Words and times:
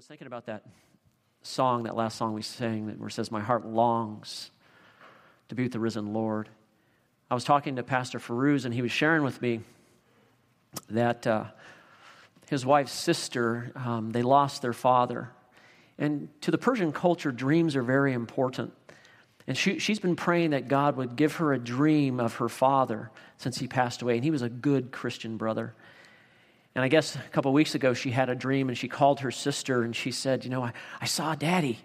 was 0.00 0.06
thinking 0.06 0.26
about 0.26 0.46
that 0.46 0.64
song, 1.42 1.82
that 1.82 1.94
last 1.94 2.16
song 2.16 2.32
we 2.32 2.40
sang, 2.40 2.86
where 2.98 3.08
it 3.08 3.12
says, 3.12 3.30
My 3.30 3.42
heart 3.42 3.66
longs 3.66 4.50
to 5.50 5.54
be 5.54 5.64
with 5.64 5.72
the 5.72 5.78
risen 5.78 6.14
Lord. 6.14 6.48
I 7.30 7.34
was 7.34 7.44
talking 7.44 7.76
to 7.76 7.82
Pastor 7.82 8.18
Farouz, 8.18 8.64
and 8.64 8.72
he 8.72 8.80
was 8.80 8.90
sharing 8.90 9.24
with 9.24 9.42
me 9.42 9.60
that 10.88 11.26
uh, 11.26 11.44
his 12.48 12.64
wife's 12.64 12.92
sister, 12.92 13.72
um, 13.76 14.10
they 14.10 14.22
lost 14.22 14.62
their 14.62 14.72
father. 14.72 15.28
And 15.98 16.30
to 16.40 16.50
the 16.50 16.56
Persian 16.56 16.92
culture, 16.92 17.30
dreams 17.30 17.76
are 17.76 17.82
very 17.82 18.14
important. 18.14 18.72
And 19.46 19.54
she, 19.54 19.78
she's 19.78 19.98
been 19.98 20.16
praying 20.16 20.52
that 20.52 20.66
God 20.66 20.96
would 20.96 21.14
give 21.14 21.36
her 21.36 21.52
a 21.52 21.58
dream 21.58 22.20
of 22.20 22.36
her 22.36 22.48
father 22.48 23.10
since 23.36 23.58
he 23.58 23.68
passed 23.68 24.00
away. 24.00 24.14
And 24.14 24.24
he 24.24 24.30
was 24.30 24.40
a 24.40 24.48
good 24.48 24.92
Christian 24.92 25.36
brother. 25.36 25.74
And 26.74 26.84
I 26.84 26.88
guess 26.88 27.16
a 27.16 27.30
couple 27.30 27.52
weeks 27.52 27.74
ago, 27.74 27.94
she 27.94 28.10
had 28.10 28.28
a 28.28 28.34
dream 28.34 28.68
and 28.68 28.78
she 28.78 28.88
called 28.88 29.20
her 29.20 29.30
sister 29.30 29.82
and 29.82 29.94
she 29.94 30.12
said, 30.12 30.44
You 30.44 30.50
know, 30.50 30.62
I, 30.62 30.72
I 31.00 31.06
saw 31.06 31.34
daddy. 31.34 31.80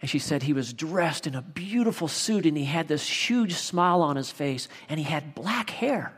And 0.00 0.10
she 0.10 0.18
said 0.18 0.42
he 0.42 0.52
was 0.52 0.72
dressed 0.72 1.26
in 1.26 1.34
a 1.34 1.42
beautiful 1.42 2.06
suit 2.06 2.44
and 2.44 2.56
he 2.56 2.64
had 2.64 2.86
this 2.86 3.08
huge 3.08 3.54
smile 3.54 4.02
on 4.02 4.16
his 4.16 4.30
face 4.30 4.68
and 4.88 5.00
he 5.00 5.04
had 5.04 5.34
black 5.34 5.70
hair. 5.70 6.12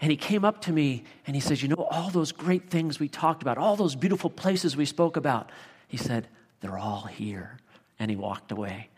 And 0.00 0.10
he 0.10 0.16
came 0.16 0.44
up 0.44 0.60
to 0.62 0.72
me 0.72 1.04
and 1.26 1.34
he 1.34 1.40
says, 1.40 1.62
You 1.62 1.68
know, 1.68 1.88
all 1.90 2.10
those 2.10 2.32
great 2.32 2.70
things 2.70 2.98
we 2.98 3.08
talked 3.08 3.42
about, 3.42 3.58
all 3.58 3.76
those 3.76 3.96
beautiful 3.96 4.30
places 4.30 4.76
we 4.76 4.86
spoke 4.86 5.16
about, 5.16 5.50
he 5.88 5.96
said, 5.96 6.28
They're 6.60 6.78
all 6.78 7.02
here. 7.02 7.58
And 7.98 8.10
he 8.10 8.16
walked 8.16 8.52
away. 8.52 8.88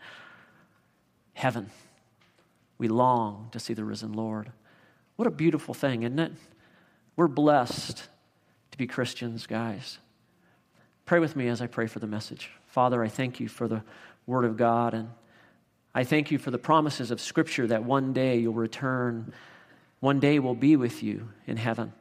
Heaven. 1.33 1.69
We 2.77 2.87
long 2.87 3.49
to 3.51 3.59
see 3.59 3.73
the 3.73 3.83
risen 3.83 4.13
Lord. 4.13 4.51
What 5.15 5.27
a 5.27 5.31
beautiful 5.31 5.73
thing, 5.73 6.03
isn't 6.03 6.19
it? 6.19 6.31
We're 7.17 7.27
blessed 7.27 8.07
to 8.71 8.77
be 8.77 8.85
Christians, 8.85 9.47
guys. 9.47 9.97
Pray 11.07 11.17
with 11.17 11.35
me 11.35 11.47
as 11.47 11.63
I 11.63 11.67
pray 11.67 11.87
for 11.87 11.97
the 11.97 12.05
message. 12.05 12.51
Father, 12.67 13.03
I 13.03 13.07
thank 13.07 13.39
you 13.39 13.47
for 13.47 13.67
the 13.67 13.81
Word 14.27 14.45
of 14.45 14.55
God, 14.55 14.93
and 14.93 15.09
I 15.95 16.03
thank 16.03 16.29
you 16.29 16.37
for 16.37 16.51
the 16.51 16.59
promises 16.59 17.09
of 17.09 17.19
Scripture 17.19 17.65
that 17.67 17.83
one 17.83 18.13
day 18.13 18.37
you'll 18.37 18.53
return, 18.53 19.33
one 19.99 20.19
day 20.19 20.37
we'll 20.37 20.53
be 20.53 20.75
with 20.75 21.01
you 21.01 21.29
in 21.47 21.57
heaven. 21.57 21.91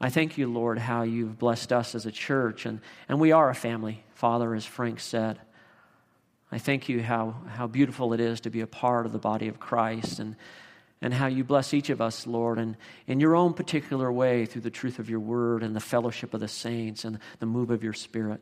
I 0.00 0.10
thank 0.10 0.36
you, 0.36 0.48
Lord, 0.48 0.78
how 0.78 1.02
you've 1.02 1.38
blessed 1.38 1.72
us 1.72 1.94
as 1.94 2.04
a 2.04 2.12
church, 2.12 2.66
and, 2.66 2.80
and 3.08 3.20
we 3.20 3.30
are 3.30 3.50
a 3.50 3.54
family, 3.54 4.02
Father, 4.14 4.52
as 4.56 4.66
Frank 4.66 4.98
said. 4.98 5.38
I 6.50 6.58
thank 6.58 6.88
you 6.88 7.04
how, 7.04 7.36
how 7.50 7.68
beautiful 7.68 8.12
it 8.14 8.20
is 8.20 8.40
to 8.40 8.50
be 8.50 8.62
a 8.62 8.66
part 8.66 9.06
of 9.06 9.12
the 9.12 9.18
body 9.18 9.46
of 9.46 9.60
Christ 9.60 10.18
and 10.18 10.34
and 11.00 11.14
how 11.14 11.26
you 11.26 11.44
bless 11.44 11.72
each 11.72 11.90
of 11.90 12.00
us, 12.00 12.26
Lord, 12.26 12.58
and 12.58 12.76
in 13.06 13.20
your 13.20 13.36
own 13.36 13.54
particular 13.54 14.10
way 14.10 14.46
through 14.46 14.62
the 14.62 14.70
truth 14.70 14.98
of 14.98 15.08
your 15.08 15.20
word 15.20 15.62
and 15.62 15.74
the 15.74 15.80
fellowship 15.80 16.34
of 16.34 16.40
the 16.40 16.48
saints 16.48 17.04
and 17.04 17.18
the 17.38 17.46
move 17.46 17.70
of 17.70 17.84
your 17.84 17.92
spirit. 17.92 18.40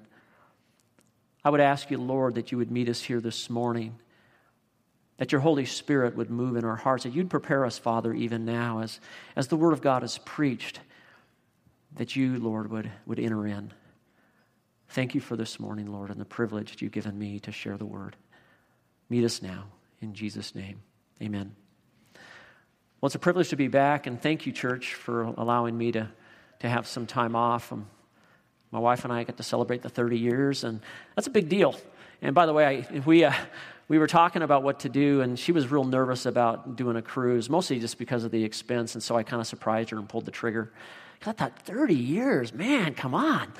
I 1.44 1.50
would 1.50 1.60
ask 1.60 1.90
you, 1.90 1.98
Lord, 1.98 2.34
that 2.34 2.50
you 2.50 2.58
would 2.58 2.70
meet 2.70 2.88
us 2.88 3.00
here 3.00 3.20
this 3.20 3.50
morning, 3.50 3.98
that 5.18 5.32
your 5.32 5.40
Holy 5.40 5.66
Spirit 5.66 6.16
would 6.16 6.30
move 6.30 6.56
in 6.56 6.64
our 6.64 6.76
hearts, 6.76 7.04
that 7.04 7.14
you'd 7.14 7.30
prepare 7.30 7.64
us, 7.64 7.78
Father, 7.78 8.12
even 8.12 8.44
now 8.44 8.80
as, 8.80 9.00
as 9.36 9.48
the 9.48 9.56
word 9.56 9.72
of 9.72 9.82
God 9.82 10.02
is 10.02 10.18
preached, 10.24 10.80
that 11.96 12.16
you, 12.16 12.38
Lord, 12.38 12.70
would, 12.70 12.90
would 13.06 13.20
enter 13.20 13.46
in. 13.46 13.72
Thank 14.88 15.14
you 15.14 15.20
for 15.20 15.36
this 15.36 15.60
morning, 15.60 15.92
Lord, 15.92 16.10
and 16.10 16.20
the 16.20 16.24
privilege 16.24 16.70
that 16.70 16.82
you've 16.82 16.92
given 16.92 17.18
me 17.18 17.38
to 17.40 17.52
share 17.52 17.76
the 17.76 17.86
word. 17.86 18.16
Meet 19.08 19.24
us 19.24 19.42
now. 19.42 19.64
In 20.00 20.14
Jesus' 20.14 20.54
name, 20.54 20.80
amen. 21.22 21.54
Well, 23.00 23.08
it's 23.08 23.14
a 23.14 23.18
privilege 23.18 23.50
to 23.50 23.56
be 23.56 23.68
back, 23.68 24.06
and 24.06 24.20
thank 24.20 24.46
you, 24.46 24.52
church, 24.52 24.94
for 24.94 25.24
allowing 25.24 25.76
me 25.76 25.92
to, 25.92 26.08
to 26.60 26.68
have 26.68 26.86
some 26.86 27.06
time 27.06 27.36
off. 27.36 27.70
Um, 27.70 27.86
my 28.70 28.78
wife 28.78 29.04
and 29.04 29.12
I 29.12 29.22
get 29.22 29.36
to 29.36 29.42
celebrate 29.42 29.82
the 29.82 29.90
30 29.90 30.18
years, 30.18 30.64
and 30.64 30.80
that's 31.14 31.26
a 31.26 31.30
big 31.30 31.50
deal. 31.50 31.74
And 32.22 32.34
by 32.34 32.46
the 32.46 32.54
way, 32.54 32.86
I, 32.90 33.00
we, 33.00 33.24
uh, 33.24 33.34
we 33.88 33.98
were 33.98 34.06
talking 34.06 34.40
about 34.40 34.62
what 34.62 34.80
to 34.80 34.88
do, 34.88 35.20
and 35.20 35.38
she 35.38 35.52
was 35.52 35.70
real 35.70 35.84
nervous 35.84 36.24
about 36.24 36.76
doing 36.76 36.96
a 36.96 37.02
cruise, 37.02 37.50
mostly 37.50 37.78
just 37.80 37.98
because 37.98 38.24
of 38.24 38.30
the 38.30 38.42
expense, 38.42 38.94
and 38.94 39.02
so 39.02 39.14
I 39.14 39.22
kind 39.24 39.42
of 39.42 39.46
surprised 39.46 39.90
her 39.90 39.98
and 39.98 40.08
pulled 40.08 40.24
the 40.24 40.30
trigger. 40.30 40.72
I 41.26 41.32
thought, 41.32 41.58
30 41.64 41.94
years, 41.94 42.54
man, 42.54 42.94
come 42.94 43.14
on. 43.14 43.52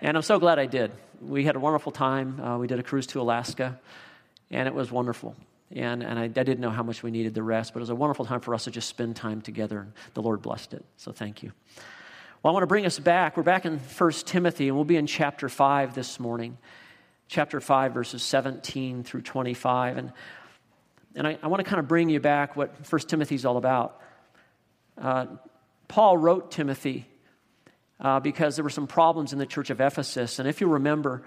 And 0.00 0.16
I'm 0.16 0.22
so 0.24 0.40
glad 0.40 0.58
I 0.58 0.66
did. 0.66 0.90
We 1.20 1.44
had 1.44 1.54
a 1.54 1.60
wonderful 1.60 1.92
time. 1.92 2.40
Uh, 2.40 2.58
we 2.58 2.66
did 2.66 2.80
a 2.80 2.82
cruise 2.82 3.06
to 3.08 3.20
Alaska, 3.20 3.78
and 4.50 4.66
it 4.66 4.74
was 4.74 4.90
wonderful. 4.90 5.36
And, 5.74 6.04
and 6.04 6.18
I, 6.18 6.24
I, 6.24 6.28
didn't 6.28 6.60
know 6.60 6.70
how 6.70 6.84
much 6.84 7.02
we 7.02 7.10
needed 7.10 7.34
the 7.34 7.42
rest, 7.42 7.72
but 7.72 7.80
it 7.80 7.82
was 7.82 7.90
a 7.90 7.96
wonderful 7.96 8.24
time 8.24 8.40
for 8.40 8.54
us 8.54 8.64
to 8.64 8.70
just 8.70 8.88
spend 8.88 9.16
time 9.16 9.40
together, 9.40 9.80
and 9.80 9.92
the 10.14 10.22
Lord 10.22 10.40
blessed 10.40 10.72
it. 10.72 10.84
So 10.96 11.10
thank 11.10 11.42
you. 11.42 11.52
Well, 12.42 12.52
I 12.52 12.54
want 12.54 12.62
to 12.62 12.68
bring 12.68 12.86
us 12.86 12.98
back. 12.98 13.36
We're 13.36 13.42
back 13.42 13.66
in 13.66 13.78
1 13.78 14.10
Timothy, 14.24 14.68
and 14.68 14.76
we'll 14.76 14.84
be 14.84 14.96
in 14.96 15.08
chapter 15.08 15.48
5 15.48 15.94
this 15.94 16.20
morning. 16.20 16.58
Chapter 17.26 17.60
5, 17.60 17.92
verses 17.92 18.22
17 18.22 19.02
through 19.02 19.22
25. 19.22 19.96
And, 19.96 20.12
and 21.16 21.26
I, 21.26 21.38
I 21.42 21.48
want 21.48 21.64
to 21.64 21.68
kind 21.68 21.80
of 21.80 21.88
bring 21.88 22.08
you 22.08 22.20
back 22.20 22.54
what 22.54 22.72
1 22.88 23.00
Timothy 23.02 23.34
is 23.34 23.44
all 23.44 23.56
about. 23.56 24.00
Uh, 24.96 25.26
Paul 25.88 26.16
wrote 26.18 26.52
Timothy 26.52 27.08
uh, 27.98 28.20
because 28.20 28.56
there 28.56 28.62
were 28.62 28.70
some 28.70 28.86
problems 28.86 29.32
in 29.32 29.40
the 29.40 29.46
church 29.46 29.70
of 29.70 29.80
Ephesus. 29.80 30.38
And 30.38 30.48
if 30.48 30.60
you 30.60 30.68
remember 30.68 31.24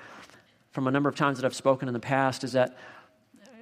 from 0.71 0.87
a 0.87 0.91
number 0.91 1.09
of 1.09 1.15
times 1.15 1.39
that 1.39 1.45
I've 1.45 1.55
spoken 1.55 1.87
in 1.89 1.93
the 1.93 1.99
past, 1.99 2.43
is 2.43 2.53
that 2.53 2.77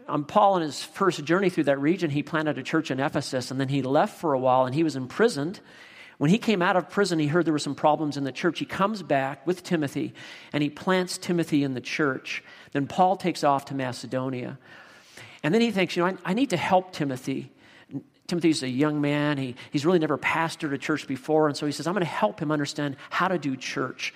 um, 0.07 0.25
Paul, 0.25 0.53
on 0.53 0.61
his 0.61 0.83
first 0.83 1.23
journey 1.23 1.49
through 1.49 1.65
that 1.65 1.79
region, 1.79 2.09
he 2.09 2.23
planted 2.23 2.57
a 2.57 2.63
church 2.63 2.91
in 2.91 2.99
Ephesus 2.99 3.51
and 3.51 3.59
then 3.59 3.69
he 3.69 3.81
left 3.81 4.19
for 4.19 4.33
a 4.33 4.39
while 4.39 4.65
and 4.65 4.75
he 4.75 4.83
was 4.83 4.95
imprisoned. 4.95 5.59
When 6.17 6.29
he 6.29 6.37
came 6.37 6.61
out 6.61 6.77
of 6.77 6.89
prison, 6.89 7.19
he 7.19 7.27
heard 7.27 7.45
there 7.45 7.53
were 7.53 7.59
some 7.59 7.75
problems 7.75 8.15
in 8.15 8.23
the 8.23 8.31
church. 8.31 8.59
He 8.59 8.65
comes 8.65 9.03
back 9.03 9.45
with 9.45 9.63
Timothy 9.63 10.13
and 10.53 10.63
he 10.63 10.69
plants 10.69 11.17
Timothy 11.17 11.63
in 11.63 11.73
the 11.73 11.81
church. 11.81 12.43
Then 12.71 12.87
Paul 12.87 13.17
takes 13.17 13.43
off 13.43 13.65
to 13.65 13.75
Macedonia. 13.75 14.57
And 15.43 15.53
then 15.53 15.61
he 15.61 15.71
thinks, 15.71 15.95
you 15.95 16.03
know, 16.03 16.09
I, 16.09 16.31
I 16.31 16.33
need 16.33 16.51
to 16.51 16.57
help 16.57 16.93
Timothy. 16.93 17.51
Timothy's 18.27 18.63
a 18.63 18.69
young 18.69 19.01
man. 19.01 19.37
He, 19.37 19.55
he's 19.71 19.85
really 19.85 19.99
never 19.99 20.17
pastored 20.17 20.73
a 20.73 20.77
church 20.77 21.07
before. 21.07 21.47
And 21.47 21.55
so 21.55 21.65
he 21.65 21.71
says, 21.71 21.85
I'm 21.85 21.93
going 21.93 22.05
to 22.05 22.09
help 22.09 22.39
him 22.39 22.51
understand 22.51 22.95
how 23.09 23.27
to 23.27 23.37
do 23.37 23.55
church. 23.55 24.13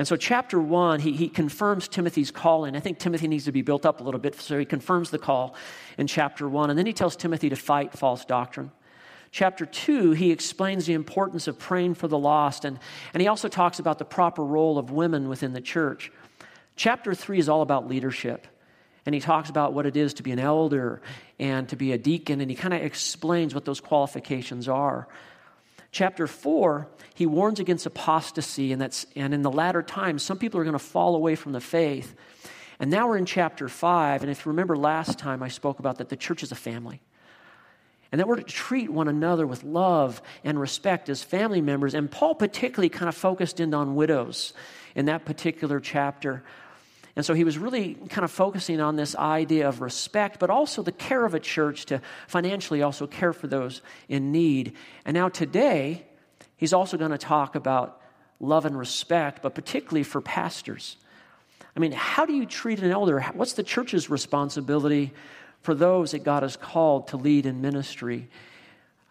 And 0.00 0.08
so, 0.08 0.16
chapter 0.16 0.58
one, 0.58 0.98
he, 0.98 1.12
he 1.12 1.28
confirms 1.28 1.86
Timothy's 1.86 2.30
call, 2.30 2.64
and 2.64 2.74
I 2.74 2.80
think 2.80 2.98
Timothy 2.98 3.28
needs 3.28 3.44
to 3.44 3.52
be 3.52 3.60
built 3.60 3.84
up 3.84 4.00
a 4.00 4.02
little 4.02 4.18
bit, 4.18 4.34
so 4.40 4.58
he 4.58 4.64
confirms 4.64 5.10
the 5.10 5.18
call 5.18 5.54
in 5.98 6.06
chapter 6.06 6.48
one. 6.48 6.70
And 6.70 6.78
then 6.78 6.86
he 6.86 6.94
tells 6.94 7.16
Timothy 7.16 7.50
to 7.50 7.56
fight 7.56 7.92
false 7.92 8.24
doctrine. 8.24 8.72
Chapter 9.30 9.66
two, 9.66 10.12
he 10.12 10.30
explains 10.30 10.86
the 10.86 10.94
importance 10.94 11.48
of 11.48 11.58
praying 11.58 11.96
for 11.96 12.08
the 12.08 12.16
lost, 12.16 12.64
and, 12.64 12.78
and 13.12 13.20
he 13.20 13.28
also 13.28 13.48
talks 13.48 13.78
about 13.78 13.98
the 13.98 14.06
proper 14.06 14.42
role 14.42 14.78
of 14.78 14.90
women 14.90 15.28
within 15.28 15.52
the 15.52 15.60
church. 15.60 16.10
Chapter 16.76 17.12
three 17.12 17.38
is 17.38 17.50
all 17.50 17.60
about 17.60 17.86
leadership. 17.86 18.46
And 19.04 19.14
he 19.14 19.20
talks 19.20 19.50
about 19.50 19.74
what 19.74 19.84
it 19.84 19.98
is 19.98 20.14
to 20.14 20.22
be 20.22 20.30
an 20.30 20.38
elder 20.38 21.02
and 21.38 21.68
to 21.68 21.76
be 21.76 21.92
a 21.92 21.98
deacon, 21.98 22.40
and 22.40 22.50
he 22.50 22.56
kind 22.56 22.72
of 22.72 22.80
explains 22.80 23.54
what 23.54 23.66
those 23.66 23.80
qualifications 23.80 24.66
are. 24.66 25.08
Chapter 25.92 26.26
4, 26.26 26.88
he 27.14 27.26
warns 27.26 27.58
against 27.58 27.84
apostasy, 27.84 28.72
and, 28.72 28.80
that's, 28.80 29.06
and 29.16 29.34
in 29.34 29.42
the 29.42 29.50
latter 29.50 29.82
times, 29.82 30.22
some 30.22 30.38
people 30.38 30.60
are 30.60 30.64
going 30.64 30.72
to 30.72 30.78
fall 30.78 31.16
away 31.16 31.34
from 31.34 31.52
the 31.52 31.60
faith. 31.60 32.14
And 32.78 32.90
now 32.90 33.08
we're 33.08 33.16
in 33.16 33.26
chapter 33.26 33.68
5, 33.68 34.22
and 34.22 34.30
if 34.30 34.44
you 34.44 34.50
remember 34.50 34.76
last 34.76 35.18
time 35.18 35.42
I 35.42 35.48
spoke 35.48 35.80
about 35.80 35.98
that 35.98 36.08
the 36.08 36.16
church 36.16 36.42
is 36.42 36.52
a 36.52 36.56
family. 36.56 37.00
And 38.12 38.18
that 38.18 38.26
we're 38.26 38.36
to 38.36 38.42
treat 38.42 38.90
one 38.90 39.08
another 39.08 39.46
with 39.46 39.62
love 39.62 40.22
and 40.42 40.60
respect 40.60 41.08
as 41.08 41.22
family 41.22 41.60
members. 41.60 41.94
And 41.94 42.10
Paul 42.10 42.34
particularly 42.34 42.88
kind 42.88 43.08
of 43.08 43.14
focused 43.14 43.60
in 43.60 43.72
on 43.72 43.94
widows 43.94 44.52
in 44.96 45.06
that 45.06 45.24
particular 45.24 45.78
chapter. 45.78 46.42
And 47.16 47.26
so 47.26 47.34
he 47.34 47.44
was 47.44 47.58
really 47.58 47.94
kind 48.08 48.24
of 48.24 48.30
focusing 48.30 48.80
on 48.80 48.96
this 48.96 49.16
idea 49.16 49.68
of 49.68 49.80
respect, 49.80 50.38
but 50.38 50.50
also 50.50 50.82
the 50.82 50.92
care 50.92 51.24
of 51.24 51.34
a 51.34 51.40
church 51.40 51.86
to 51.86 52.00
financially 52.28 52.82
also 52.82 53.06
care 53.06 53.32
for 53.32 53.46
those 53.46 53.82
in 54.08 54.32
need. 54.32 54.74
And 55.04 55.14
now 55.14 55.28
today, 55.28 56.06
he's 56.56 56.72
also 56.72 56.96
going 56.96 57.10
to 57.10 57.18
talk 57.18 57.56
about 57.56 58.00
love 58.38 58.64
and 58.64 58.78
respect, 58.78 59.42
but 59.42 59.54
particularly 59.54 60.02
for 60.02 60.20
pastors. 60.20 60.96
I 61.76 61.80
mean, 61.80 61.92
how 61.92 62.26
do 62.26 62.32
you 62.32 62.46
treat 62.46 62.80
an 62.80 62.90
elder? 62.90 63.20
What's 63.34 63.54
the 63.54 63.62
church's 63.62 64.08
responsibility 64.08 65.12
for 65.62 65.74
those 65.74 66.12
that 66.12 66.24
God 66.24 66.42
has 66.42 66.56
called 66.56 67.08
to 67.08 67.16
lead 67.16 67.46
in 67.46 67.60
ministry? 67.60 68.28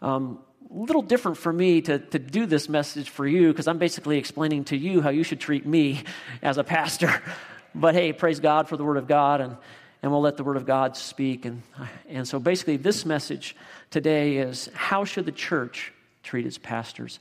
Um, 0.02 0.40
a 0.70 0.78
little 0.78 1.02
different 1.02 1.38
for 1.38 1.52
me 1.52 1.82
to, 1.82 2.00
to 2.00 2.20
do 2.20 2.46
this 2.46 2.70
message 2.70 3.10
for 3.10 3.26
you 3.26 3.50
because 3.50 3.68
I'm 3.68 3.78
basically 3.80 4.18
explaining 4.18 4.66
to 4.66 4.78
you 4.78 5.02
how 5.02 5.10
you 5.10 5.24
should 5.24 5.40
treat 5.40 5.66
me 5.66 6.04
as 6.42 6.58
a 6.58 6.64
pastor. 6.64 7.22
But 7.76 7.94
hey, 7.94 8.14
praise 8.14 8.40
God 8.40 8.68
for 8.68 8.78
the 8.78 8.84
Word 8.84 8.98
of 8.98 9.08
God, 9.08 9.42
and, 9.42 9.58
and 10.02 10.12
we'll 10.12 10.22
let 10.22 10.38
the 10.38 10.44
Word 10.44 10.58
of 10.58 10.66
God 10.66 10.98
speak. 10.98 11.46
And, 11.46 11.62
and 12.08 12.28
so 12.28 12.40
basically, 12.40 12.78
this 12.78 13.06
message 13.06 13.56
today 13.92 14.38
is 14.38 14.70
how 14.74 15.06
should 15.06 15.26
the 15.26 15.32
church 15.32 15.94
treat 16.24 16.46
its 16.46 16.58
pastors? 16.58 17.20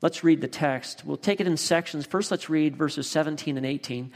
Let's 0.00 0.22
read 0.22 0.40
the 0.40 0.48
text. 0.48 1.04
We'll 1.04 1.16
take 1.16 1.40
it 1.40 1.46
in 1.46 1.56
sections. 1.56 2.06
First, 2.06 2.30
let's 2.30 2.48
read 2.48 2.76
verses 2.76 3.08
17 3.08 3.56
and 3.56 3.66
18. 3.66 4.12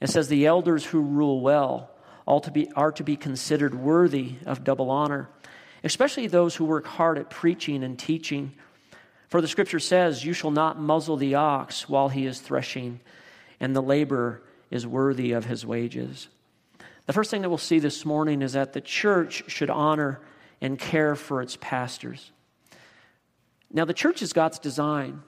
It 0.00 0.10
says, 0.10 0.28
The 0.28 0.46
elders 0.46 0.84
who 0.84 1.00
rule 1.00 1.40
well 1.40 1.90
all 2.26 2.40
to 2.40 2.50
be, 2.50 2.70
are 2.72 2.92
to 2.92 3.04
be 3.04 3.16
considered 3.16 3.74
worthy 3.74 4.34
of 4.44 4.64
double 4.64 4.90
honor, 4.90 5.28
especially 5.84 6.26
those 6.26 6.54
who 6.56 6.64
work 6.64 6.86
hard 6.86 7.16
at 7.16 7.30
preaching 7.30 7.82
and 7.82 7.98
teaching. 7.98 8.52
For 9.28 9.40
the 9.40 9.48
scripture 9.48 9.80
says, 9.80 10.24
You 10.24 10.32
shall 10.32 10.50
not 10.50 10.78
muzzle 10.78 11.16
the 11.16 11.36
ox 11.36 11.88
while 11.88 12.08
he 12.08 12.26
is 12.26 12.40
threshing 12.40 13.00
and 13.60 13.76
the 13.76 13.82
laborer 13.82 14.42
is 14.70 14.86
worthy 14.86 15.32
of 15.32 15.44
his 15.44 15.66
wages. 15.66 16.28
The 17.06 17.12
first 17.12 17.30
thing 17.30 17.42
that 17.42 17.48
we'll 17.48 17.58
see 17.58 17.78
this 17.78 18.04
morning 18.04 18.42
is 18.42 18.52
that 18.52 18.72
the 18.72 18.80
church 18.80 19.44
should 19.48 19.70
honor 19.70 20.20
and 20.60 20.78
care 20.78 21.16
for 21.16 21.42
its 21.42 21.56
pastors. 21.60 22.30
Now, 23.72 23.84
the 23.84 23.94
church 23.94 24.22
is 24.22 24.32
God's 24.32 24.58
design. 24.58 25.22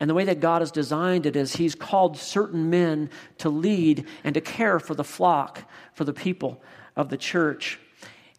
And 0.00 0.08
the 0.08 0.14
way 0.14 0.24
that 0.24 0.40
God 0.40 0.62
has 0.62 0.70
designed 0.70 1.26
it 1.26 1.34
is 1.34 1.56
He's 1.56 1.74
called 1.74 2.16
certain 2.16 2.70
men 2.70 3.10
to 3.38 3.48
lead 3.48 4.06
and 4.22 4.34
to 4.34 4.40
care 4.40 4.78
for 4.78 4.94
the 4.94 5.04
flock, 5.04 5.68
for 5.92 6.04
the 6.04 6.12
people 6.12 6.62
of 6.94 7.08
the 7.08 7.16
church. 7.16 7.78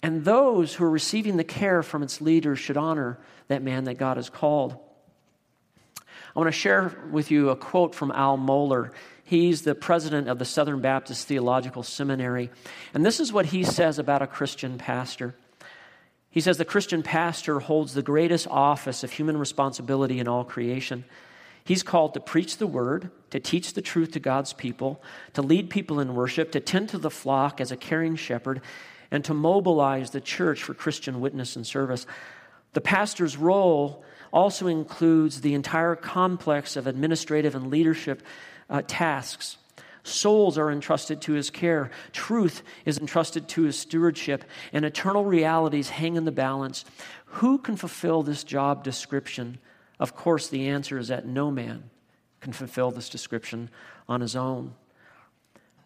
And 0.02 0.24
those 0.24 0.76
who 0.76 0.86
are 0.86 0.90
receiving 0.90 1.36
the 1.38 1.44
care 1.44 1.84
from 1.84 2.02
its 2.02 2.22
leaders 2.22 2.60
should 2.60 2.78
honor 2.78 3.20
that 3.50 3.62
man 3.62 3.84
that 3.86 3.98
God 3.98 4.18
has 4.18 4.30
called. 4.30 4.78
I 6.00 6.40
want 6.40 6.48
to 6.48 6.58
share 6.58 6.98
with 7.12 7.32
you 7.32 7.50
a 7.50 7.56
quote 7.56 7.94
from 7.94 8.12
Al 8.12 8.38
Mohler. 8.38 8.92
He's 9.30 9.62
the 9.62 9.76
president 9.76 10.28
of 10.28 10.40
the 10.40 10.44
Southern 10.44 10.82
Baptist 10.82 11.28
Theological 11.28 11.84
Seminary. 11.84 12.50
And 12.96 13.06
this 13.06 13.20
is 13.20 13.32
what 13.32 13.46
he 13.46 13.64
says 13.64 14.00
about 14.00 14.24
a 14.24 14.28
Christian 14.28 14.80
pastor. 14.80 15.36
He 16.32 16.42
says 16.42 16.58
the 16.58 16.66
Christian 16.66 17.04
pastor 17.04 17.60
holds 17.60 17.94
the 17.94 18.02
greatest 18.02 18.48
office 18.48 19.04
of 19.04 19.12
human 19.12 19.38
responsibility 19.38 20.18
in 20.18 20.28
all 20.28 20.44
creation. 20.44 21.06
He's 21.64 21.84
called 21.84 22.16
to 22.16 22.20
preach 22.20 22.58
the 22.58 22.66
word, 22.66 23.12
to 23.30 23.40
teach 23.40 23.74
the 23.74 23.84
truth 23.84 24.14
to 24.14 24.20
God's 24.20 24.54
people, 24.54 25.00
to 25.36 25.44
lead 25.44 25.70
people 25.70 26.00
in 26.00 26.16
worship, 26.16 26.52
to 26.54 26.60
tend 26.60 26.90
to 26.90 26.98
the 26.98 27.12
flock 27.12 27.62
as 27.62 27.72
a 27.72 27.78
caring 27.78 28.16
shepherd, 28.16 28.62
and 29.12 29.24
to 29.26 29.36
mobilize 29.36 30.10
the 30.10 30.22
church 30.22 30.64
for 30.64 30.74
Christian 30.74 31.22
witness 31.22 31.56
and 31.56 31.68
service. 31.68 32.08
The 32.74 32.82
pastor's 32.82 33.38
role 33.38 34.04
also 34.34 34.66
includes 34.66 35.42
the 35.42 35.54
entire 35.54 35.96
complex 35.96 36.76
of 36.76 36.88
administrative 36.88 37.54
and 37.54 37.70
leadership 37.70 38.24
uh, 38.70 38.82
tasks. 38.88 39.58
Souls 40.04 40.58
are 40.58 40.72
entrusted 40.72 41.22
to 41.22 41.34
his 41.34 41.50
care. 41.50 41.92
Truth 42.12 42.64
is 42.86 42.98
entrusted 42.98 43.48
to 43.50 43.64
his 43.64 43.78
stewardship, 43.78 44.44
and 44.74 44.86
eternal 44.86 45.26
realities 45.26 45.90
hang 45.90 46.16
in 46.16 46.26
the 46.26 46.32
balance. 46.32 46.86
Who 47.26 47.58
can 47.58 47.76
fulfill 47.76 48.24
this 48.24 48.44
job 48.44 48.84
description? 48.84 49.60
Of 50.00 50.16
course, 50.16 50.48
the 50.48 50.70
answer 50.70 50.98
is 50.98 51.10
that 51.10 51.28
no 51.28 51.52
man 51.52 51.90
can 52.40 52.54
fulfill 52.54 52.92
this 52.92 53.10
description 53.10 53.70
on 54.08 54.22
his 54.22 54.36
own. 54.36 54.74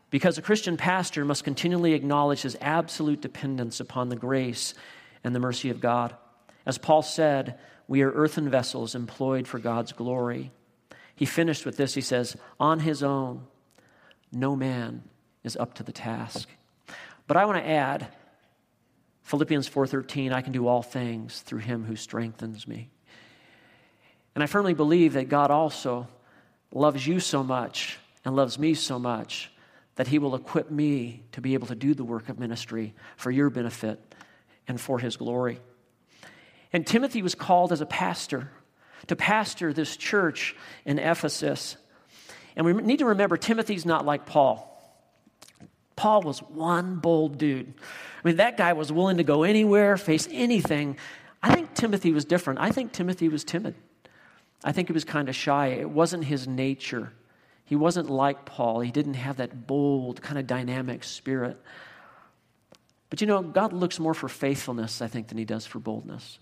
Because 0.09 0.37
a 0.37 0.43
Christian 0.43 0.77
pastor 0.77 1.25
must 1.25 1.43
continually 1.43 1.93
acknowledge 1.93 2.43
his 2.43 2.55
absolute 2.61 3.19
dependence 3.19 3.79
upon 3.79 4.09
the 4.09 4.15
grace 4.15 4.75
and 5.23 5.33
the 5.33 5.39
mercy 5.39 5.71
of 5.71 5.81
God. 5.81 6.15
As 6.65 6.77
Paul 6.77 7.01
said, 7.01 7.57
we 7.87 8.03
are 8.03 8.11
earthen 8.11 8.49
vessels 8.49 8.93
employed 8.93 9.47
for 9.47 9.57
God's 9.57 9.91
glory. 9.91 10.51
He 11.15 11.25
finished 11.25 11.65
with 11.65 11.77
this. 11.77 11.93
He 11.93 12.01
says, 12.01 12.35
On 12.59 12.79
his 12.79 13.03
own, 13.03 13.45
no 14.31 14.55
man 14.55 15.03
is 15.43 15.55
up 15.57 15.73
to 15.75 15.83
the 15.83 15.91
task. 15.91 16.49
But 17.27 17.37
I 17.37 17.45
want 17.45 17.63
to 17.63 17.69
add 17.69 18.07
Philippians 19.23 19.69
4:13, 19.69 20.33
I 20.33 20.41
can 20.41 20.51
do 20.51 20.67
all 20.67 20.83
things 20.83 21.41
through 21.41 21.59
him 21.59 21.85
who 21.85 21.95
strengthens 21.95 22.67
me. 22.67 22.89
And 24.35 24.43
I 24.43 24.47
firmly 24.47 24.73
believe 24.73 25.13
that 25.13 25.29
God 25.29 25.51
also 25.51 26.07
loves 26.71 27.05
you 27.05 27.19
so 27.19 27.43
much 27.43 27.99
and 28.25 28.35
loves 28.35 28.57
me 28.57 28.73
so 28.73 28.97
much 28.99 29.51
that 29.95 30.07
He 30.07 30.19
will 30.19 30.35
equip 30.35 30.71
me 30.71 31.23
to 31.33 31.41
be 31.41 31.53
able 31.53 31.67
to 31.67 31.75
do 31.75 31.93
the 31.93 32.03
work 32.03 32.29
of 32.29 32.39
ministry 32.39 32.95
for 33.15 33.29
your 33.31 33.49
benefit 33.49 33.99
and 34.67 34.81
for 34.81 34.99
His 34.99 35.17
glory. 35.17 35.59
And 36.71 36.85
Timothy 36.85 37.21
was 37.21 37.35
called 37.35 37.71
as 37.71 37.81
a 37.81 37.85
pastor 37.85 38.49
to 39.07 39.15
pastor 39.15 39.73
this 39.73 39.97
church 39.97 40.55
in 40.85 40.99
Ephesus. 40.99 41.77
And 42.55 42.65
we 42.65 42.73
need 42.73 42.99
to 42.99 43.05
remember 43.05 43.37
Timothy's 43.37 43.85
not 43.85 44.05
like 44.05 44.25
Paul. 44.25 44.69
Paul 45.95 46.21
was 46.21 46.39
one 46.39 46.95
bold 46.97 47.37
dude. 47.37 47.73
I 48.23 48.27
mean, 48.27 48.37
that 48.37 48.57
guy 48.57 48.73
was 48.73 48.91
willing 48.91 49.17
to 49.17 49.23
go 49.23 49.43
anywhere, 49.43 49.97
face 49.97 50.27
anything. 50.31 50.97
I 51.41 51.53
think 51.53 51.73
Timothy 51.73 52.11
was 52.11 52.25
different. 52.25 52.59
I 52.59 52.71
think 52.71 52.93
Timothy 52.93 53.27
was 53.27 53.43
timid. 53.43 53.75
I 54.63 54.71
think 54.71 54.87
he 54.87 54.93
was 54.93 55.03
kind 55.03 55.27
of 55.27 55.35
shy. 55.35 55.67
It 55.67 55.89
wasn't 55.89 56.23
his 56.23 56.47
nature. 56.47 57.11
He 57.65 57.75
wasn't 57.75 58.09
like 58.09 58.45
Paul. 58.45 58.79
He 58.79 58.91
didn't 58.91 59.15
have 59.15 59.37
that 59.37 59.67
bold, 59.67 60.21
kind 60.21 60.39
of 60.39 60.47
dynamic 60.47 61.03
spirit. 61.03 61.57
But 63.09 63.21
you 63.21 63.27
know, 63.27 63.41
God 63.41 63.73
looks 63.73 63.99
more 63.99 64.13
for 64.13 64.29
faithfulness, 64.29 65.01
I 65.01 65.07
think, 65.07 65.27
than 65.27 65.37
he 65.37 65.45
does 65.45 65.65
for 65.65 65.79
boldness. 65.79 66.39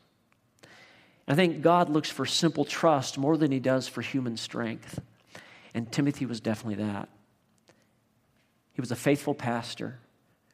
I 1.31 1.33
think 1.33 1.61
God 1.61 1.89
looks 1.89 2.09
for 2.09 2.25
simple 2.25 2.65
trust 2.65 3.17
more 3.17 3.37
than 3.37 3.53
he 3.53 3.61
does 3.61 3.87
for 3.87 4.01
human 4.01 4.35
strength. 4.35 4.99
And 5.73 5.89
Timothy 5.89 6.25
was 6.25 6.41
definitely 6.41 6.83
that. 6.83 7.07
He 8.73 8.81
was 8.81 8.91
a 8.91 8.97
faithful 8.97 9.33
pastor 9.33 9.97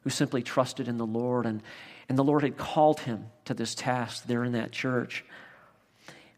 who 0.02 0.10
simply 0.10 0.40
trusted 0.40 0.86
in 0.86 0.96
the 0.96 1.04
Lord, 1.04 1.46
and, 1.46 1.64
and 2.08 2.16
the 2.16 2.22
Lord 2.22 2.44
had 2.44 2.56
called 2.56 3.00
him 3.00 3.24
to 3.46 3.54
this 3.54 3.74
task 3.74 4.26
there 4.26 4.44
in 4.44 4.52
that 4.52 4.70
church. 4.70 5.24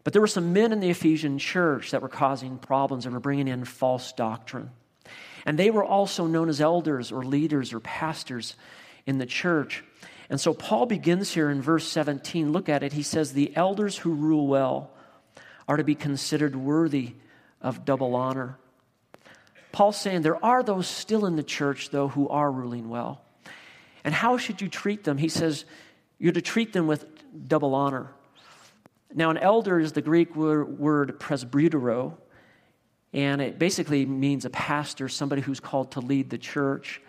But 0.03 0.13
there 0.13 0.23
were 0.23 0.27
some 0.27 0.53
men 0.53 0.71
in 0.71 0.79
the 0.79 0.89
Ephesian 0.89 1.37
church 1.37 1.91
that 1.91 2.01
were 2.01 2.09
causing 2.09 2.57
problems 2.57 3.05
and 3.05 3.13
were 3.13 3.19
bringing 3.19 3.47
in 3.47 3.63
false 3.63 4.11
doctrine. 4.11 4.71
And 5.45 5.59
they 5.59 5.69
were 5.69 5.85
also 5.85 6.25
known 6.25 6.49
as 6.49 6.59
elders 6.59 7.11
or 7.11 7.23
leaders 7.23 7.73
or 7.73 7.79
pastors 7.79 8.55
in 9.05 9.19
the 9.19 9.27
church. 9.27 9.83
And 10.31 10.39
so 10.39 10.53
Paul 10.53 10.85
begins 10.85 11.33
here 11.33 11.49
in 11.49 11.61
verse 11.61 11.85
17. 11.89 12.53
Look 12.53 12.69
at 12.69 12.83
it. 12.83 12.93
He 12.93 13.03
says, 13.03 13.33
The 13.33 13.51
elders 13.53 13.97
who 13.97 14.13
rule 14.13 14.47
well 14.47 14.89
are 15.67 15.75
to 15.75 15.83
be 15.83 15.93
considered 15.93 16.55
worthy 16.55 17.15
of 17.61 17.83
double 17.83 18.15
honor. 18.15 18.57
Paul's 19.73 19.99
saying 19.99 20.21
there 20.21 20.43
are 20.43 20.63
those 20.63 20.87
still 20.87 21.25
in 21.25 21.35
the 21.35 21.43
church, 21.43 21.89
though, 21.89 22.07
who 22.07 22.29
are 22.29 22.49
ruling 22.49 22.87
well. 22.87 23.21
And 24.05 24.13
how 24.13 24.37
should 24.37 24.61
you 24.61 24.69
treat 24.69 25.03
them? 25.03 25.17
He 25.17 25.27
says, 25.27 25.65
You're 26.17 26.31
to 26.31 26.41
treat 26.41 26.71
them 26.71 26.87
with 26.87 27.05
double 27.49 27.75
honor. 27.75 28.07
Now, 29.13 29.31
an 29.31 29.37
elder 29.37 29.81
is 29.81 29.91
the 29.91 30.01
Greek 30.01 30.33
word, 30.33 31.19
presbytero, 31.19 32.17
and 33.11 33.41
it 33.41 33.59
basically 33.59 34.05
means 34.05 34.45
a 34.45 34.49
pastor, 34.49 35.09
somebody 35.09 35.41
who's 35.41 35.59
called 35.59 35.91
to 35.91 35.99
lead 35.99 36.29
the 36.29 36.37
church. 36.37 37.01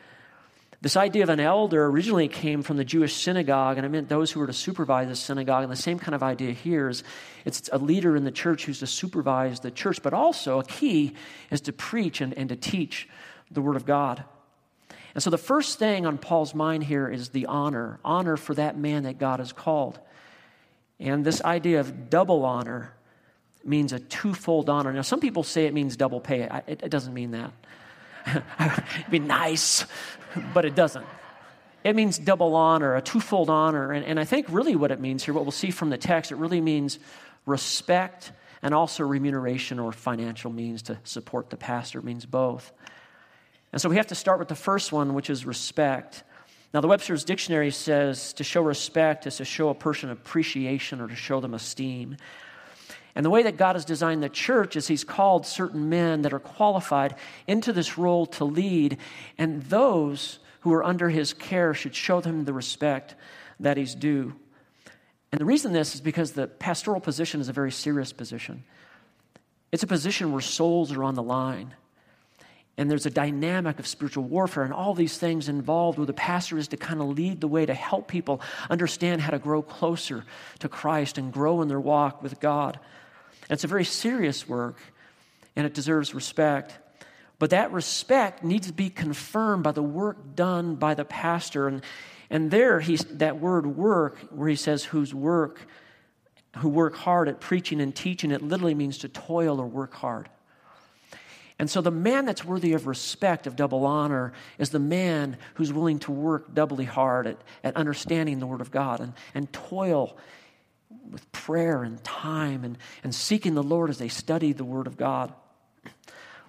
This 0.82 0.96
idea 0.96 1.22
of 1.22 1.28
an 1.28 1.38
elder 1.38 1.86
originally 1.86 2.26
came 2.26 2.64
from 2.64 2.76
the 2.76 2.84
Jewish 2.84 3.14
synagogue, 3.14 3.76
and 3.76 3.86
it 3.86 3.88
meant 3.88 4.08
those 4.08 4.32
who 4.32 4.40
were 4.40 4.48
to 4.48 4.52
supervise 4.52 5.06
the 5.06 5.14
synagogue. 5.14 5.62
And 5.62 5.70
the 5.70 5.76
same 5.76 6.00
kind 6.00 6.12
of 6.12 6.24
idea 6.24 6.50
here 6.50 6.88
is 6.88 7.04
it's 7.44 7.70
a 7.72 7.78
leader 7.78 8.16
in 8.16 8.24
the 8.24 8.32
church 8.32 8.64
who's 8.64 8.80
to 8.80 8.88
supervise 8.88 9.60
the 9.60 9.70
church, 9.70 10.02
but 10.02 10.12
also 10.12 10.58
a 10.58 10.64
key 10.64 11.14
is 11.52 11.60
to 11.62 11.72
preach 11.72 12.20
and, 12.20 12.34
and 12.34 12.48
to 12.48 12.56
teach 12.56 13.08
the 13.52 13.62
Word 13.62 13.76
of 13.76 13.86
God. 13.86 14.24
And 15.14 15.22
so 15.22 15.30
the 15.30 15.38
first 15.38 15.78
thing 15.78 16.04
on 16.04 16.18
Paul's 16.18 16.52
mind 16.52 16.82
here 16.82 17.08
is 17.08 17.28
the 17.28 17.46
honor 17.46 18.00
honor 18.04 18.36
for 18.36 18.54
that 18.54 18.76
man 18.76 19.04
that 19.04 19.18
God 19.18 19.38
has 19.38 19.52
called. 19.52 20.00
And 20.98 21.24
this 21.24 21.40
idea 21.42 21.78
of 21.78 22.10
double 22.10 22.44
honor 22.44 22.92
means 23.64 23.92
a 23.92 24.00
twofold 24.00 24.68
honor. 24.68 24.92
Now, 24.92 25.02
some 25.02 25.20
people 25.20 25.44
say 25.44 25.66
it 25.66 25.74
means 25.74 25.96
double 25.96 26.20
pay. 26.20 26.40
it, 26.66 26.82
it 26.82 26.90
doesn't 26.90 27.14
mean 27.14 27.30
that. 27.32 27.52
It'd 28.60 29.10
be 29.10 29.18
nice, 29.18 29.84
but 30.54 30.64
it 30.64 30.74
doesn't. 30.74 31.06
It 31.84 31.96
means 31.96 32.18
double 32.18 32.54
honor, 32.54 32.94
a 32.94 33.02
twofold 33.02 33.50
honor. 33.50 33.92
And, 33.92 34.04
and 34.04 34.20
I 34.20 34.24
think 34.24 34.46
really 34.48 34.76
what 34.76 34.90
it 34.90 35.00
means 35.00 35.24
here, 35.24 35.34
what 35.34 35.44
we'll 35.44 35.50
see 35.50 35.70
from 35.70 35.90
the 35.90 35.98
text, 35.98 36.30
it 36.30 36.36
really 36.36 36.60
means 36.60 36.98
respect 37.46 38.32
and 38.62 38.72
also 38.72 39.02
remuneration 39.02 39.80
or 39.80 39.90
financial 39.90 40.52
means 40.52 40.82
to 40.82 40.98
support 41.02 41.50
the 41.50 41.56
pastor. 41.56 41.98
It 41.98 42.04
means 42.04 42.24
both. 42.24 42.72
And 43.72 43.80
so 43.80 43.88
we 43.88 43.96
have 43.96 44.06
to 44.08 44.14
start 44.14 44.38
with 44.38 44.48
the 44.48 44.54
first 44.54 44.92
one, 44.92 45.14
which 45.14 45.30
is 45.30 45.44
respect. 45.44 46.22
Now, 46.72 46.80
the 46.80 46.88
Webster's 46.88 47.24
Dictionary 47.24 47.70
says 47.70 48.32
to 48.34 48.44
show 48.44 48.62
respect 48.62 49.26
is 49.26 49.36
to 49.38 49.44
show 49.44 49.68
a 49.70 49.74
person 49.74 50.10
appreciation 50.10 51.00
or 51.00 51.08
to 51.08 51.16
show 51.16 51.40
them 51.40 51.54
esteem. 51.54 52.16
And 53.14 53.24
the 53.24 53.30
way 53.30 53.42
that 53.42 53.56
God 53.56 53.76
has 53.76 53.84
designed 53.84 54.22
the 54.22 54.28
church 54.28 54.76
is 54.76 54.88
He's 54.88 55.04
called 55.04 55.46
certain 55.46 55.88
men 55.88 56.22
that 56.22 56.32
are 56.32 56.38
qualified 56.38 57.14
into 57.46 57.72
this 57.72 57.98
role 57.98 58.26
to 58.26 58.44
lead, 58.44 58.96
and 59.36 59.62
those 59.64 60.38
who 60.60 60.72
are 60.72 60.84
under 60.84 61.08
His 61.10 61.32
care 61.32 61.74
should 61.74 61.94
show 61.94 62.20
them 62.20 62.44
the 62.44 62.52
respect 62.52 63.14
that 63.60 63.76
He's 63.76 63.94
due. 63.94 64.34
And 65.30 65.40
the 65.40 65.44
reason 65.44 65.72
this 65.72 65.94
is 65.94 66.00
because 66.00 66.32
the 66.32 66.46
pastoral 66.46 67.00
position 67.00 67.40
is 67.40 67.48
a 67.48 67.52
very 67.52 67.72
serious 67.72 68.12
position. 68.12 68.64
It's 69.72 69.82
a 69.82 69.86
position 69.86 70.32
where 70.32 70.42
souls 70.42 70.92
are 70.92 71.04
on 71.04 71.14
the 71.14 71.22
line 71.22 71.74
and 72.78 72.90
there's 72.90 73.06
a 73.06 73.10
dynamic 73.10 73.78
of 73.78 73.86
spiritual 73.86 74.24
warfare 74.24 74.64
and 74.64 74.72
all 74.72 74.94
these 74.94 75.18
things 75.18 75.48
involved 75.48 75.98
where 75.98 76.06
the 76.06 76.12
pastor 76.12 76.56
is 76.56 76.68
to 76.68 76.76
kind 76.76 77.00
of 77.00 77.08
lead 77.08 77.40
the 77.40 77.48
way 77.48 77.66
to 77.66 77.74
help 77.74 78.08
people 78.08 78.40
understand 78.70 79.20
how 79.20 79.30
to 79.30 79.38
grow 79.38 79.62
closer 79.62 80.24
to 80.60 80.68
Christ 80.68 81.18
and 81.18 81.32
grow 81.32 81.60
in 81.60 81.68
their 81.68 81.80
walk 81.80 82.22
with 82.22 82.40
God. 82.40 82.80
It's 83.50 83.64
a 83.64 83.68
very 83.68 83.84
serious 83.84 84.48
work 84.48 84.78
and 85.56 85.66
it 85.66 85.74
deserves 85.74 86.14
respect. 86.14 86.78
But 87.38 87.50
that 87.50 87.72
respect 87.72 88.44
needs 88.44 88.68
to 88.68 88.72
be 88.72 88.88
confirmed 88.88 89.64
by 89.64 89.72
the 89.72 89.82
work 89.82 90.36
done 90.36 90.76
by 90.76 90.94
the 90.94 91.04
pastor. 91.04 91.66
And, 91.66 91.82
and 92.30 92.50
there, 92.50 92.80
he's, 92.80 93.04
that 93.04 93.40
word 93.40 93.66
work, 93.66 94.18
where 94.30 94.48
he 94.48 94.56
says, 94.56 94.84
whose 94.84 95.12
work, 95.12 95.60
who 96.58 96.68
work 96.68 96.94
hard 96.94 97.28
at 97.28 97.40
preaching 97.40 97.80
and 97.80 97.94
teaching, 97.94 98.30
it 98.30 98.42
literally 98.42 98.74
means 98.74 98.98
to 98.98 99.08
toil 99.08 99.60
or 99.60 99.66
work 99.66 99.92
hard. 99.94 100.28
And 101.58 101.70
so 101.70 101.80
the 101.80 101.90
man 101.90 102.24
that's 102.24 102.44
worthy 102.44 102.72
of 102.72 102.86
respect, 102.86 103.46
of 103.46 103.56
double 103.56 103.84
honor, 103.86 104.32
is 104.58 104.70
the 104.70 104.78
man 104.78 105.36
who's 105.54 105.72
willing 105.72 105.98
to 106.00 106.12
work 106.12 106.54
doubly 106.54 106.84
hard 106.84 107.26
at, 107.26 107.38
at 107.62 107.76
understanding 107.76 108.38
the 108.38 108.46
Word 108.46 108.60
of 108.60 108.70
God 108.70 109.00
and, 109.00 109.12
and 109.34 109.52
toil 109.52 110.16
with 111.10 111.30
prayer 111.32 111.82
and 111.82 112.02
time 112.02 112.64
and, 112.64 112.78
and 113.04 113.14
seeking 113.14 113.54
the 113.54 113.62
Lord 113.62 113.90
as 113.90 113.98
they 113.98 114.08
study 114.08 114.52
the 114.52 114.64
Word 114.64 114.86
of 114.86 114.96
God. 114.96 115.32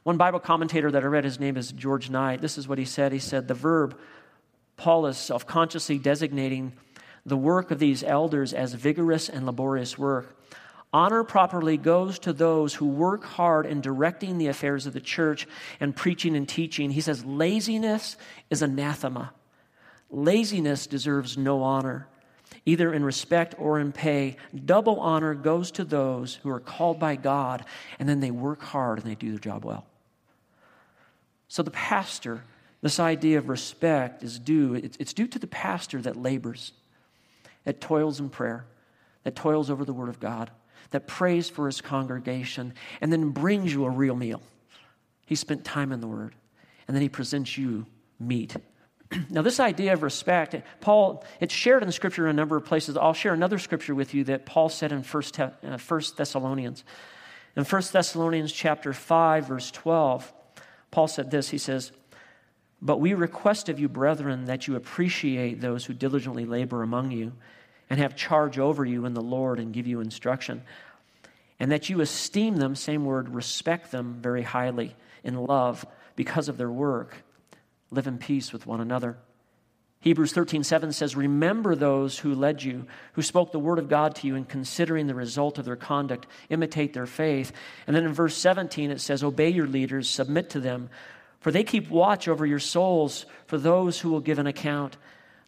One 0.03 0.17
Bible 0.17 0.39
commentator 0.39 0.91
that 0.91 1.03
I 1.03 1.07
read, 1.07 1.23
his 1.23 1.39
name 1.39 1.57
is 1.57 1.71
George 1.71 2.09
Knight, 2.09 2.41
this 2.41 2.57
is 2.57 2.67
what 2.67 2.77
he 2.77 2.85
said. 2.85 3.11
He 3.11 3.19
said, 3.19 3.47
The 3.47 3.53
verb, 3.53 3.97
Paul 4.75 5.05
is 5.05 5.17
self 5.17 5.47
consciously 5.47 5.97
designating 5.97 6.73
the 7.25 7.37
work 7.37 7.71
of 7.71 7.79
these 7.79 8.03
elders 8.03 8.53
as 8.53 8.73
vigorous 8.73 9.29
and 9.29 9.45
laborious 9.45 9.97
work. 9.97 10.37
Honor 10.91 11.23
properly 11.23 11.77
goes 11.77 12.19
to 12.19 12.33
those 12.33 12.75
who 12.75 12.85
work 12.87 13.23
hard 13.23 13.65
in 13.65 13.81
directing 13.81 14.37
the 14.37 14.47
affairs 14.47 14.85
of 14.85 14.93
the 14.93 15.01
church 15.01 15.47
and 15.79 15.95
preaching 15.95 16.35
and 16.35 16.47
teaching. 16.47 16.91
He 16.91 17.01
says, 17.01 17.25
Laziness 17.25 18.15
is 18.51 18.61
anathema. 18.61 19.33
Laziness 20.11 20.85
deserves 20.85 21.35
no 21.35 21.63
honor, 21.63 22.07
either 22.65 22.93
in 22.93 23.03
respect 23.03 23.55
or 23.57 23.79
in 23.79 23.91
pay. 23.91 24.37
Double 24.65 24.99
honor 24.99 25.33
goes 25.33 25.71
to 25.71 25.83
those 25.83 26.35
who 26.35 26.49
are 26.49 26.59
called 26.59 26.99
by 26.99 27.15
God, 27.15 27.65
and 27.99 28.07
then 28.07 28.19
they 28.19 28.31
work 28.31 28.61
hard 28.61 28.99
and 28.99 29.09
they 29.09 29.15
do 29.15 29.29
their 29.29 29.39
job 29.39 29.65
well. 29.65 29.85
So 31.47 31.61
the 31.61 31.71
pastor, 31.71 32.43
this 32.81 32.99
idea 32.99 33.37
of 33.37 33.49
respect 33.49 34.23
is 34.23 34.39
due, 34.39 34.75
it's 34.75 35.13
due 35.13 35.27
to 35.27 35.39
the 35.39 35.47
pastor 35.47 36.01
that 36.01 36.15
labors, 36.15 36.71
that 37.63 37.81
toils 37.81 38.19
in 38.19 38.29
prayer, 38.29 38.65
that 39.23 39.35
toils 39.35 39.69
over 39.69 39.85
the 39.85 39.93
Word 39.93 40.09
of 40.09 40.19
God 40.19 40.49
that 40.93 41.07
prays 41.07 41.49
for 41.49 41.65
his 41.65 41.81
congregation, 41.81 42.71
and 43.01 43.11
then 43.11 43.31
brings 43.31 43.73
you 43.73 43.83
a 43.85 43.89
real 43.89 44.15
meal. 44.15 44.41
He 45.25 45.33
spent 45.33 45.65
time 45.65 45.91
in 45.91 46.01
the 46.01 46.07
Word, 46.07 46.35
and 46.87 46.95
then 46.95 47.01
he 47.01 47.09
presents 47.09 47.57
you 47.57 47.87
meat. 48.19 48.55
Now, 49.29 49.41
this 49.41 49.59
idea 49.59 49.93
of 49.93 50.03
respect, 50.03 50.55
Paul, 50.81 51.23
it's 51.39 51.53
shared 51.53 51.83
in 51.83 51.87
the 51.87 51.93
scripture 51.93 52.25
in 52.25 52.29
a 52.31 52.33
number 52.33 52.55
of 52.55 52.65
places. 52.65 52.97
I'll 52.97 53.13
share 53.13 53.33
another 53.33 53.59
scripture 53.59 53.95
with 53.95 54.13
you 54.13 54.23
that 54.25 54.45
Paul 54.45 54.69
said 54.69 54.91
in 54.91 55.03
First, 55.03 55.39
uh, 55.39 55.51
Thessalonians. 56.15 56.83
In 57.55 57.63
1 57.63 57.81
Thessalonians 57.91 58.51
chapter 58.51 58.93
5, 58.93 59.47
verse 59.47 59.71
12, 59.71 60.33
Paul 60.91 61.07
said 61.07 61.31
this. 61.31 61.49
He 61.49 61.57
says, 61.57 61.91
But 62.81 62.99
we 62.99 63.13
request 63.13 63.69
of 63.69 63.79
you, 63.79 63.89
brethren, 63.89 64.45
that 64.45 64.67
you 64.67 64.75
appreciate 64.75 65.61
those 65.61 65.85
who 65.85 65.93
diligently 65.93 66.45
labor 66.45 66.81
among 66.81 67.11
you 67.11 67.33
and 67.89 67.99
have 67.99 68.15
charge 68.15 68.57
over 68.57 68.85
you 68.85 69.05
in 69.05 69.13
the 69.13 69.21
Lord 69.21 69.59
and 69.59 69.73
give 69.73 69.87
you 69.87 69.99
instruction. 69.99 70.63
And 71.59 71.71
that 71.71 71.89
you 71.89 72.01
esteem 72.01 72.57
them, 72.57 72.75
same 72.75 73.05
word, 73.05 73.29
respect 73.29 73.91
them 73.91 74.17
very 74.21 74.41
highly 74.41 74.95
in 75.23 75.35
love 75.35 75.85
because 76.15 76.49
of 76.49 76.57
their 76.57 76.71
work. 76.71 77.23
Live 77.93 78.07
in 78.07 78.17
peace 78.17 78.51
with 78.51 78.65
one 78.65 78.81
another. 78.81 79.17
Hebrews 79.99 80.33
13:7 80.33 80.91
says, 80.93 81.15
Remember 81.15 81.75
those 81.75 82.17
who 82.17 82.33
led 82.33 82.63
you, 82.63 82.87
who 83.13 83.21
spoke 83.21 83.51
the 83.51 83.59
word 83.59 83.77
of 83.77 83.87
God 83.87 84.15
to 84.15 84.27
you, 84.27 84.35
and 84.35 84.49
considering 84.49 85.05
the 85.05 85.13
result 85.13 85.59
of 85.59 85.65
their 85.65 85.75
conduct, 85.75 86.25
imitate 86.49 86.93
their 86.93 87.05
faith. 87.05 87.51
And 87.85 87.95
then 87.95 88.03
in 88.03 88.11
verse 88.11 88.35
17, 88.35 88.89
it 88.89 88.99
says, 88.99 89.23
Obey 89.23 89.49
your 89.49 89.67
leaders, 89.67 90.09
submit 90.09 90.49
to 90.49 90.59
them, 90.59 90.89
for 91.39 91.51
they 91.51 91.63
keep 91.63 91.89
watch 91.91 92.27
over 92.27 92.47
your 92.47 92.59
souls 92.59 93.27
for 93.45 93.59
those 93.59 93.99
who 93.99 94.09
will 94.09 94.21
give 94.21 94.39
an 94.39 94.47
account. 94.47 94.97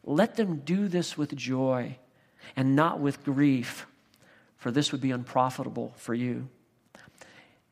Let 0.04 0.36
them 0.36 0.58
do 0.58 0.88
this 0.88 1.18
with 1.18 1.36
joy 1.36 1.98
and 2.56 2.76
not 2.76 3.00
with 3.00 3.26
grief, 3.26 3.88
for 4.58 4.70
this 4.70 4.92
would 4.92 5.02
be 5.02 5.12
unprofitable 5.12 5.94
for 5.98 6.14
you. 6.14 6.48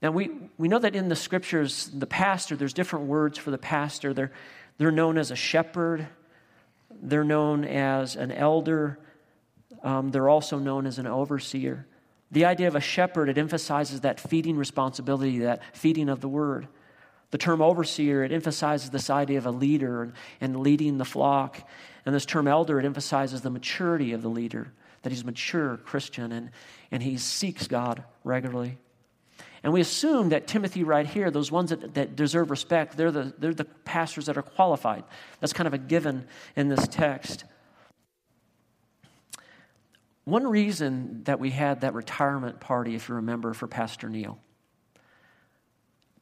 Now, 0.04 0.12
we, 0.12 0.32
we 0.58 0.68
know 0.68 0.80
that 0.80 0.98
in 0.98 1.08
the 1.08 1.16
scriptures, 1.16 1.90
the 1.94 2.06
pastor, 2.06 2.58
there's 2.58 2.74
different 2.74 3.06
words 3.06 3.38
for 3.38 3.52
the 3.52 3.58
pastor. 3.58 4.14
They're, 4.14 4.34
they're 4.78 4.92
known 4.92 5.18
as 5.18 5.32
a 5.32 5.36
shepherd, 5.36 6.08
they're 7.02 7.24
known 7.24 7.66
as 7.66 8.16
an 8.16 8.32
elder, 8.32 9.00
um, 9.84 10.12
they're 10.12 10.30
also 10.30 10.60
known 10.60 10.86
as 10.86 11.00
an 11.00 11.08
overseer. 11.08 11.86
The 12.32 12.46
idea 12.46 12.68
of 12.68 12.76
a 12.76 12.82
shepherd, 12.82 13.30
it 13.30 13.38
emphasizes 13.38 14.02
that 14.02 14.20
feeding 14.20 14.58
responsibility, 14.58 15.40
that 15.40 15.62
feeding 15.76 16.10
of 16.10 16.22
the 16.22 16.30
word. 16.30 16.68
The 17.32 17.38
term 17.38 17.62
overseer, 17.62 18.24
it 18.24 18.32
emphasizes 18.32 18.90
this 18.90 19.10
idea 19.10 19.38
of 19.38 19.46
a 19.46 19.52
leader 19.52 20.04
and, 20.04 20.14
and 20.40 20.60
leading 20.60 20.98
the 20.98 21.06
flock. 21.06 21.68
And 22.06 22.14
this 22.14 22.26
term 22.26 22.48
elder, 22.48 22.80
it 22.80 22.86
emphasizes 22.86 23.42
the 23.42 23.50
maturity 23.50 24.14
of 24.14 24.22
the 24.22 24.30
leader, 24.30 24.72
that 25.02 25.12
he's 25.12 25.22
a 25.22 25.26
mature 25.26 25.78
Christian 25.78 26.32
and, 26.32 26.52
and 26.92 27.04
he 27.04 27.18
seeks 27.18 27.68
God 27.68 28.04
regularly. 28.24 28.78
And 29.64 29.72
we 29.72 29.80
assume 29.80 30.30
that 30.30 30.46
Timothy, 30.46 30.84
right 30.84 31.08
here, 31.08 31.32
those 31.32 31.52
ones 31.52 31.70
that, 31.70 31.94
that 31.94 32.18
deserve 32.18 32.52
respect, 32.52 32.98
they're 32.98 33.12
the, 33.12 33.34
they're 33.38 33.54
the 33.54 33.64
pastors 33.64 34.26
that 34.26 34.38
are 34.38 34.42
qualified. 34.42 35.06
That's 35.40 35.54
kind 35.54 35.68
of 35.68 35.74
a 35.74 35.78
given 35.78 36.26
in 36.56 36.68
this 36.68 36.86
text. 36.88 37.46
One 40.26 40.46
reason 40.46 41.24
that 41.24 41.40
we 41.40 41.50
had 41.50 41.82
that 41.82 41.94
retirement 41.94 42.60
party, 42.60 42.96
if 42.96 43.08
you 43.08 43.16
remember, 43.16 43.54
for 43.54 43.68
Pastor 43.68 44.10
Neil 44.10 44.38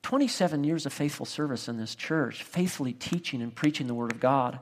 27 0.03 0.63
years 0.63 0.86
of 0.86 0.93
faithful 0.93 1.25
service 1.25 1.67
in 1.67 1.77
this 1.77 1.93
church, 1.93 2.43
faithfully 2.43 2.93
teaching 2.93 3.41
and 3.41 3.53
preaching 3.53 3.88
the 3.88 3.93
Word 3.93 4.12
of 4.12 4.19
God. 4.19 4.60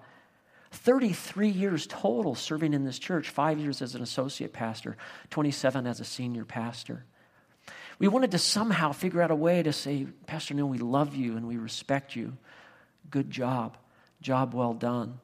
33 0.71 1.49
years 1.49 1.87
total 1.87 2.35
serving 2.35 2.73
in 2.73 2.83
this 2.83 2.99
church, 2.99 3.29
five 3.29 3.57
years 3.57 3.81
as 3.81 3.95
an 3.95 4.03
associate 4.03 4.53
pastor, 4.53 4.97
27 5.31 5.87
as 5.87 5.99
a 5.99 6.05
senior 6.05 6.45
pastor. 6.45 7.05
We 7.99 8.07
wanted 8.07 8.31
to 8.31 8.37
somehow 8.37 8.93
figure 8.93 9.21
out 9.21 9.29
a 9.29 9.35
way 9.35 9.61
to 9.61 9.73
say, 9.73 10.07
Pastor 10.25 10.53
Neil, 10.53 10.67
we 10.67 10.77
love 10.77 11.15
you 11.15 11.35
and 11.35 11.47
we 11.47 11.57
respect 11.57 12.15
you. 12.15 12.37
Good 13.11 13.29
job. 13.29 13.77
Job 14.21 14.53
well 14.53 14.73
done. 14.73 15.19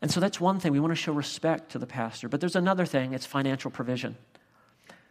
And 0.00 0.10
so 0.10 0.18
that's 0.20 0.40
one 0.40 0.60
thing. 0.60 0.72
We 0.72 0.80
want 0.80 0.92
to 0.92 0.96
show 0.96 1.12
respect 1.12 1.72
to 1.72 1.78
the 1.78 1.86
pastor. 1.86 2.28
But 2.28 2.40
there's 2.40 2.56
another 2.56 2.86
thing 2.86 3.12
it's 3.12 3.26
financial 3.26 3.70
provision. 3.70 4.16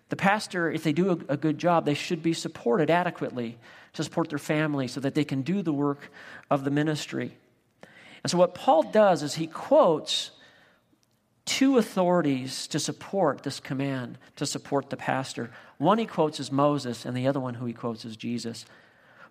The 0.10 0.16
pastor, 0.16 0.72
if 0.72 0.84
they 0.84 0.94
do 0.94 1.12
a, 1.12 1.34
a 1.34 1.38
good 1.38 1.58
job, 1.58 1.86
they 1.86 1.94
should 1.94 2.22
be 2.22 2.34
supported 2.34 2.90
adequately 2.90 3.58
to 3.94 4.04
support 4.04 4.30
their 4.30 4.40
family 4.40 4.88
so 4.88 5.00
that 5.00 5.16
they 5.16 5.24
can 5.24 5.42
do 5.42 5.62
the 5.62 5.74
work 5.74 6.12
of 6.50 6.64
the 6.64 6.72
ministry. 6.72 7.36
And 8.24 8.30
so, 8.30 8.38
what 8.38 8.54
Paul 8.54 8.84
does 8.84 9.24
is 9.24 9.36
he 9.36 9.48
quotes 9.48 10.32
two 11.46 11.78
authorities 11.78 12.68
to 12.68 12.80
support 12.80 13.44
this 13.44 13.60
command, 13.60 14.18
to 14.38 14.46
support 14.46 14.90
the 14.90 14.98
pastor. 14.98 15.52
One 15.78 15.98
he 15.98 16.06
quotes 16.06 16.40
is 16.40 16.52
Moses, 16.52 17.06
and 17.06 17.16
the 17.16 17.28
other 17.28 17.40
one 17.40 17.56
who 17.56 17.66
he 17.66 17.74
quotes 17.74 18.06
is 18.06 18.16
Jesus. 18.16 18.66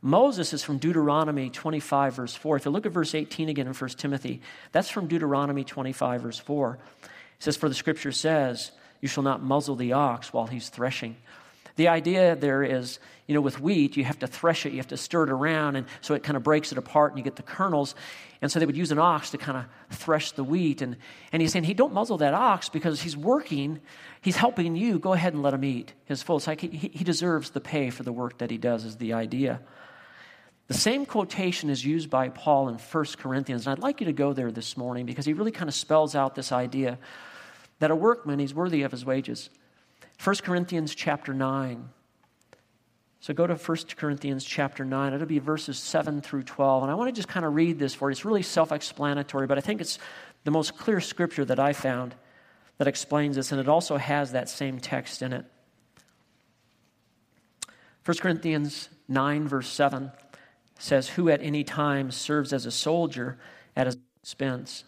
Moses 0.03 0.53
is 0.53 0.65
from 0.65 0.79
Deuteronomy 0.79 1.49
25, 1.49 2.15
verse 2.15 2.35
4. 2.35 2.57
If 2.57 2.65
you 2.65 2.73
look 2.73 2.87
at 2.87 2.93
verse 2.93 3.15
18 3.15 3.49
again 3.49 3.69
in 3.69 3.73
1 3.73 3.91
Timothy, 3.91 4.43
that's 4.73 4.91
from 4.91 5.07
Deuteronomy 5.07 5.63
25, 5.63 6.23
verse 6.23 6.39
4. 6.39 6.79
It 7.03 7.09
says, 7.39 7.57
For 7.57 7.69
the 7.69 7.75
scripture 7.75 8.13
says, 8.13 8.73
You 9.01 9.09
shall 9.09 9.23
not 9.23 9.43
muzzle 9.43 9.77
the 9.77 9.93
ox 9.93 10.33
while 10.33 10.49
he's 10.49 10.69
threshing. 10.69 11.17
The 11.77 11.89
idea 11.89 12.37
there 12.37 12.63
is, 12.63 12.99
you 13.27 13.35
know, 13.35 13.41
with 13.41 13.61
wheat, 13.61 13.97
you 13.97 14.05
have 14.05 14.19
to 14.19 14.27
thresh 14.27 14.67
it, 14.67 14.73
you 14.73 14.79
have 14.79 14.89
to 14.89 14.97
stir 14.97 15.25
it 15.25 15.31
around, 15.31 15.77
and 15.77 15.87
so 16.01 16.15
it 16.15 16.23
kind 16.23 16.37
of 16.37 16.43
breaks 16.43 16.73
it 16.73 16.79
apart 16.79 17.13
and 17.13 17.19
you 17.19 17.25
get 17.25 17.37
the 17.37 17.43
kernels. 17.43 17.95
And 18.43 18.51
so 18.51 18.59
they 18.59 18.67
would 18.67 18.77
use 18.77 18.91
an 18.91 18.99
ox 18.99 19.31
to 19.31 19.39
kind 19.39 19.57
of 19.59 19.97
thresh 19.97 20.33
the 20.33 20.45
wheat. 20.45 20.83
And, 20.83 20.97
and 21.31 21.41
he's 21.41 21.53
saying, 21.53 21.65
hey, 21.65 21.75
don't 21.75 21.93
muzzle 21.95 22.19
that 22.19 22.35
ox 22.35 22.69
because 22.69 23.01
he's 23.01 23.17
working, 23.17 23.81
he's 24.21 24.37
helping 24.37 24.77
you. 24.77 24.99
Go 24.99 25.13
ahead 25.13 25.33
and 25.33 25.43
let 25.43 25.55
him 25.55 25.65
eat 25.65 25.95
his 26.05 26.23
full. 26.23 26.37
It's 26.37 26.47
like 26.47 26.61
he, 26.61 26.69
he 26.69 27.05
deserves 27.05 27.51
the 27.51 27.61
pay 27.61 27.91
for 27.91 28.03
the 28.03 28.13
work 28.13 28.39
that 28.39 28.51
he 28.51 28.59
does, 28.59 28.85
is 28.85 28.97
the 28.97 29.13
idea. 29.13 29.61
The 30.69 30.75
same 30.75 31.07
quotation 31.07 31.71
is 31.71 31.85
used 31.85 32.09
by 32.09 32.29
Paul 32.29 32.69
in 32.69 32.77
1 32.77 33.05
Corinthians, 33.19 33.67
and 33.67 33.77
I'd 33.77 33.83
like 33.83 34.01
you 34.01 34.07
to 34.07 34.13
go 34.13 34.33
there 34.33 34.51
this 34.51 34.77
morning 34.77 35.07
because 35.07 35.27
he 35.27 35.33
really 35.33 35.51
kind 35.51 35.69
of 35.69 35.75
spells 35.75 36.15
out 36.15 36.35
this 36.35 36.51
idea 36.51 36.99
that 37.79 37.91
a 37.91 37.97
workman, 37.97 38.39
he's 38.39 38.55
worthy 38.55 38.83
of 38.83 38.91
his 38.91 39.05
wages. 39.05 39.51
1 40.23 40.37
Corinthians 40.37 40.95
chapter 40.95 41.35
9. 41.35 41.89
So 43.21 43.35
go 43.35 43.47
to 43.47 43.55
1 43.55 43.79
Corinthians 43.97 44.45
chapter 44.45 44.85
9. 44.85 45.15
It'll 45.15 45.27
be 45.27 45.39
verses 45.39 45.79
7 45.79 46.21
through 46.21 46.45
12. 46.45 46.83
And 46.83 46.93
I 46.93 46.95
want 46.95 47.09
to 47.09 47.13
just 47.13 47.29
kind 47.29 47.45
of 47.45 47.55
read 47.55 47.79
this 47.79 47.95
for 47.95 48.09
you. 48.09 48.13
It's 48.13 48.25
really 48.25 48.43
self 48.43 48.71
explanatory, 48.73 49.47
but 49.47 49.59
I 49.59 49.61
think 49.61 49.81
it's 49.81 49.99
the 50.45 50.51
most 50.51 50.77
clear 50.77 51.01
scripture 51.01 51.45
that 51.45 51.59
I 51.59 51.73
found 51.73 52.15
that 52.79 52.89
explains 52.89 53.37
this, 53.37 53.53
and 53.53 53.61
it 53.61 53.69
also 53.69 53.97
has 53.97 54.33
that 54.33 54.49
same 54.49 54.79
text 54.79 55.23
in 55.23 55.33
it. 55.33 55.45
1 58.05 58.17
Corinthians 58.19 58.89
9, 59.09 59.47
verse 59.47 59.69
7 59.69 60.11
says, 60.79 61.11
Who 61.11 61.29
at 61.29 61.43
any 61.43 61.63
time 61.63 62.11
serves 62.11 62.53
as 62.53 62.67
a 62.67 62.73
soldier 62.73 63.39
at 63.77 63.87
his 63.87 63.97
expense? 64.23 64.85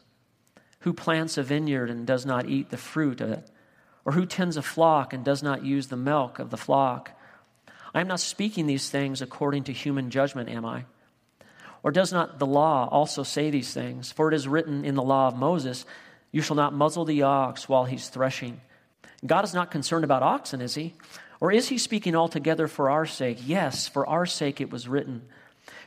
Who 0.81 0.93
plants 0.93 1.39
a 1.39 1.43
vineyard 1.43 1.91
and 1.91 2.07
does 2.07 2.27
not 2.27 2.49
eat 2.49 2.71
the 2.71 2.77
fruit 2.77 3.21
of 3.21 3.31
it? 3.31 3.49
Or 4.05 4.13
who 4.13 4.27
tends 4.27 4.57
a 4.57 4.63
flock 4.63 5.13
and 5.13 5.25
does 5.25 5.43
not 5.43 5.65
use 5.65 5.87
the 5.87 5.97
milk 5.97 6.39
of 6.39 6.51
the 6.51 6.57
flock? 6.57 7.13
I 7.95 8.01
am 8.01 8.09
not 8.09 8.21
speaking 8.21 8.67
these 8.67 8.91
things 8.91 9.23
according 9.23 9.65
to 9.65 9.73
human 9.73 10.11
judgment, 10.11 10.49
am 10.49 10.65
I? 10.65 10.85
Or 11.83 11.91
does 11.91 12.13
not 12.13 12.39
the 12.39 12.47
law 12.47 12.89
also 12.91 13.23
say 13.23 13.51
these 13.51 13.73
things? 13.73 14.11
For 14.11 14.29
it 14.29 14.35
is 14.35 14.49
written 14.49 14.85
in 14.85 14.95
the 14.95 15.03
law 15.03 15.29
of 15.29 15.37
Moses, 15.37 15.85
You 16.33 16.43
shall 16.43 16.57
not 16.57 16.73
muzzle 16.73 17.05
the 17.05 17.23
ox 17.23 17.69
while 17.69 17.85
he's 17.85 18.09
threshing. 18.09 18.61
God 19.25 19.45
is 19.45 19.55
not 19.55 19.71
concerned 19.71 20.05
about 20.05 20.23
oxen, 20.23 20.61
is 20.61 20.75
he? 20.75 20.95
Or 21.41 21.53
is 21.53 21.69
he 21.69 21.79
speaking 21.79 22.17
altogether 22.17 22.69
for 22.69 22.91
our 22.91 23.07
sake? 23.07 23.39
Yes, 23.45 23.87
for 23.87 24.07
our 24.07 24.27
sake 24.27 24.61
it 24.61 24.71
was 24.71 24.89
written. 24.89 25.23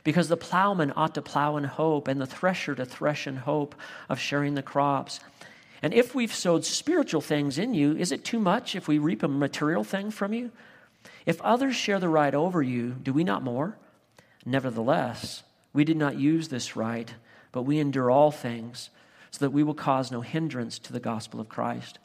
Because 0.04 0.28
the 0.28 0.36
plowman 0.36 0.92
ought 0.96 1.14
to 1.14 1.22
plow 1.22 1.56
in 1.56 1.64
hope, 1.64 2.08
and 2.08 2.20
the 2.20 2.26
thresher 2.26 2.74
to 2.74 2.84
thresh 2.84 3.26
in 3.26 3.36
hope 3.36 3.74
of 4.08 4.18
sharing 4.18 4.54
the 4.54 4.62
crops. 4.62 5.20
And 5.82 5.94
if 5.94 6.14
we've 6.14 6.34
sowed 6.34 6.64
spiritual 6.64 7.20
things 7.20 7.58
in 7.58 7.74
you, 7.74 7.96
is 7.96 8.12
it 8.12 8.24
too 8.24 8.40
much 8.40 8.74
if 8.74 8.88
we 8.88 8.98
reap 8.98 9.22
a 9.22 9.28
material 9.28 9.84
thing 9.84 10.10
from 10.10 10.32
you? 10.32 10.50
If 11.24 11.40
others 11.42 11.76
share 11.76 12.00
the 12.00 12.08
right 12.08 12.34
over 12.34 12.62
you, 12.62 12.90
do 12.90 13.12
we 13.12 13.22
not 13.22 13.42
more? 13.42 13.76
Nevertheless, 14.44 15.42
we 15.72 15.84
did 15.84 15.96
not 15.96 16.18
use 16.18 16.48
this 16.48 16.74
right, 16.74 17.12
but 17.52 17.62
we 17.62 17.78
endure 17.78 18.10
all 18.10 18.30
things, 18.30 18.90
so 19.30 19.44
that 19.44 19.50
we 19.50 19.62
will 19.62 19.74
cause 19.74 20.10
no 20.10 20.22
hindrance 20.22 20.78
to 20.80 20.92
the 20.92 21.00
gospel 21.00 21.38
of 21.38 21.48
Christ. 21.48 21.98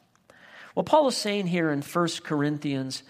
What 0.74 0.86
Paul 0.86 1.08
is 1.08 1.16
saying 1.16 1.46
here 1.46 1.70
in 1.70 1.82
1 1.82 2.08
Corinthians, 2.22 3.02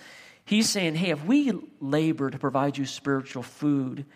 he's 0.45 0.69
saying, 0.69 0.95
hey, 0.95 1.11
if 1.11 1.25
we 1.25 1.53
labor 1.81 2.31
to 2.31 2.39
provide 2.39 2.79
you 2.79 2.87
spiritual 2.87 3.43
food, 3.43 4.07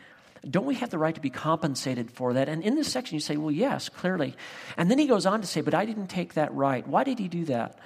don't 0.49 0.67
we 0.67 0.77
have 0.77 0.91
the 0.91 0.99
right 0.99 1.15
to 1.15 1.21
be 1.21 1.31
compensated 1.31 2.11
for 2.11 2.35
that? 2.35 2.49
And 2.49 2.63
in 2.63 2.75
this 2.75 2.91
section, 2.91 3.15
you 3.15 3.21
say, 3.21 3.37
well, 3.37 3.51
yes, 3.51 3.89
clearly. 3.89 4.37
And 4.77 4.91
then 4.91 4.99
he 4.99 5.07
goes 5.07 5.27
on 5.27 5.41
to 5.41 5.47
say, 5.47 5.61
but 5.61 5.75
I 5.75 5.85
didn't 5.85 6.09
take 6.09 6.35
that 6.35 6.55
right. 6.55 6.87
Why 6.87 7.05
did 7.05 7.19
he 7.19 7.29
do 7.29 7.45
that? 7.47 7.79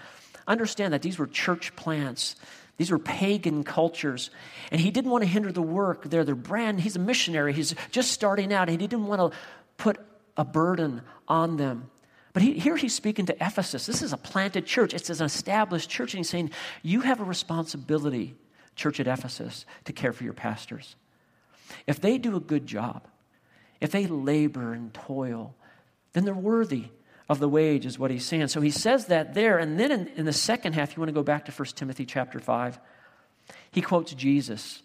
Understand 0.47 0.93
that 0.93 1.03
these 1.03 1.19
were 1.19 1.27
church 1.27 1.75
plants. 1.77 2.37
These 2.77 2.91
were 2.91 2.99
pagan 2.99 3.65
cultures. 3.65 4.31
And 4.71 4.81
he 4.81 4.91
didn't 4.91 5.11
want 5.11 5.23
to 5.23 5.29
hinder 5.29 5.53
the 5.53 5.63
work. 5.63 6.05
They're 6.05 6.25
their 6.25 6.35
brand. 6.35 6.81
He's 6.81 6.97
a 6.97 7.01
missionary. 7.01 7.53
He's 7.53 7.75
just 7.91 8.13
starting 8.13 8.53
out. 8.53 8.69
And 8.69 8.81
he 8.81 8.87
didn't 8.87 9.07
want 9.07 9.33
to 9.33 9.39
put 9.77 9.99
a 10.37 10.45
burden 10.45 11.03
on 11.29 11.57
them. 11.57 11.91
But 12.33 12.43
he, 12.43 12.55
here 12.55 12.77
he's 12.77 12.95
speaking 12.95 13.27
to 13.27 13.37
Ephesus. 13.45 13.87
This 13.87 14.03
is 14.03 14.13
a 14.13 14.17
planted 14.17 14.67
church, 14.67 14.95
it's 14.95 15.11
an 15.11 15.25
established 15.25 15.91
church. 15.91 16.15
And 16.15 16.19
he's 16.19 16.31
saying, 16.31 16.51
You 16.83 17.03
have 17.03 17.21
a 17.21 17.25
responsibility, 17.25 18.37
church 18.75 19.01
at 19.01 19.07
Ephesus, 19.07 19.67
to 19.85 19.93
care 19.93 20.13
for 20.13 20.25
your 20.25 20.33
pastors. 20.33 20.97
If 21.87 22.01
they 22.01 22.19
do 22.19 22.37
a 22.37 22.41
good 22.41 22.67
job, 22.67 23.07
if 23.81 23.91
they 23.91 24.07
labor 24.07 24.73
and 24.73 24.93
toil, 24.95 25.55
then 26.13 26.25
they're 26.25 26.35
worthy 26.35 26.87
of 27.29 27.39
the 27.39 27.49
wage, 27.49 27.87
is 27.87 27.99
what 27.99 28.11
he's 28.11 28.25
saying. 28.25 28.49
So 28.49 28.61
he 28.61 28.71
says 28.71 29.07
that 29.07 29.35
there. 29.35 29.59
And 29.59 29.79
then 29.79 29.91
in, 29.91 30.07
in 30.09 30.25
the 30.25 30.33
second 30.33 30.75
half, 30.75 30.95
you 30.95 31.01
want 31.01 31.09
to 31.09 31.15
go 31.15 31.23
back 31.23 31.47
to 31.47 31.53
1 31.53 31.67
Timothy 31.75 32.05
chapter 32.05 32.39
5, 32.39 32.79
he 33.71 33.81
quotes 33.81 34.13
Jesus 34.15 34.83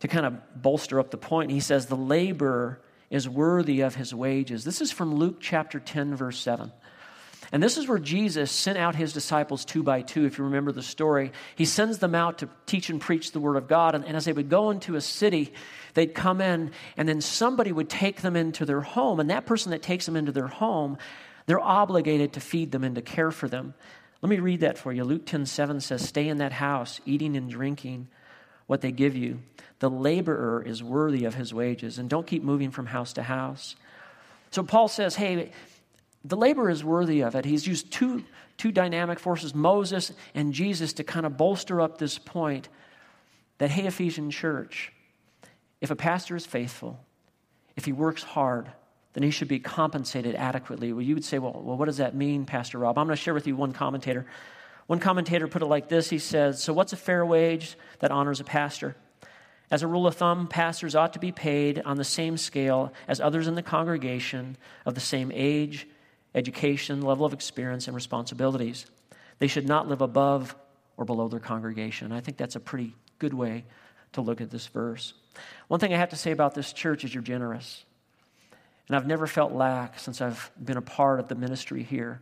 to 0.00 0.08
kind 0.08 0.26
of 0.26 0.62
bolster 0.62 1.00
up 1.00 1.10
the 1.10 1.16
point. 1.16 1.50
He 1.50 1.60
says, 1.60 1.86
The 1.86 1.96
laborer 1.96 2.80
is 3.08 3.28
worthy 3.28 3.80
of 3.80 3.94
his 3.94 4.14
wages. 4.14 4.64
This 4.64 4.80
is 4.80 4.90
from 4.90 5.14
Luke 5.14 5.36
chapter 5.40 5.78
10, 5.78 6.16
verse 6.16 6.38
7. 6.40 6.72
And 7.52 7.62
this 7.62 7.76
is 7.76 7.88
where 7.88 7.98
Jesus 7.98 8.50
sent 8.50 8.78
out 8.78 8.94
his 8.94 9.12
disciples 9.12 9.64
two 9.64 9.82
by 9.82 10.02
two, 10.02 10.24
if 10.24 10.38
you 10.38 10.44
remember 10.44 10.72
the 10.72 10.82
story. 10.82 11.32
He 11.56 11.64
sends 11.64 11.98
them 11.98 12.14
out 12.14 12.38
to 12.38 12.48
teach 12.66 12.90
and 12.90 13.00
preach 13.00 13.32
the 13.32 13.40
word 13.40 13.56
of 13.56 13.68
God. 13.68 13.94
And, 13.94 14.04
and, 14.04 14.16
as 14.16 14.24
they 14.24 14.32
would 14.32 14.48
go 14.48 14.70
into 14.70 14.96
a 14.96 15.00
city, 15.00 15.52
they'd 15.94 16.14
come 16.14 16.40
in, 16.40 16.72
and 16.96 17.08
then 17.08 17.20
somebody 17.20 17.72
would 17.72 17.88
take 17.88 18.22
them 18.22 18.36
into 18.36 18.64
their 18.64 18.80
home. 18.80 19.20
And 19.20 19.30
that 19.30 19.46
person 19.46 19.70
that 19.70 19.82
takes 19.82 20.06
them 20.06 20.16
into 20.16 20.32
their 20.32 20.48
home, 20.48 20.98
they're 21.46 21.60
obligated 21.60 22.34
to 22.34 22.40
feed 22.40 22.72
them 22.72 22.84
and 22.84 22.94
to 22.94 23.02
care 23.02 23.30
for 23.30 23.48
them. 23.48 23.74
Let 24.22 24.30
me 24.30 24.38
read 24.38 24.60
that 24.60 24.78
for 24.78 24.92
you. 24.92 25.04
Luke 25.04 25.26
10 25.26 25.46
7 25.46 25.80
says, 25.80 26.06
Stay 26.06 26.28
in 26.28 26.38
that 26.38 26.52
house, 26.52 27.00
eating 27.04 27.36
and 27.36 27.50
drinking 27.50 28.08
what 28.66 28.80
they 28.80 28.90
give 28.92 29.14
you. 29.14 29.40
The 29.80 29.90
laborer 29.90 30.62
is 30.62 30.82
worthy 30.82 31.26
of 31.26 31.34
his 31.34 31.52
wages, 31.52 31.98
and 31.98 32.08
don't 32.08 32.26
keep 32.26 32.42
moving 32.42 32.70
from 32.70 32.86
house 32.86 33.12
to 33.14 33.22
house. 33.22 33.76
So 34.50 34.62
Paul 34.62 34.88
says, 34.88 35.14
Hey, 35.14 35.52
the 36.24 36.36
laborer 36.36 36.70
is 36.70 36.82
worthy 36.82 37.20
of 37.22 37.34
it. 37.34 37.44
He's 37.44 37.66
used 37.66 37.92
two, 37.92 38.24
two 38.56 38.72
dynamic 38.72 39.18
forces, 39.18 39.54
Moses 39.54 40.12
and 40.34 40.52
Jesus, 40.52 40.94
to 40.94 41.04
kind 41.04 41.26
of 41.26 41.36
bolster 41.36 41.80
up 41.80 41.98
this 41.98 42.18
point 42.18 42.68
that, 43.58 43.70
hey, 43.70 43.86
Ephesian 43.86 44.30
church, 44.30 44.92
if 45.80 45.90
a 45.90 45.96
pastor 45.96 46.34
is 46.34 46.46
faithful, 46.46 46.98
if 47.76 47.84
he 47.84 47.92
works 47.92 48.22
hard, 48.22 48.70
then 49.12 49.22
he 49.22 49.30
should 49.30 49.48
be 49.48 49.60
compensated 49.60 50.34
adequately. 50.34 50.92
Well, 50.92 51.02
you 51.02 51.14
would 51.14 51.24
say, 51.24 51.38
well, 51.38 51.60
well 51.62 51.76
what 51.76 51.86
does 51.86 51.98
that 51.98 52.14
mean, 52.14 52.46
Pastor 52.46 52.78
Rob? 52.78 52.98
I'm 52.98 53.06
going 53.06 53.16
to 53.16 53.22
share 53.22 53.34
with 53.34 53.46
you 53.46 53.54
one 53.54 53.72
commentator. 53.72 54.26
One 54.86 55.00
commentator 55.00 55.46
put 55.46 55.62
it 55.62 55.66
like 55.66 55.88
this 55.88 56.10
He 56.10 56.18
says, 56.18 56.62
So, 56.62 56.72
what's 56.72 56.92
a 56.92 56.96
fair 56.96 57.24
wage 57.24 57.76
that 58.00 58.10
honors 58.10 58.40
a 58.40 58.44
pastor? 58.44 58.96
As 59.70 59.82
a 59.82 59.86
rule 59.86 60.06
of 60.06 60.14
thumb, 60.14 60.46
pastors 60.46 60.94
ought 60.94 61.14
to 61.14 61.18
be 61.18 61.32
paid 61.32 61.80
on 61.84 61.96
the 61.96 62.04
same 62.04 62.36
scale 62.36 62.92
as 63.08 63.20
others 63.20 63.48
in 63.48 63.54
the 63.54 63.62
congregation 63.62 64.56
of 64.84 64.94
the 64.94 65.00
same 65.00 65.32
age, 65.34 65.86
education, 66.34 67.02
level 67.02 67.24
of 67.24 67.32
experience, 67.32 67.86
and 67.86 67.94
responsibilities. 67.94 68.86
They 69.38 69.46
should 69.46 69.66
not 69.66 69.88
live 69.88 70.00
above 70.00 70.54
or 70.96 71.04
below 71.04 71.28
their 71.28 71.40
congregation. 71.40 72.12
I 72.12 72.20
think 72.20 72.36
that's 72.36 72.56
a 72.56 72.60
pretty 72.60 72.94
good 73.18 73.34
way 73.34 73.64
to 74.12 74.20
look 74.20 74.40
at 74.40 74.50
this 74.50 74.66
verse. 74.66 75.14
One 75.68 75.80
thing 75.80 75.92
I 75.92 75.96
have 75.96 76.10
to 76.10 76.16
say 76.16 76.30
about 76.30 76.54
this 76.54 76.72
church 76.72 77.04
is 77.04 77.14
you're 77.14 77.22
generous. 77.22 77.84
And 78.88 78.96
I've 78.96 79.06
never 79.06 79.26
felt 79.26 79.52
lack 79.52 79.98
since 79.98 80.20
I've 80.20 80.50
been 80.62 80.76
a 80.76 80.82
part 80.82 81.18
of 81.18 81.28
the 81.28 81.34
ministry 81.34 81.82
here. 81.82 82.20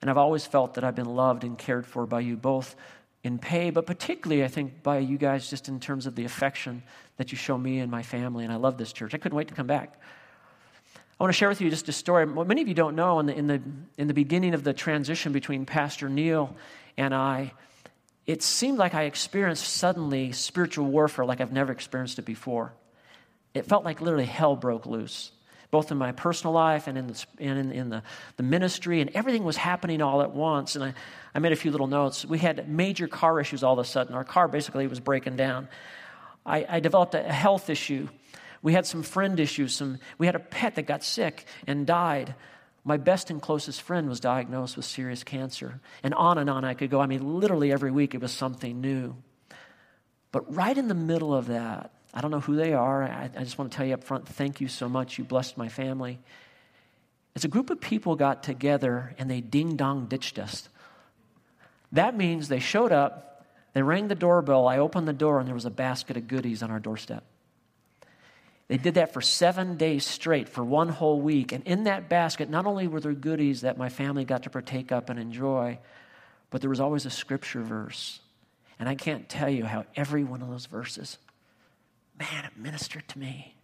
And 0.00 0.08
I've 0.08 0.16
always 0.16 0.46
felt 0.46 0.74
that 0.74 0.84
I've 0.84 0.94
been 0.94 1.14
loved 1.14 1.44
and 1.44 1.58
cared 1.58 1.86
for 1.86 2.06
by 2.06 2.20
you, 2.20 2.36
both 2.36 2.76
in 3.22 3.38
pay, 3.38 3.70
but 3.70 3.86
particularly, 3.86 4.44
I 4.44 4.48
think, 4.48 4.82
by 4.82 4.98
you 4.98 5.18
guys 5.18 5.50
just 5.50 5.68
in 5.68 5.78
terms 5.78 6.06
of 6.06 6.14
the 6.14 6.24
affection 6.24 6.82
that 7.18 7.32
you 7.32 7.36
show 7.36 7.58
me 7.58 7.80
and 7.80 7.90
my 7.90 8.02
family. 8.02 8.44
And 8.44 8.52
I 8.52 8.56
love 8.56 8.78
this 8.78 8.92
church. 8.92 9.14
I 9.14 9.18
couldn't 9.18 9.36
wait 9.36 9.48
to 9.48 9.54
come 9.54 9.66
back. 9.66 10.00
I 11.20 11.22
want 11.22 11.34
to 11.34 11.36
share 11.36 11.50
with 11.50 11.60
you 11.60 11.68
just 11.68 11.86
a 11.90 11.92
story. 11.92 12.24
What 12.24 12.46
many 12.46 12.62
of 12.62 12.68
you 12.68 12.72
don't 12.72 12.96
know, 12.96 13.20
in 13.20 13.26
the, 13.26 13.34
in 13.36 13.46
the, 13.46 13.60
in 13.98 14.08
the 14.08 14.14
beginning 14.14 14.54
of 14.54 14.64
the 14.64 14.72
transition 14.72 15.34
between 15.34 15.66
Pastor 15.66 16.08
Neil 16.08 16.56
and 16.96 17.14
I, 17.14 17.52
it 18.26 18.42
seemed 18.42 18.78
like 18.78 18.94
I 18.94 19.02
experienced 19.02 19.68
suddenly 19.68 20.32
spiritual 20.32 20.86
warfare 20.86 21.26
like 21.26 21.42
I've 21.42 21.52
never 21.52 21.72
experienced 21.72 22.18
it 22.18 22.24
before. 22.24 22.72
It 23.52 23.66
felt 23.66 23.84
like 23.84 24.00
literally 24.00 24.24
hell 24.24 24.56
broke 24.56 24.86
loose, 24.86 25.30
both 25.70 25.92
in 25.92 25.98
my 25.98 26.12
personal 26.12 26.54
life 26.54 26.86
and 26.86 26.96
in 26.96 27.08
the, 27.08 27.26
and 27.38 27.58
in, 27.58 27.72
in 27.72 27.90
the, 27.90 28.02
the 28.38 28.42
ministry, 28.42 29.02
and 29.02 29.10
everything 29.12 29.44
was 29.44 29.58
happening 29.58 30.00
all 30.00 30.22
at 30.22 30.30
once. 30.30 30.74
And 30.74 30.82
I, 30.82 30.94
I 31.34 31.38
made 31.38 31.52
a 31.52 31.56
few 31.56 31.70
little 31.70 31.86
notes. 31.86 32.24
We 32.24 32.38
had 32.38 32.66
major 32.66 33.08
car 33.08 33.38
issues 33.38 33.62
all 33.62 33.74
of 33.74 33.78
a 33.78 33.84
sudden. 33.84 34.14
Our 34.14 34.24
car 34.24 34.48
basically 34.48 34.86
was 34.86 35.00
breaking 35.00 35.36
down. 35.36 35.68
I, 36.46 36.64
I 36.66 36.80
developed 36.80 37.14
a 37.14 37.22
health 37.22 37.68
issue 37.68 38.08
we 38.62 38.72
had 38.72 38.86
some 38.86 39.02
friend 39.02 39.38
issues. 39.40 39.74
Some, 39.74 39.98
we 40.18 40.26
had 40.26 40.34
a 40.34 40.40
pet 40.40 40.74
that 40.74 40.82
got 40.82 41.02
sick 41.02 41.46
and 41.66 41.86
died. 41.86 42.34
My 42.84 42.96
best 42.96 43.30
and 43.30 43.40
closest 43.40 43.82
friend 43.82 44.08
was 44.08 44.20
diagnosed 44.20 44.76
with 44.76 44.84
serious 44.84 45.24
cancer. 45.24 45.80
And 46.02 46.14
on 46.14 46.38
and 46.38 46.48
on 46.50 46.64
I 46.64 46.74
could 46.74 46.90
go. 46.90 47.00
I 47.00 47.06
mean, 47.06 47.40
literally 47.40 47.72
every 47.72 47.90
week 47.90 48.14
it 48.14 48.20
was 48.20 48.32
something 48.32 48.80
new. 48.80 49.16
But 50.32 50.54
right 50.54 50.76
in 50.76 50.88
the 50.88 50.94
middle 50.94 51.34
of 51.34 51.46
that, 51.48 51.92
I 52.12 52.20
don't 52.20 52.30
know 52.30 52.40
who 52.40 52.56
they 52.56 52.72
are. 52.72 53.02
I, 53.02 53.30
I 53.36 53.44
just 53.44 53.58
want 53.58 53.70
to 53.70 53.76
tell 53.76 53.86
you 53.86 53.94
up 53.94 54.04
front 54.04 54.28
thank 54.28 54.60
you 54.60 54.68
so 54.68 54.88
much. 54.88 55.18
You 55.18 55.24
blessed 55.24 55.56
my 55.56 55.68
family. 55.68 56.18
As 57.36 57.44
a 57.44 57.48
group 57.48 57.70
of 57.70 57.80
people 57.80 58.16
got 58.16 58.42
together 58.42 59.14
and 59.18 59.30
they 59.30 59.40
ding 59.40 59.76
dong 59.76 60.06
ditched 60.06 60.38
us. 60.38 60.68
That 61.92 62.16
means 62.16 62.48
they 62.48 62.60
showed 62.60 62.92
up, 62.92 63.46
they 63.72 63.82
rang 63.82 64.08
the 64.08 64.14
doorbell, 64.14 64.68
I 64.68 64.78
opened 64.78 65.08
the 65.08 65.12
door, 65.12 65.38
and 65.38 65.46
there 65.46 65.54
was 65.54 65.64
a 65.64 65.70
basket 65.70 66.16
of 66.16 66.28
goodies 66.28 66.62
on 66.62 66.70
our 66.70 66.78
doorstep. 66.78 67.24
They 68.70 68.76
did 68.76 68.94
that 68.94 69.12
for 69.12 69.20
seven 69.20 69.76
days 69.76 70.06
straight, 70.06 70.48
for 70.48 70.62
one 70.62 70.90
whole 70.90 71.20
week. 71.20 71.50
And 71.50 71.66
in 71.66 71.84
that 71.84 72.08
basket, 72.08 72.48
not 72.48 72.66
only 72.66 72.86
were 72.86 73.00
there 73.00 73.12
goodies 73.12 73.62
that 73.62 73.76
my 73.76 73.88
family 73.88 74.24
got 74.24 74.44
to 74.44 74.50
partake 74.50 74.92
up 74.92 75.10
and 75.10 75.18
enjoy, 75.18 75.80
but 76.50 76.60
there 76.60 76.70
was 76.70 76.78
always 76.78 77.04
a 77.04 77.10
scripture 77.10 77.62
verse. 77.62 78.20
And 78.78 78.88
I 78.88 78.94
can't 78.94 79.28
tell 79.28 79.50
you 79.50 79.64
how 79.64 79.86
every 79.96 80.22
one 80.22 80.40
of 80.40 80.48
those 80.48 80.66
verses, 80.66 81.18
man, 82.16 82.44
it 82.44 82.56
ministered 82.56 83.08
to 83.08 83.18
me 83.18 83.56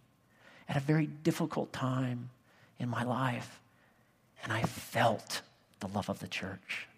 at 0.67 0.75
a 0.75 0.81
very 0.81 1.05
difficult 1.05 1.71
time 1.71 2.29
in 2.77 2.89
my 2.89 3.05
life. 3.05 3.61
And 4.43 4.51
I 4.51 4.63
felt 4.63 5.41
the 5.79 5.87
love 5.87 6.09
of 6.09 6.19
the 6.19 6.27
church. 6.27 6.89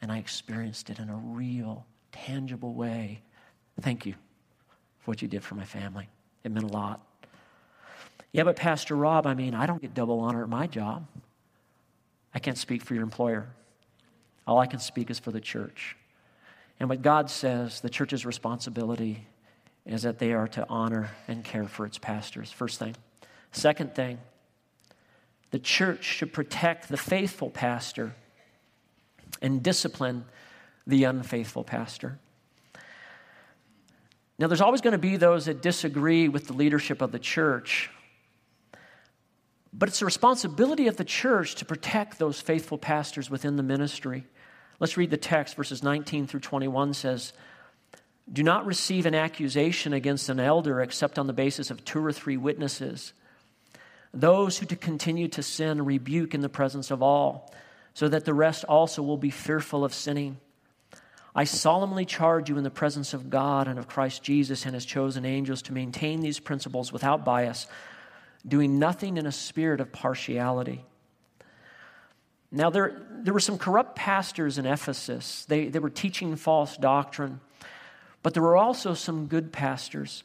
And 0.00 0.12
I 0.12 0.18
experienced 0.18 0.88
it 0.88 1.00
in 1.00 1.08
a 1.08 1.16
real, 1.16 1.84
tangible 2.12 2.74
way. 2.74 3.22
Thank 3.80 4.06
you 4.06 4.12
for 5.00 5.10
what 5.10 5.20
you 5.20 5.26
did 5.26 5.42
for 5.42 5.56
my 5.56 5.64
family. 5.64 6.08
It 6.44 6.52
meant 6.52 6.70
a 6.70 6.72
lot. 6.72 7.04
Yeah, 8.32 8.44
but 8.44 8.56
Pastor 8.56 8.94
Rob, 8.94 9.26
I 9.26 9.34
mean, 9.34 9.54
I 9.54 9.66
don't 9.66 9.80
get 9.80 9.94
double 9.94 10.20
honor 10.20 10.42
at 10.42 10.48
my 10.48 10.66
job. 10.66 11.06
I 12.32 12.38
can't 12.38 12.58
speak 12.58 12.82
for 12.82 12.94
your 12.94 13.02
employer. 13.02 13.48
All 14.46 14.58
I 14.58 14.66
can 14.66 14.78
speak 14.78 15.10
is 15.10 15.18
for 15.18 15.32
the 15.32 15.40
church. 15.40 15.96
And 16.78 16.88
what 16.88 17.02
God 17.02 17.28
says, 17.28 17.80
the 17.80 17.90
church's 17.90 18.24
responsibility 18.24 19.26
is 19.84 20.02
that 20.02 20.18
they 20.18 20.32
are 20.32 20.48
to 20.48 20.66
honor 20.68 21.10
and 21.26 21.44
care 21.44 21.66
for 21.66 21.84
its 21.86 21.98
pastors. 21.98 22.50
First 22.52 22.78
thing. 22.78 22.94
Second 23.52 23.94
thing, 23.94 24.18
the 25.50 25.58
church 25.58 26.04
should 26.04 26.32
protect 26.32 26.88
the 26.88 26.96
faithful 26.96 27.50
pastor 27.50 28.14
and 29.42 29.62
discipline 29.62 30.24
the 30.86 31.04
unfaithful 31.04 31.64
pastor. 31.64 32.18
Now, 34.38 34.46
there's 34.46 34.60
always 34.60 34.80
going 34.80 34.92
to 34.92 34.98
be 34.98 35.16
those 35.16 35.46
that 35.46 35.60
disagree 35.60 36.28
with 36.28 36.46
the 36.46 36.54
leadership 36.54 37.02
of 37.02 37.12
the 37.12 37.18
church. 37.18 37.90
But 39.72 39.88
it's 39.88 40.00
the 40.00 40.04
responsibility 40.04 40.88
of 40.88 40.96
the 40.96 41.04
church 41.04 41.54
to 41.56 41.64
protect 41.64 42.18
those 42.18 42.40
faithful 42.40 42.78
pastors 42.78 43.30
within 43.30 43.56
the 43.56 43.62
ministry. 43.62 44.24
Let's 44.80 44.96
read 44.96 45.10
the 45.10 45.16
text. 45.16 45.54
Verses 45.54 45.82
19 45.82 46.26
through 46.26 46.40
21 46.40 46.94
says, 46.94 47.32
Do 48.32 48.42
not 48.42 48.66
receive 48.66 49.06
an 49.06 49.14
accusation 49.14 49.92
against 49.92 50.28
an 50.28 50.40
elder 50.40 50.80
except 50.80 51.18
on 51.18 51.26
the 51.26 51.32
basis 51.32 51.70
of 51.70 51.84
two 51.84 52.04
or 52.04 52.12
three 52.12 52.36
witnesses. 52.36 53.12
Those 54.12 54.58
who 54.58 54.66
to 54.66 54.76
continue 54.76 55.28
to 55.28 55.42
sin 55.42 55.84
rebuke 55.84 56.34
in 56.34 56.40
the 56.40 56.48
presence 56.48 56.90
of 56.90 57.02
all, 57.02 57.54
so 57.94 58.08
that 58.08 58.24
the 58.24 58.34
rest 58.34 58.64
also 58.64 59.02
will 59.02 59.16
be 59.16 59.30
fearful 59.30 59.84
of 59.84 59.94
sinning. 59.94 60.38
I 61.34 61.44
solemnly 61.44 62.04
charge 62.04 62.48
you 62.48 62.58
in 62.58 62.64
the 62.64 62.70
presence 62.70 63.14
of 63.14 63.30
God 63.30 63.68
and 63.68 63.78
of 63.78 63.86
Christ 63.86 64.22
Jesus 64.24 64.66
and 64.66 64.74
his 64.74 64.84
chosen 64.84 65.24
angels 65.24 65.62
to 65.62 65.72
maintain 65.72 66.20
these 66.20 66.40
principles 66.40 66.92
without 66.92 67.24
bias, 67.24 67.68
doing 68.46 68.78
nothing 68.78 69.16
in 69.16 69.26
a 69.26 69.32
spirit 69.32 69.80
of 69.80 69.92
partiality. 69.92 70.84
Now, 72.52 72.70
there, 72.70 73.00
there 73.10 73.32
were 73.32 73.40
some 73.40 73.58
corrupt 73.58 73.94
pastors 73.94 74.58
in 74.58 74.66
Ephesus. 74.66 75.44
They, 75.46 75.68
they 75.68 75.78
were 75.78 75.90
teaching 75.90 76.34
false 76.36 76.76
doctrine, 76.76 77.40
but 78.22 78.34
there 78.34 78.42
were 78.42 78.56
also 78.56 78.94
some 78.94 79.26
good 79.26 79.52
pastors. 79.52 80.24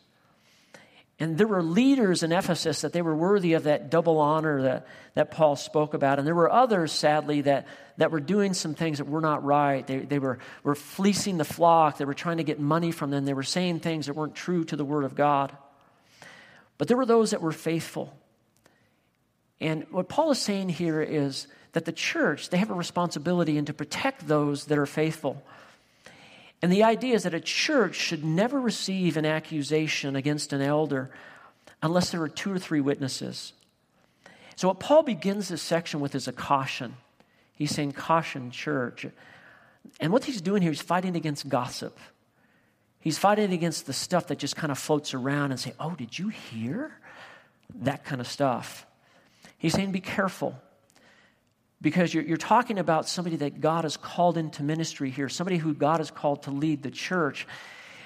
And 1.17 1.38
there 1.38 1.47
were 1.47 1.63
leaders 1.63 2.23
in 2.23 2.34
Ephesus 2.34 2.82
that 2.82 2.91
they 2.91 3.01
were 3.01 3.15
worthy 3.15 3.54
of 3.54 3.63
that 3.63 3.89
double 3.89 4.19
honor 4.19 4.63
that, 4.63 4.88
that 5.13 5.32
Paul 5.32 5.56
spoke 5.56 5.93
about. 5.93 6.17
And 6.19 6.28
there 6.28 6.36
were 6.36 6.51
others, 6.51 6.91
sadly, 6.91 7.41
that, 7.41 7.67
that 7.97 8.12
were 8.12 8.19
doing 8.19 8.54
some 8.54 8.73
things 8.73 8.97
that 8.97 9.06
were 9.06 9.21
not 9.21 9.45
right. 9.45 9.88
They, 9.88 9.99
they 9.99 10.19
were, 10.19 10.39
were 10.63 10.75
fleecing 10.75 11.38
the 11.38 11.45
flock, 11.45 11.97
they 11.97 12.06
were 12.06 12.13
trying 12.13 12.38
to 12.38 12.43
get 12.43 12.60
money 12.60 12.91
from 12.91 13.12
them, 13.12 13.23
they 13.23 13.34
were 13.34 13.43
saying 13.43 13.80
things 13.80 14.08
that 14.08 14.15
weren't 14.15 14.36
true 14.36 14.65
to 14.65 14.75
the 14.75 14.84
Word 14.84 15.06
of 15.06 15.15
God. 15.15 15.56
But 16.77 16.88
there 16.88 16.97
were 16.97 17.05
those 17.05 17.31
that 17.31 17.41
were 17.41 17.51
faithful. 17.51 18.15
And 19.59 19.85
what 19.91 20.09
Paul 20.09 20.31
is 20.31 20.39
saying 20.39 20.69
here 20.69 21.01
is 21.01 21.47
that 21.71 21.85
the 21.85 21.91
church, 21.91 22.49
they 22.49 22.57
have 22.57 22.71
a 22.71 22.75
responsibility 22.75 23.57
and 23.57 23.67
to 23.67 23.73
protect 23.73 24.27
those 24.27 24.65
that 24.65 24.77
are 24.77 24.85
faithful. 24.85 25.43
And 26.61 26.71
the 26.71 26.83
idea 26.83 27.15
is 27.15 27.23
that 27.23 27.33
a 27.33 27.39
church 27.39 27.95
should 27.95 28.23
never 28.23 28.59
receive 28.59 29.17
an 29.17 29.25
accusation 29.25 30.15
against 30.15 30.53
an 30.53 30.61
elder 30.61 31.11
unless 31.81 32.11
there 32.11 32.21
are 32.21 32.29
two 32.29 32.51
or 32.51 32.59
three 32.59 32.81
witnesses. 32.81 33.53
So, 34.55 34.69
what 34.69 34.79
Paul 34.79 35.03
begins 35.03 35.49
this 35.49 35.61
section 35.61 35.99
with 35.99 36.15
is 36.15 36.27
a 36.27 36.31
caution. 36.31 36.95
He's 37.53 37.71
saying, 37.71 37.91
Caution, 37.91 38.51
church. 38.51 39.05
And 39.99 40.11
what 40.11 40.23
he's 40.23 40.41
doing 40.41 40.61
here 40.61 40.71
is 40.71 40.81
fighting 40.81 41.15
against 41.15 41.47
gossip. 41.47 41.97
He's 43.06 43.20
fighting 43.20 43.54
against 43.54 43.86
the 43.86 43.94
stuff 43.94 44.26
that 44.28 44.39
just 44.39 44.56
kind 44.56 44.72
of 44.72 44.80
floats 44.80 45.13
around 45.13 45.52
and 45.52 45.60
say, 45.60 45.76
Oh, 45.80 45.91
did 45.91 46.18
you 46.18 46.30
hear? 46.30 46.91
That 47.82 48.04
kind 48.04 48.20
of 48.20 48.26
stuff. 48.28 48.88
He's 49.60 49.74
saying, 49.74 49.91
Be 49.91 50.02
careful 50.02 50.60
because 51.82 52.15
you're, 52.15 52.24
you're 52.24 52.36
talking 52.36 52.80
about 52.80 53.08
somebody 53.08 53.36
that 53.36 53.62
God 53.62 53.84
has 53.84 53.96
called 53.96 54.39
into 54.39 54.63
ministry 54.63 55.12
here, 55.12 55.30
somebody 55.30 55.58
who 55.58 55.76
God 55.76 56.00
has 56.00 56.10
called 56.10 56.41
to 56.44 56.52
lead 56.52 56.82
the 56.82 56.89
church. 56.89 57.46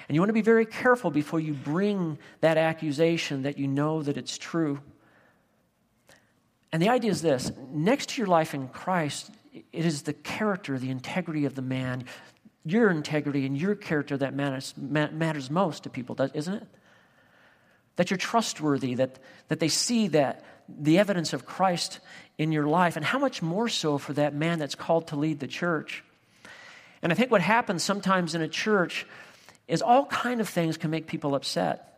And 0.06 0.14
you 0.14 0.20
want 0.20 0.28
to 0.28 0.34
be 0.34 0.42
very 0.42 0.66
careful 0.66 1.10
before 1.10 1.40
you 1.40 1.54
bring 1.54 2.18
that 2.42 2.58
accusation 2.58 3.44
that 3.44 3.56
you 3.56 3.68
know 3.68 4.02
that 4.02 4.18
it's 4.18 4.36
true. 4.36 4.80
And 6.72 6.82
the 6.82 6.90
idea 6.90 7.10
is 7.10 7.22
this 7.22 7.50
next 7.70 8.10
to 8.10 8.20
your 8.20 8.28
life 8.28 8.52
in 8.52 8.68
Christ, 8.68 9.30
it 9.54 9.86
is 9.86 10.02
the 10.02 10.12
character, 10.12 10.78
the 10.78 10.90
integrity 10.90 11.46
of 11.46 11.54
the 11.54 11.62
man, 11.62 12.04
your 12.64 12.90
integrity 12.90 13.46
and 13.46 13.56
your 13.56 13.74
character 13.74 14.16
that 14.18 14.34
matters, 14.34 14.74
matters 14.76 15.50
most 15.50 15.84
to 15.84 15.90
people, 15.90 16.16
isn't 16.34 16.54
it? 16.54 16.66
That 17.96 18.10
you're 18.10 18.18
trustworthy, 18.18 18.94
that, 18.96 19.18
that 19.48 19.60
they 19.60 19.68
see 19.68 20.08
that 20.08 20.44
the 20.68 20.98
evidence 20.98 21.32
of 21.32 21.46
Christ 21.46 22.00
in 22.38 22.52
your 22.52 22.66
life, 22.66 22.96
and 22.96 23.04
how 23.04 23.18
much 23.18 23.42
more 23.42 23.68
so 23.68 23.98
for 23.98 24.12
that 24.14 24.34
man 24.34 24.58
that's 24.58 24.74
called 24.74 25.08
to 25.08 25.16
lead 25.16 25.40
the 25.40 25.46
church. 25.46 26.04
And 27.02 27.12
I 27.12 27.14
think 27.14 27.30
what 27.30 27.40
happens 27.40 27.82
sometimes 27.82 28.34
in 28.34 28.42
a 28.42 28.48
church 28.48 29.06
is 29.68 29.82
all 29.82 30.06
kind 30.06 30.40
of 30.40 30.48
things 30.48 30.76
can 30.76 30.90
make 30.90 31.06
people 31.06 31.34
upset. 31.34 31.89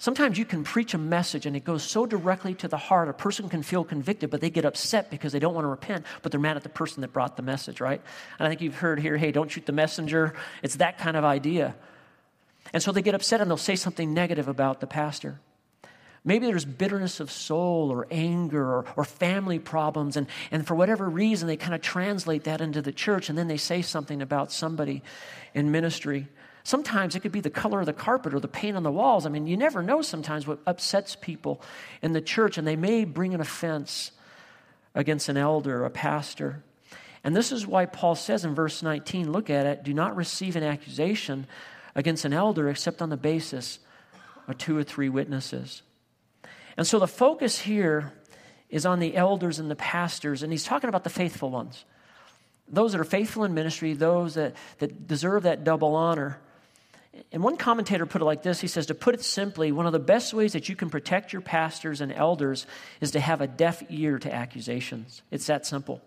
Sometimes 0.00 0.38
you 0.38 0.46
can 0.46 0.64
preach 0.64 0.94
a 0.94 0.98
message 0.98 1.44
and 1.44 1.54
it 1.54 1.62
goes 1.62 1.82
so 1.82 2.06
directly 2.06 2.54
to 2.54 2.68
the 2.68 2.78
heart, 2.78 3.10
a 3.10 3.12
person 3.12 3.50
can 3.50 3.62
feel 3.62 3.84
convicted, 3.84 4.30
but 4.30 4.40
they 4.40 4.48
get 4.48 4.64
upset 4.64 5.10
because 5.10 5.30
they 5.30 5.38
don't 5.38 5.52
want 5.52 5.66
to 5.66 5.68
repent, 5.68 6.06
but 6.22 6.32
they're 6.32 6.40
mad 6.40 6.56
at 6.56 6.62
the 6.62 6.70
person 6.70 7.02
that 7.02 7.12
brought 7.12 7.36
the 7.36 7.42
message, 7.42 7.82
right? 7.82 8.00
And 8.38 8.46
I 8.46 8.48
think 8.48 8.62
you've 8.62 8.76
heard 8.76 8.98
here, 8.98 9.18
hey, 9.18 9.30
don't 9.30 9.50
shoot 9.50 9.66
the 9.66 9.72
messenger. 9.72 10.32
It's 10.62 10.76
that 10.76 10.96
kind 10.96 11.18
of 11.18 11.24
idea. 11.24 11.76
And 12.72 12.82
so 12.82 12.92
they 12.92 13.02
get 13.02 13.14
upset 13.14 13.42
and 13.42 13.50
they'll 13.50 13.58
say 13.58 13.76
something 13.76 14.14
negative 14.14 14.48
about 14.48 14.80
the 14.80 14.86
pastor. 14.86 15.38
Maybe 16.24 16.46
there's 16.46 16.64
bitterness 16.64 17.20
of 17.20 17.30
soul 17.30 17.90
or 17.92 18.06
anger 18.10 18.76
or, 18.76 18.86
or 18.96 19.04
family 19.04 19.58
problems, 19.58 20.16
and, 20.16 20.28
and 20.50 20.66
for 20.66 20.74
whatever 20.74 21.10
reason, 21.10 21.46
they 21.46 21.58
kind 21.58 21.74
of 21.74 21.82
translate 21.82 22.44
that 22.44 22.62
into 22.62 22.80
the 22.80 22.92
church, 22.92 23.28
and 23.28 23.36
then 23.36 23.48
they 23.48 23.58
say 23.58 23.82
something 23.82 24.22
about 24.22 24.50
somebody 24.50 25.02
in 25.52 25.70
ministry. 25.70 26.28
Sometimes 26.62 27.14
it 27.14 27.20
could 27.20 27.32
be 27.32 27.40
the 27.40 27.50
color 27.50 27.80
of 27.80 27.86
the 27.86 27.92
carpet 27.92 28.34
or 28.34 28.40
the 28.40 28.48
paint 28.48 28.76
on 28.76 28.82
the 28.82 28.90
walls. 28.90 29.26
I 29.26 29.28
mean, 29.30 29.46
you 29.46 29.56
never 29.56 29.82
know 29.82 30.02
sometimes 30.02 30.46
what 30.46 30.58
upsets 30.66 31.16
people 31.16 31.62
in 32.02 32.12
the 32.12 32.20
church, 32.20 32.58
and 32.58 32.66
they 32.66 32.76
may 32.76 33.04
bring 33.04 33.34
an 33.34 33.40
offense 33.40 34.12
against 34.94 35.28
an 35.28 35.36
elder 35.36 35.82
or 35.82 35.86
a 35.86 35.90
pastor. 35.90 36.62
And 37.22 37.36
this 37.36 37.52
is 37.52 37.66
why 37.66 37.86
Paul 37.86 38.14
says 38.14 38.44
in 38.44 38.54
verse 38.54 38.82
19 38.82 39.32
look 39.32 39.50
at 39.50 39.66
it, 39.66 39.82
do 39.82 39.94
not 39.94 40.16
receive 40.16 40.56
an 40.56 40.62
accusation 40.62 41.46
against 41.94 42.24
an 42.24 42.32
elder 42.32 42.68
except 42.68 43.02
on 43.02 43.10
the 43.10 43.16
basis 43.16 43.78
of 44.48 44.58
two 44.58 44.76
or 44.76 44.82
three 44.82 45.08
witnesses. 45.08 45.82
And 46.76 46.86
so 46.86 46.98
the 46.98 47.08
focus 47.08 47.60
here 47.60 48.12
is 48.68 48.86
on 48.86 49.00
the 49.00 49.16
elders 49.16 49.58
and 49.58 49.70
the 49.70 49.76
pastors, 49.76 50.42
and 50.42 50.52
he's 50.52 50.64
talking 50.64 50.88
about 50.88 51.04
the 51.04 51.10
faithful 51.10 51.50
ones. 51.50 51.84
Those 52.68 52.92
that 52.92 53.00
are 53.00 53.04
faithful 53.04 53.44
in 53.44 53.52
ministry, 53.52 53.94
those 53.94 54.34
that, 54.34 54.54
that 54.78 55.06
deserve 55.06 55.42
that 55.42 55.64
double 55.64 55.96
honor. 55.96 56.40
And 57.32 57.42
one 57.42 57.56
commentator 57.56 58.06
put 58.06 58.22
it 58.22 58.24
like 58.24 58.42
this 58.42 58.60
he 58.60 58.68
says, 58.68 58.86
To 58.86 58.94
put 58.94 59.14
it 59.14 59.22
simply, 59.22 59.72
one 59.72 59.86
of 59.86 59.92
the 59.92 59.98
best 59.98 60.32
ways 60.32 60.52
that 60.52 60.68
you 60.68 60.76
can 60.76 60.90
protect 60.90 61.32
your 61.32 61.42
pastors 61.42 62.00
and 62.00 62.12
elders 62.12 62.66
is 63.00 63.10
to 63.12 63.20
have 63.20 63.40
a 63.40 63.46
deaf 63.46 63.82
ear 63.90 64.18
to 64.18 64.32
accusations. 64.32 65.22
It's 65.30 65.46
that 65.46 65.66
simple. 65.66 66.00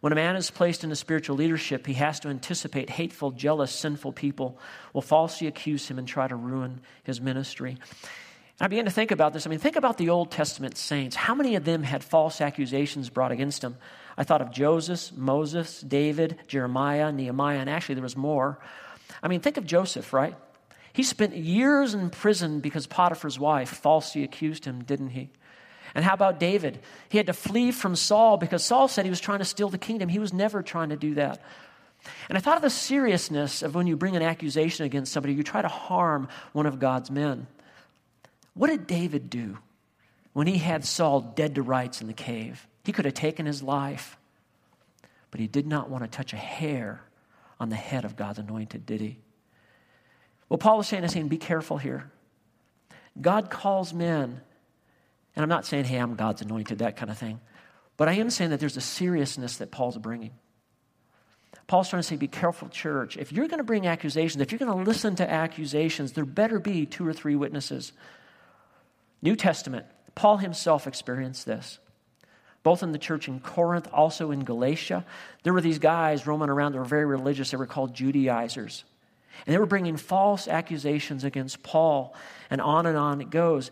When 0.00 0.12
a 0.12 0.16
man 0.16 0.36
is 0.36 0.50
placed 0.50 0.84
into 0.84 0.94
spiritual 0.94 1.36
leadership, 1.36 1.86
he 1.86 1.94
has 1.94 2.20
to 2.20 2.28
anticipate 2.28 2.88
hateful, 2.88 3.32
jealous, 3.32 3.72
sinful 3.72 4.12
people 4.12 4.58
will 4.92 5.02
falsely 5.02 5.48
accuse 5.48 5.88
him 5.88 5.98
and 5.98 6.06
try 6.06 6.28
to 6.28 6.36
ruin 6.36 6.80
his 7.02 7.20
ministry. 7.20 7.78
I 8.60 8.68
began 8.68 8.84
to 8.84 8.90
think 8.90 9.10
about 9.10 9.32
this. 9.32 9.46
I 9.46 9.50
mean, 9.50 9.58
think 9.58 9.76
about 9.76 9.98
the 9.98 10.10
Old 10.10 10.30
Testament 10.30 10.76
saints. 10.76 11.16
How 11.16 11.34
many 11.34 11.56
of 11.56 11.64
them 11.64 11.82
had 11.82 12.04
false 12.04 12.40
accusations 12.40 13.08
brought 13.08 13.32
against 13.32 13.62
them? 13.62 13.76
I 14.16 14.24
thought 14.24 14.42
of 14.42 14.50
Joseph, 14.50 15.16
Moses, 15.16 15.80
David, 15.80 16.38
Jeremiah, 16.48 17.12
Nehemiah, 17.12 17.58
and 17.58 17.70
actually 17.70 17.96
there 17.96 18.02
was 18.02 18.16
more. 18.16 18.58
I 19.22 19.28
mean, 19.28 19.40
think 19.40 19.56
of 19.56 19.66
Joseph, 19.66 20.12
right? 20.12 20.34
He 20.92 21.02
spent 21.02 21.36
years 21.36 21.94
in 21.94 22.10
prison 22.10 22.60
because 22.60 22.86
Potiphar's 22.86 23.38
wife 23.38 23.68
falsely 23.68 24.24
accused 24.24 24.64
him, 24.64 24.82
didn't 24.82 25.10
he? 25.10 25.30
And 25.94 26.04
how 26.04 26.14
about 26.14 26.38
David? 26.40 26.80
He 27.08 27.18
had 27.18 27.26
to 27.26 27.32
flee 27.32 27.72
from 27.72 27.96
Saul 27.96 28.36
because 28.36 28.64
Saul 28.64 28.88
said 28.88 29.04
he 29.04 29.10
was 29.10 29.20
trying 29.20 29.38
to 29.38 29.44
steal 29.44 29.68
the 29.68 29.78
kingdom. 29.78 30.08
He 30.08 30.18
was 30.18 30.32
never 30.32 30.62
trying 30.62 30.90
to 30.90 30.96
do 30.96 31.14
that. 31.14 31.40
And 32.28 32.36
I 32.38 32.40
thought 32.40 32.56
of 32.56 32.62
the 32.62 32.70
seriousness 32.70 33.62
of 33.62 33.74
when 33.74 33.86
you 33.86 33.96
bring 33.96 34.16
an 34.16 34.22
accusation 34.22 34.86
against 34.86 35.12
somebody, 35.12 35.34
you 35.34 35.42
try 35.42 35.62
to 35.62 35.68
harm 35.68 36.28
one 36.52 36.66
of 36.66 36.78
God's 36.78 37.10
men. 37.10 37.46
What 38.54 38.68
did 38.68 38.86
David 38.86 39.30
do 39.30 39.58
when 40.32 40.46
he 40.46 40.58
had 40.58 40.84
Saul 40.84 41.20
dead 41.20 41.54
to 41.56 41.62
rights 41.62 42.00
in 42.00 42.06
the 42.06 42.12
cave? 42.12 42.66
He 42.84 42.92
could 42.92 43.04
have 43.04 43.14
taken 43.14 43.46
his 43.46 43.62
life, 43.62 44.16
but 45.30 45.40
he 45.40 45.46
did 45.46 45.66
not 45.66 45.90
want 45.90 46.04
to 46.04 46.08
touch 46.08 46.32
a 46.32 46.36
hair 46.36 47.02
on 47.60 47.68
the 47.68 47.76
head 47.76 48.04
of 48.04 48.16
God's 48.16 48.38
anointed, 48.38 48.86
did 48.86 49.00
he? 49.00 49.18
Well, 50.48 50.58
Paul 50.58 50.80
is 50.80 50.88
saying, 50.88 51.04
is 51.04 51.12
saying, 51.12 51.28
be 51.28 51.38
careful 51.38 51.78
here. 51.78 52.10
God 53.20 53.50
calls 53.50 53.92
men, 53.92 54.40
and 55.34 55.42
I'm 55.42 55.48
not 55.48 55.66
saying, 55.66 55.84
hey, 55.84 55.98
I'm 55.98 56.14
God's 56.14 56.42
anointed, 56.42 56.78
that 56.78 56.96
kind 56.96 57.10
of 57.10 57.18
thing, 57.18 57.40
but 57.96 58.08
I 58.08 58.12
am 58.14 58.30
saying 58.30 58.50
that 58.50 58.60
there's 58.60 58.76
a 58.76 58.82
seriousness 58.82 59.56
that 59.58 59.70
Paul's 59.70 59.98
bringing. 59.98 60.30
Paul's 61.66 61.90
trying 61.90 62.00
to 62.00 62.08
say, 62.08 62.16
be 62.16 62.28
careful, 62.28 62.68
church. 62.68 63.16
If 63.18 63.30
you're 63.30 63.48
going 63.48 63.58
to 63.58 63.64
bring 63.64 63.86
accusations, 63.86 64.40
if 64.40 64.52
you're 64.52 64.58
going 64.58 64.72
to 64.72 64.90
listen 64.90 65.16
to 65.16 65.30
accusations, 65.30 66.12
there 66.12 66.24
better 66.24 66.58
be 66.58 66.86
two 66.86 67.06
or 67.06 67.12
three 67.12 67.36
witnesses. 67.36 67.92
New 69.20 69.36
Testament, 69.36 69.84
Paul 70.14 70.38
himself 70.38 70.86
experienced 70.86 71.44
this. 71.44 71.78
Both 72.68 72.82
in 72.82 72.92
the 72.92 72.98
church 72.98 73.28
in 73.28 73.40
Corinth, 73.40 73.88
also 73.94 74.30
in 74.30 74.44
Galatia. 74.44 75.06
There 75.42 75.54
were 75.54 75.62
these 75.62 75.78
guys 75.78 76.26
roaming 76.26 76.50
around 76.50 76.72
that 76.72 76.78
were 76.78 76.84
very 76.84 77.06
religious. 77.06 77.50
They 77.50 77.56
were 77.56 77.64
called 77.64 77.94
Judaizers. 77.94 78.84
And 79.46 79.54
they 79.54 79.58
were 79.58 79.64
bringing 79.64 79.96
false 79.96 80.46
accusations 80.46 81.24
against 81.24 81.62
Paul, 81.62 82.14
and 82.50 82.60
on 82.60 82.84
and 82.84 82.98
on 82.98 83.22
it 83.22 83.30
goes. 83.30 83.70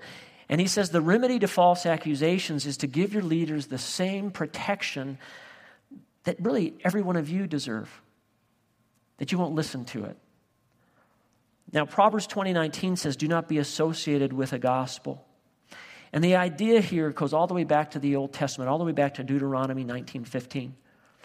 And 0.49 0.63
he 0.63 0.67
says 0.67 0.89
the 0.89 1.03
remedy 1.03 1.39
to 1.41 1.47
false 1.47 1.85
accusations 1.85 2.65
is 2.65 2.79
to 2.79 2.87
give 2.87 3.13
your 3.13 3.23
leaders 3.23 3.67
the 3.67 3.77
same 3.77 4.31
protection 4.31 5.19
that 6.25 6.39
really 6.41 6.73
every 6.83 7.03
one 7.03 7.17
of 7.17 7.29
you 7.29 7.47
deserve, 7.47 8.01
that 9.19 9.31
you 9.31 9.37
won't 9.37 9.55
listen 9.55 9.85
to 9.85 10.07
it. 10.07 10.17
Now, 11.71 11.85
Proverbs 11.85 12.27
20:19 12.27 12.97
says, 12.97 13.15
"Do 13.15 13.29
not 13.29 13.47
be 13.47 13.59
associated 13.59 14.33
with 14.33 14.55
a 14.55 14.59
gospel." 14.59 15.26
And 16.13 16.23
the 16.23 16.37
idea 16.37 16.81
here 16.81 17.11
goes 17.11 17.33
all 17.33 17.47
the 17.47 17.55
way 17.55 17.65
back 17.65 17.91
to 17.93 17.99
the 17.99 18.17
Old 18.17 18.33
Testament, 18.33 18.71
all 18.71 18.79
the 18.79 18.85
way 18.85 18.93
back 18.93 19.15
to 19.15 19.25
Deuteronomy 19.25 19.85
19:15. 19.85 20.75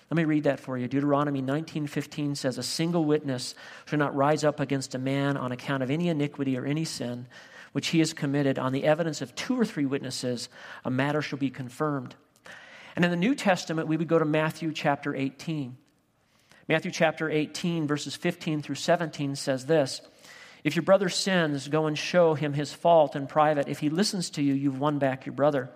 Let 0.09 0.17
me 0.17 0.25
read 0.25 0.43
that 0.43 0.59
for 0.59 0.77
you. 0.77 0.87
Deuteronomy 0.87 1.41
19:15 1.41 2.35
says 2.35 2.57
a 2.57 2.63
single 2.63 3.05
witness 3.05 3.55
shall 3.85 3.99
not 3.99 4.15
rise 4.15 4.43
up 4.43 4.59
against 4.59 4.93
a 4.93 4.99
man 4.99 5.37
on 5.37 5.51
account 5.51 5.83
of 5.83 5.89
any 5.89 6.09
iniquity 6.09 6.57
or 6.57 6.65
any 6.65 6.83
sin 6.83 7.27
which 7.71 7.87
he 7.87 7.99
has 7.99 8.13
committed 8.13 8.59
on 8.59 8.73
the 8.73 8.83
evidence 8.83 9.21
of 9.21 9.33
two 9.35 9.59
or 9.59 9.65
three 9.65 9.85
witnesses 9.85 10.49
a 10.83 10.91
matter 10.91 11.21
shall 11.21 11.39
be 11.39 11.49
confirmed. 11.49 12.15
And 12.95 13.05
in 13.05 13.11
the 13.11 13.17
New 13.17 13.35
Testament 13.35 13.87
we 13.87 13.97
would 13.97 14.07
go 14.07 14.19
to 14.19 14.25
Matthew 14.25 14.73
chapter 14.73 15.15
18. 15.15 15.77
Matthew 16.67 16.91
chapter 16.91 17.29
18 17.29 17.87
verses 17.87 18.15
15 18.15 18.61
through 18.61 18.75
17 18.75 19.35
says 19.35 19.65
this 19.65 20.01
If 20.63 20.75
your 20.75 20.83
brother 20.83 21.09
sins, 21.09 21.67
go 21.67 21.87
and 21.87 21.97
show 21.97 22.33
him 22.33 22.53
his 22.53 22.73
fault 22.73 23.15
in 23.15 23.27
private. 23.27 23.67
If 23.67 23.79
he 23.79 23.89
listens 23.89 24.29
to 24.31 24.41
you, 24.41 24.53
you've 24.53 24.79
won 24.79 24.99
back 24.99 25.25
your 25.25 25.33
brother. 25.33 25.69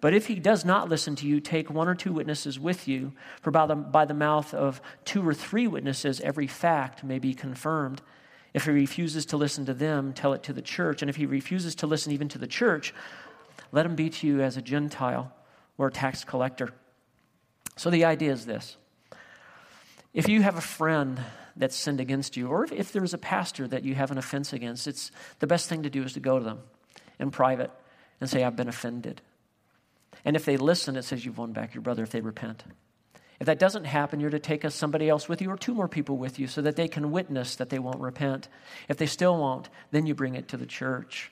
But 0.00 0.14
if 0.14 0.26
he 0.26 0.36
does 0.36 0.64
not 0.64 0.88
listen 0.88 1.16
to 1.16 1.26
you, 1.26 1.40
take 1.40 1.70
one 1.70 1.88
or 1.88 1.94
two 1.94 2.12
witnesses 2.12 2.60
with 2.60 2.86
you, 2.86 3.12
for 3.40 3.50
by 3.50 3.66
the, 3.66 3.74
by 3.74 4.04
the 4.04 4.14
mouth 4.14 4.52
of 4.52 4.80
two 5.04 5.26
or 5.26 5.34
three 5.34 5.66
witnesses, 5.66 6.20
every 6.20 6.46
fact 6.46 7.02
may 7.02 7.18
be 7.18 7.34
confirmed. 7.34 8.02
If 8.52 8.66
he 8.66 8.70
refuses 8.70 9.26
to 9.26 9.36
listen 9.36 9.66
to 9.66 9.74
them, 9.74 10.12
tell 10.12 10.32
it 10.34 10.42
to 10.44 10.52
the 10.52 10.62
church. 10.62 11.02
And 11.02 11.08
if 11.08 11.16
he 11.16 11.26
refuses 11.26 11.74
to 11.76 11.86
listen 11.86 12.12
even 12.12 12.28
to 12.28 12.38
the 12.38 12.46
church, 12.46 12.94
let 13.72 13.86
him 13.86 13.96
be 13.96 14.10
to 14.10 14.26
you 14.26 14.42
as 14.42 14.56
a 14.56 14.62
Gentile 14.62 15.32
or 15.78 15.88
a 15.88 15.92
tax 15.92 16.24
collector. 16.24 16.72
So 17.76 17.90
the 17.90 18.04
idea 18.04 18.32
is 18.32 18.46
this 18.46 18.76
if 20.14 20.28
you 20.28 20.42
have 20.42 20.56
a 20.56 20.62
friend 20.62 21.20
that's 21.56 21.76
sinned 21.76 22.00
against 22.00 22.36
you, 22.36 22.48
or 22.48 22.64
if, 22.64 22.72
if 22.72 22.92
there's 22.92 23.14
a 23.14 23.18
pastor 23.18 23.66
that 23.68 23.84
you 23.84 23.94
have 23.94 24.10
an 24.10 24.18
offense 24.18 24.52
against, 24.52 24.86
it's 24.86 25.10
the 25.38 25.46
best 25.46 25.68
thing 25.68 25.82
to 25.84 25.90
do 25.90 26.02
is 26.02 26.12
to 26.14 26.20
go 26.20 26.38
to 26.38 26.44
them 26.44 26.60
in 27.18 27.30
private 27.30 27.70
and 28.20 28.28
say, 28.28 28.44
I've 28.44 28.56
been 28.56 28.68
offended. 28.68 29.22
And 30.24 30.36
if 30.36 30.44
they 30.44 30.56
listen, 30.56 30.96
it 30.96 31.02
says 31.02 31.24
you've 31.24 31.38
won 31.38 31.52
back 31.52 31.74
your 31.74 31.82
brother 31.82 32.02
if 32.02 32.10
they 32.10 32.20
repent. 32.20 32.64
If 33.38 33.46
that 33.46 33.58
doesn't 33.58 33.84
happen, 33.84 34.20
you're 34.20 34.30
to 34.30 34.38
take 34.38 34.68
somebody 34.70 35.08
else 35.08 35.28
with 35.28 35.42
you 35.42 35.50
or 35.50 35.58
two 35.58 35.74
more 35.74 35.88
people 35.88 36.16
with 36.16 36.38
you 36.38 36.46
so 36.46 36.62
that 36.62 36.76
they 36.76 36.88
can 36.88 37.10
witness 37.10 37.56
that 37.56 37.68
they 37.68 37.78
won't 37.78 38.00
repent. 38.00 38.48
If 38.88 38.96
they 38.96 39.06
still 39.06 39.36
won't, 39.36 39.68
then 39.90 40.06
you 40.06 40.14
bring 40.14 40.34
it 40.34 40.48
to 40.48 40.56
the 40.56 40.66
church. 40.66 41.30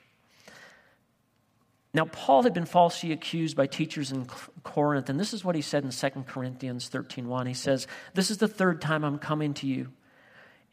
Now, 1.94 2.04
Paul 2.06 2.42
had 2.42 2.52
been 2.52 2.66
falsely 2.66 3.12
accused 3.12 3.56
by 3.56 3.66
teachers 3.66 4.10
in 4.10 4.26
Corinth, 4.64 5.08
and 5.08 5.18
this 5.18 5.32
is 5.32 5.44
what 5.44 5.54
he 5.54 5.62
said 5.62 5.84
in 5.84 5.90
2 5.90 6.24
Corinthians 6.26 6.90
13.1. 6.90 7.46
He 7.46 7.54
says, 7.54 7.86
This 8.14 8.32
is 8.32 8.38
the 8.38 8.48
third 8.48 8.80
time 8.80 9.04
I'm 9.04 9.18
coming 9.18 9.54
to 9.54 9.66
you. 9.66 9.92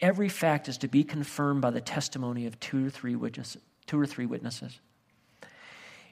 Every 0.01 0.29
fact 0.29 0.67
is 0.67 0.79
to 0.79 0.87
be 0.87 1.03
confirmed 1.03 1.61
by 1.61 1.69
the 1.69 1.81
testimony 1.81 2.47
of 2.47 2.59
two 2.59 2.87
or 2.87 2.89
three 2.89 3.15
witnesses. 3.15 3.61
Two 3.85 3.99
or 3.99 4.05
three 4.05 4.25
witnesses. 4.25 4.79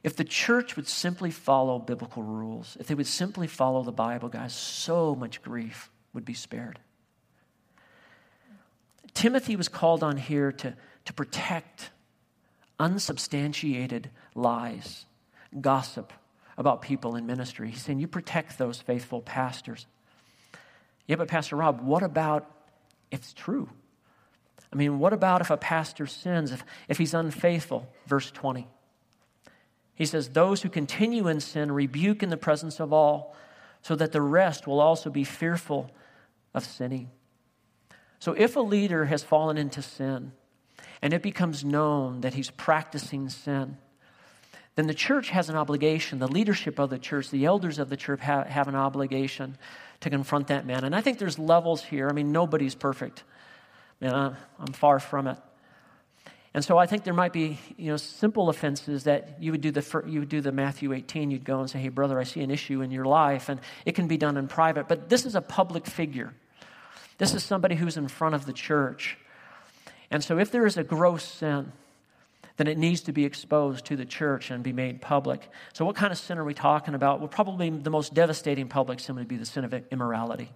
If 0.03 0.15
the 0.15 0.23
church 0.23 0.75
would 0.75 0.87
simply 0.87 1.31
follow 1.31 1.79
biblical 1.79 2.23
rules, 2.23 2.77
if 2.79 2.87
they 2.87 2.95
would 2.95 3.07
simply 3.07 3.47
follow 3.47 3.83
the 3.83 3.91
Bible, 3.91 4.29
guys, 4.29 4.53
so 4.53 5.15
much 5.15 5.41
grief 5.41 5.89
would 6.13 6.23
be 6.25 6.33
spared. 6.33 6.79
Timothy 9.13 9.55
was 9.55 9.67
called 9.67 10.03
on 10.03 10.17
here 10.17 10.51
to, 10.51 10.73
to 11.05 11.13
protect 11.13 11.89
unsubstantiated 12.79 14.09
lies, 14.35 15.05
gossip 15.59 16.13
about 16.57 16.81
people 16.81 17.15
in 17.15 17.25
ministry. 17.25 17.69
He's 17.71 17.81
saying, 17.81 17.99
You 17.99 18.07
protect 18.07 18.57
those 18.57 18.79
faithful 18.79 19.21
pastors. 19.21 19.85
Yeah, 21.07 21.17
but 21.17 21.27
Pastor 21.27 21.55
Rob, 21.55 21.81
what 21.81 22.03
about 22.03 22.49
if 23.11 23.19
it's 23.19 23.33
true? 23.33 23.69
I 24.71 24.75
mean, 24.75 24.99
what 24.99 25.13
about 25.13 25.41
if 25.41 25.49
a 25.49 25.57
pastor 25.57 26.05
sins, 26.05 26.51
if, 26.51 26.63
if 26.87 26.97
he's 26.97 27.13
unfaithful? 27.13 27.87
Verse 28.05 28.29
20. 28.31 28.67
He 29.95 30.05
says, 30.05 30.29
Those 30.29 30.61
who 30.61 30.69
continue 30.69 31.27
in 31.27 31.39
sin 31.39 31.71
rebuke 31.71 32.23
in 32.23 32.29
the 32.29 32.37
presence 32.37 32.79
of 32.79 32.93
all, 32.93 33.35
so 33.81 33.95
that 33.95 34.11
the 34.11 34.21
rest 34.21 34.67
will 34.67 34.79
also 34.79 35.09
be 35.09 35.23
fearful 35.23 35.89
of 36.53 36.65
sinning. 36.65 37.09
So 38.19 38.33
if 38.33 38.55
a 38.55 38.61
leader 38.61 39.05
has 39.05 39.23
fallen 39.23 39.57
into 39.57 39.81
sin 39.81 40.33
and 41.01 41.13
it 41.13 41.21
becomes 41.21 41.63
known 41.63 42.21
that 42.21 42.33
he's 42.33 42.51
practicing 42.51 43.29
sin, 43.29 43.77
then 44.75 44.87
the 44.87 44.93
church 44.93 45.29
has 45.29 45.49
an 45.49 45.55
obligation, 45.55 46.19
the 46.19 46.27
leadership 46.27 46.79
of 46.79 46.89
the 46.89 46.99
church, 46.99 47.29
the 47.29 47.45
elders 47.45 47.79
of 47.79 47.89
the 47.89 47.97
church 47.97 48.21
have, 48.21 48.47
have 48.47 48.67
an 48.67 48.75
obligation 48.75 49.57
to 50.01 50.09
confront 50.09 50.47
that 50.47 50.65
man. 50.65 50.83
And 50.83 50.95
I 50.95 51.01
think 51.01 51.17
there's 51.17 51.39
levels 51.39 51.83
here. 51.83 52.09
I 52.09 52.13
mean, 52.13 52.31
nobody's 52.31 52.75
perfect. 52.75 53.23
Man, 54.01 54.35
I'm 54.59 54.73
far 54.73 54.99
from 54.99 55.27
it. 55.27 55.37
And 56.53 56.65
so 56.65 56.77
I 56.77 56.87
think 56.87 57.03
there 57.03 57.13
might 57.13 57.33
be, 57.33 57.59
you 57.77 57.91
know, 57.91 57.97
simple 57.97 58.49
offenses 58.49 59.03
that 59.03 59.37
you 59.39 59.51
would 59.51 59.61
do 59.61 59.71
the 59.71 60.03
you 60.07 60.19
would 60.19 60.29
do 60.29 60.41
the 60.41 60.51
Matthew 60.51 60.93
18. 60.93 61.29
You'd 61.29 61.45
go 61.45 61.59
and 61.59 61.69
say, 61.69 61.79
"Hey, 61.79 61.89
brother, 61.89 62.19
I 62.19 62.23
see 62.23 62.41
an 62.41 62.49
issue 62.49 62.81
in 62.81 62.91
your 62.91 63.05
life," 63.05 63.49
and 63.49 63.59
it 63.85 63.93
can 63.93 64.07
be 64.07 64.17
done 64.17 64.35
in 64.35 64.47
private. 64.47 64.87
But 64.87 65.09
this 65.09 65.25
is 65.25 65.35
a 65.35 65.41
public 65.41 65.85
figure. 65.85 66.33
This 67.19 67.33
is 67.35 67.43
somebody 67.43 67.75
who's 67.75 67.97
in 67.97 68.07
front 68.07 68.33
of 68.33 68.45
the 68.45 68.53
church. 68.53 69.17
And 70.09 70.23
so, 70.23 70.39
if 70.39 70.49
there 70.49 70.65
is 70.65 70.75
a 70.75 70.83
gross 70.83 71.23
sin, 71.23 71.71
then 72.57 72.67
it 72.67 72.77
needs 72.77 73.01
to 73.01 73.11
be 73.11 73.25
exposed 73.25 73.85
to 73.85 73.95
the 73.95 74.05
church 74.05 74.49
and 74.49 74.63
be 74.63 74.73
made 74.73 75.01
public. 75.01 75.49
So, 75.73 75.85
what 75.85 75.95
kind 75.95 76.11
of 76.11 76.17
sin 76.17 76.39
are 76.39 76.43
we 76.43 76.55
talking 76.55 76.95
about? 76.95 77.19
Well, 77.19 77.27
probably 77.27 77.69
the 77.69 77.91
most 77.91 78.15
devastating 78.15 78.67
public 78.67 78.99
sin 78.99 79.15
would 79.15 79.27
be 79.27 79.37
the 79.37 79.45
sin 79.45 79.63
of 79.65 79.73
immorality. 79.91 80.49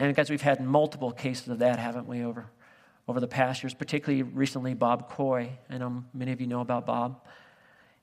And 0.00 0.16
guys, 0.16 0.30
we've 0.30 0.40
had 0.40 0.62
multiple 0.62 1.12
cases 1.12 1.48
of 1.48 1.58
that, 1.58 1.78
haven't 1.78 2.08
we, 2.08 2.24
over 2.24 2.46
over 3.06 3.20
the 3.20 3.28
past 3.28 3.62
years, 3.62 3.74
particularly 3.74 4.22
recently 4.22 4.72
Bob 4.72 5.10
Coy. 5.10 5.50
I 5.68 5.78
know 5.78 6.04
many 6.14 6.32
of 6.32 6.40
you 6.40 6.46
know 6.46 6.60
about 6.60 6.86
Bob. 6.86 7.20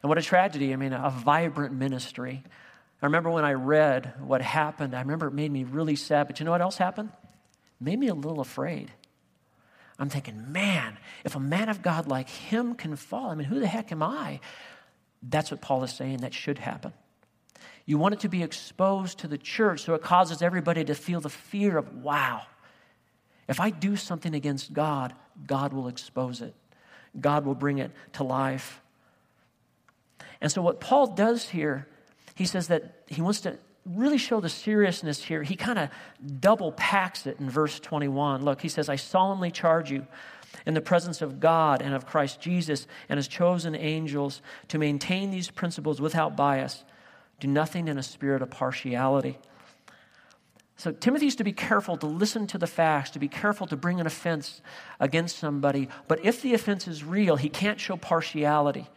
And 0.03 0.09
what 0.09 0.17
a 0.17 0.21
tragedy. 0.21 0.73
I 0.73 0.75
mean, 0.75 0.93
a 0.93 1.09
vibrant 1.09 1.73
ministry. 1.73 2.43
I 3.01 3.05
remember 3.05 3.29
when 3.31 3.45
I 3.45 3.53
read 3.53 4.13
what 4.19 4.41
happened, 4.41 4.95
I 4.95 4.99
remember 4.99 5.27
it 5.27 5.33
made 5.33 5.51
me 5.51 5.63
really 5.63 5.95
sad. 5.95 6.27
But 6.27 6.39
you 6.39 6.45
know 6.45 6.51
what 6.51 6.61
else 6.61 6.77
happened? 6.77 7.09
It 7.79 7.83
made 7.83 7.97
me 7.97 8.09
a 8.09 8.13
little 8.13 8.41
afraid. 8.41 8.91
I'm 9.97 10.09
thinking, 10.09 10.51
man, 10.51 10.97
if 11.23 11.35
a 11.35 11.39
man 11.39 11.69
of 11.69 11.81
God 11.81 12.07
like 12.07 12.29
him 12.29 12.75
can 12.75 12.95
fall, 12.95 13.31
I 13.31 13.35
mean, 13.35 13.47
who 13.47 13.59
the 13.59 13.67
heck 13.67 13.91
am 13.91 14.03
I? 14.03 14.39
That's 15.23 15.49
what 15.49 15.61
Paul 15.61 15.83
is 15.83 15.93
saying 15.93 16.17
that 16.17 16.33
should 16.33 16.59
happen. 16.59 16.93
You 17.87 17.97
want 17.97 18.13
it 18.13 18.19
to 18.19 18.29
be 18.29 18.43
exposed 18.43 19.19
to 19.19 19.27
the 19.27 19.37
church 19.37 19.81
so 19.81 19.95
it 19.95 20.01
causes 20.01 20.41
everybody 20.41 20.83
to 20.83 20.93
feel 20.93 21.21
the 21.21 21.29
fear 21.29 21.77
of, 21.77 22.03
wow, 22.03 22.41
if 23.47 23.61
I 23.61 23.69
do 23.69 23.95
something 23.95 24.35
against 24.35 24.73
God, 24.73 25.13
God 25.47 25.71
will 25.71 25.87
expose 25.87 26.41
it, 26.41 26.53
God 27.19 27.45
will 27.45 27.55
bring 27.55 27.79
it 27.79 27.91
to 28.13 28.23
life. 28.23 28.81
And 30.41 30.51
so, 30.51 30.61
what 30.61 30.81
Paul 30.81 31.07
does 31.07 31.49
here, 31.49 31.87
he 32.35 32.45
says 32.45 32.67
that 32.67 33.03
he 33.07 33.21
wants 33.21 33.41
to 33.41 33.57
really 33.85 34.17
show 34.17 34.41
the 34.41 34.49
seriousness 34.49 35.23
here. 35.23 35.41
He 35.41 35.55
kind 35.55 35.79
of 35.79 35.89
double 36.41 36.73
packs 36.73 37.25
it 37.25 37.39
in 37.39 37.49
verse 37.49 37.79
21. 37.79 38.43
Look, 38.43 38.61
he 38.61 38.67
says, 38.67 38.89
I 38.89 38.97
solemnly 38.97 39.49
charge 39.49 39.89
you 39.89 40.05
in 40.65 40.73
the 40.73 40.81
presence 40.81 41.21
of 41.21 41.39
God 41.39 41.81
and 41.81 41.93
of 41.93 42.05
Christ 42.05 42.41
Jesus 42.41 42.85
and 43.07 43.17
his 43.17 43.29
chosen 43.29 43.75
angels 43.75 44.41
to 44.67 44.77
maintain 44.77 45.31
these 45.31 45.49
principles 45.49 46.01
without 46.01 46.35
bias. 46.35 46.83
Do 47.39 47.47
nothing 47.47 47.87
in 47.87 47.97
a 47.97 48.03
spirit 48.03 48.41
of 48.41 48.49
partiality 48.49 49.37
so 50.77 50.91
Timothy's 50.91 51.35
to 51.37 51.43
be 51.43 51.53
careful 51.53 51.97
to 51.97 52.05
listen 52.05 52.45
to 52.47 52.59
the 52.59 52.67
facts, 52.67 53.09
to 53.11 53.19
be 53.19 53.27
careful 53.27 53.65
to 53.67 53.75
bring 53.75 53.99
an 53.99 54.05
offense 54.05 54.61
against 54.99 55.39
somebody. 55.39 55.89
But 56.07 56.23
if 56.23 56.43
the 56.43 56.53
offense 56.53 56.87
is 56.87 57.03
real, 57.03 57.35
he 57.35 57.49
can't 57.49 57.79
show 57.79 57.97
partiality. 57.97 58.87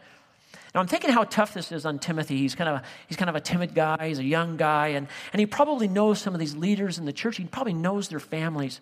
Now 0.75 0.81
I'm 0.81 0.87
thinking 0.87 1.09
how 1.09 1.23
tough 1.23 1.55
this 1.55 1.71
is 1.71 1.83
on 1.87 1.97
Timothy. 1.97 2.37
He's 2.37 2.53
kind 2.53 2.69
of 2.69 2.75
a, 2.77 2.83
he's 3.07 3.17
kind 3.17 3.29
of 3.29 3.35
a 3.35 3.41
timid 3.41 3.73
guy. 3.73 4.07
He's 4.07 4.19
a 4.19 4.23
young 4.23 4.57
guy, 4.57 4.89
and, 4.89 5.07
and 5.33 5.39
he 5.39 5.47
probably 5.47 5.87
knows 5.87 6.21
some 6.21 6.35
of 6.35 6.39
these 6.39 6.55
leaders 6.55 6.99
in 6.99 7.05
the 7.05 7.13
church. 7.13 7.37
He 7.37 7.45
probably 7.45 7.73
knows 7.73 8.09
their 8.09 8.19
families. 8.19 8.79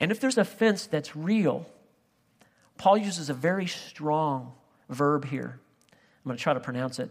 And 0.00 0.10
if 0.10 0.18
there's 0.18 0.38
an 0.38 0.42
offense 0.42 0.86
that's 0.86 1.14
real, 1.14 1.66
Paul 2.78 2.96
uses 2.96 3.28
a 3.28 3.34
very 3.34 3.66
strong 3.66 4.54
verb 4.88 5.26
here. 5.26 5.60
I'm 5.92 6.28
going 6.28 6.38
to 6.38 6.42
try 6.42 6.54
to 6.54 6.60
pronounce 6.60 6.98
it. 6.98 7.10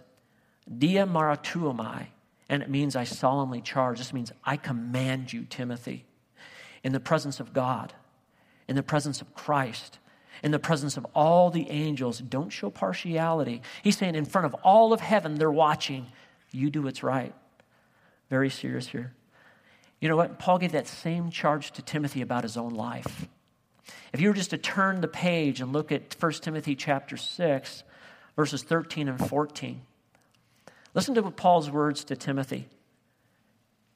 Dia 0.67 1.05
maratuomai 1.05 2.07
and 2.49 2.61
it 2.61 2.69
means 2.69 2.95
I 2.95 3.03
solemnly 3.03 3.61
charge. 3.61 3.97
This 3.97 4.13
means 4.13 4.31
I 4.43 4.57
command 4.57 5.33
you, 5.33 5.45
Timothy, 5.45 6.05
in 6.83 6.91
the 6.91 6.99
presence 6.99 7.39
of 7.39 7.53
God, 7.53 7.93
in 8.67 8.75
the 8.75 8.83
presence 8.83 9.21
of 9.21 9.33
Christ, 9.33 9.99
in 10.43 10.51
the 10.51 10.59
presence 10.59 10.97
of 10.97 11.05
all 11.15 11.49
the 11.49 11.69
angels. 11.69 12.19
Don't 12.19 12.51
show 12.51 12.69
partiality. 12.69 13.61
He's 13.81 13.97
saying, 13.97 14.15
in 14.15 14.25
front 14.25 14.45
of 14.45 14.53
all 14.63 14.93
of 14.93 14.99
heaven, 14.99 15.35
they're 15.35 15.51
watching. 15.51 16.07
You 16.51 16.69
do 16.69 16.83
what's 16.83 17.01
right. 17.01 17.33
Very 18.29 18.49
serious 18.49 18.87
here. 18.87 19.13
You 19.99 20.09
know 20.09 20.17
what? 20.17 20.37
Paul 20.37 20.57
gave 20.57 20.73
that 20.73 20.87
same 20.87 21.31
charge 21.31 21.71
to 21.71 21.81
Timothy 21.81 22.21
about 22.21 22.43
his 22.43 22.57
own 22.57 22.73
life. 22.73 23.27
If 24.11 24.21
you 24.21 24.27
were 24.27 24.35
just 24.35 24.51
to 24.51 24.57
turn 24.57 25.01
the 25.01 25.07
page 25.07 25.61
and 25.61 25.73
look 25.73 25.91
at 25.91 26.15
1 26.19 26.31
Timothy 26.33 26.75
chapter 26.75 27.17
6, 27.17 27.83
verses 28.35 28.63
13 28.63 29.07
and 29.07 29.27
14. 29.27 29.81
Listen 30.93 31.15
to 31.15 31.23
Paul's 31.31 31.71
words 31.71 32.03
to 32.05 32.15
Timothy. 32.15 32.67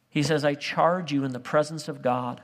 He 0.09 0.23
says, 0.23 0.43
I 0.43 0.55
charge 0.55 1.11
you 1.11 1.23
in 1.23 1.31
the 1.31 1.39
presence 1.39 1.87
of 1.87 2.01
God, 2.01 2.41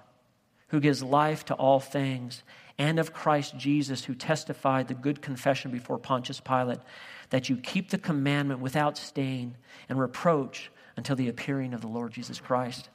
who 0.67 0.79
gives 0.79 1.01
life 1.01 1.45
to 1.45 1.53
all 1.55 1.79
things, 1.79 2.43
and 2.77 2.99
of 2.99 3.13
Christ 3.13 3.57
Jesus, 3.57 4.03
who 4.03 4.15
testified 4.15 4.87
the 4.87 4.93
good 4.93 5.21
confession 5.21 5.71
before 5.71 5.97
Pontius 5.97 6.39
Pilate, 6.39 6.79
that 7.29 7.49
you 7.49 7.57
keep 7.57 7.89
the 7.89 7.97
commandment 7.97 8.59
without 8.59 8.97
stain 8.97 9.57
and 9.89 9.99
reproach 9.99 10.71
until 10.97 11.15
the 11.15 11.29
appearing 11.29 11.73
of 11.73 11.81
the 11.81 11.87
Lord 11.87 12.11
Jesus 12.11 12.39
Christ. 12.39 12.89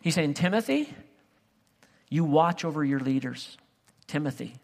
He's 0.00 0.14
saying, 0.14 0.34
Timothy, 0.34 0.92
you 2.08 2.24
watch 2.24 2.64
over 2.64 2.84
your 2.84 3.00
leaders. 3.00 3.56
Timothy, 4.06 4.54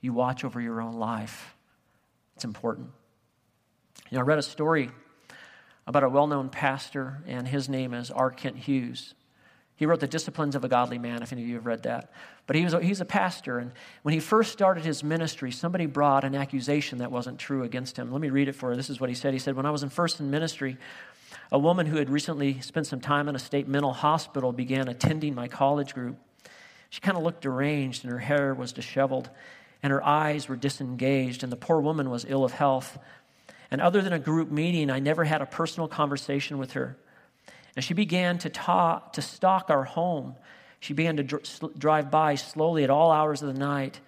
you 0.00 0.12
watch 0.12 0.44
over 0.44 0.60
your 0.60 0.80
own 0.80 0.94
life. 0.94 1.54
It's 2.36 2.44
important. 2.44 2.90
You 4.10 4.16
know, 4.16 4.22
I 4.22 4.26
read 4.26 4.38
a 4.38 4.42
story 4.42 4.90
about 5.90 6.04
a 6.04 6.08
well 6.08 6.28
known 6.28 6.48
pastor, 6.48 7.18
and 7.26 7.48
his 7.48 7.68
name 7.68 7.92
is 7.94 8.12
R. 8.12 8.30
Kent 8.30 8.56
Hughes. 8.56 9.14
He 9.74 9.86
wrote 9.86 9.98
The 9.98 10.06
Disciplines 10.06 10.54
of 10.54 10.62
a 10.62 10.68
Godly 10.68 10.98
Man, 10.98 11.20
if 11.20 11.32
any 11.32 11.42
of 11.42 11.48
you 11.48 11.56
have 11.56 11.66
read 11.66 11.82
that. 11.82 12.12
But 12.46 12.54
he 12.54 12.62
was 12.62 12.74
a, 12.74 12.80
he's 12.80 13.00
a 13.00 13.04
pastor, 13.04 13.58
and 13.58 13.72
when 14.02 14.14
he 14.14 14.20
first 14.20 14.52
started 14.52 14.84
his 14.84 15.02
ministry, 15.02 15.50
somebody 15.50 15.86
brought 15.86 16.22
an 16.22 16.36
accusation 16.36 16.98
that 16.98 17.10
wasn't 17.10 17.40
true 17.40 17.64
against 17.64 17.96
him. 17.96 18.12
Let 18.12 18.20
me 18.20 18.30
read 18.30 18.46
it 18.46 18.52
for 18.54 18.70
you. 18.70 18.76
This 18.76 18.88
is 18.88 19.00
what 19.00 19.10
he 19.10 19.16
said. 19.16 19.32
He 19.32 19.40
said, 19.40 19.56
When 19.56 19.66
I 19.66 19.70
was 19.70 19.82
in 19.82 19.88
first 19.88 20.20
in 20.20 20.30
ministry, 20.30 20.78
a 21.50 21.58
woman 21.58 21.86
who 21.86 21.96
had 21.96 22.08
recently 22.08 22.60
spent 22.60 22.86
some 22.86 23.00
time 23.00 23.28
in 23.28 23.34
a 23.34 23.40
state 23.40 23.66
mental 23.66 23.92
hospital 23.92 24.52
began 24.52 24.86
attending 24.86 25.34
my 25.34 25.48
college 25.48 25.92
group. 25.92 26.16
She 26.90 27.00
kind 27.00 27.16
of 27.16 27.24
looked 27.24 27.40
deranged, 27.40 28.04
and 28.04 28.12
her 28.12 28.20
hair 28.20 28.54
was 28.54 28.72
disheveled, 28.72 29.28
and 29.82 29.90
her 29.90 30.04
eyes 30.06 30.48
were 30.48 30.56
disengaged, 30.56 31.42
and 31.42 31.50
the 31.50 31.56
poor 31.56 31.80
woman 31.80 32.10
was 32.10 32.24
ill 32.28 32.44
of 32.44 32.52
health. 32.52 32.96
And 33.70 33.80
other 33.80 34.02
than 34.02 34.12
a 34.12 34.18
group 34.18 34.50
meeting, 34.50 34.90
I 34.90 34.98
never 34.98 35.24
had 35.24 35.42
a 35.42 35.46
personal 35.46 35.88
conversation 35.88 36.58
with 36.58 36.72
her. 36.72 36.96
And 37.76 37.84
she 37.84 37.94
began 37.94 38.38
to, 38.38 38.50
talk, 38.50 39.12
to 39.14 39.22
stalk 39.22 39.70
our 39.70 39.84
home. 39.84 40.34
She 40.80 40.92
began 40.92 41.16
to 41.18 41.22
dr- 41.22 41.78
drive 41.78 42.10
by 42.10 42.34
slowly 42.34 42.82
at 42.82 42.90
all 42.90 43.12
hours 43.12 43.42
of 43.42 43.52
the 43.52 43.58
night. 43.58 44.00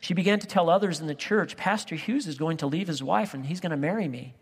She 0.00 0.14
began 0.14 0.38
to 0.40 0.46
tell 0.46 0.70
others 0.70 1.00
in 1.00 1.06
the 1.06 1.14
church, 1.14 1.56
Pastor 1.56 1.94
Hughes 1.94 2.26
is 2.26 2.38
going 2.38 2.56
to 2.58 2.66
leave 2.66 2.88
his 2.88 3.02
wife 3.02 3.34
and 3.34 3.44
he's 3.44 3.60
going 3.60 3.70
to 3.70 3.76
marry 3.76 4.08
me. 4.08 4.34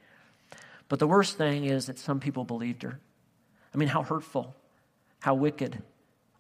But 0.88 0.98
the 0.98 1.06
worst 1.06 1.36
thing 1.36 1.64
is 1.64 1.86
that 1.86 1.98
some 1.98 2.20
people 2.20 2.44
believed 2.44 2.82
her. 2.82 2.98
I 3.74 3.76
mean, 3.76 3.88
how 3.88 4.02
hurtful, 4.02 4.56
how 5.20 5.34
wicked, 5.34 5.82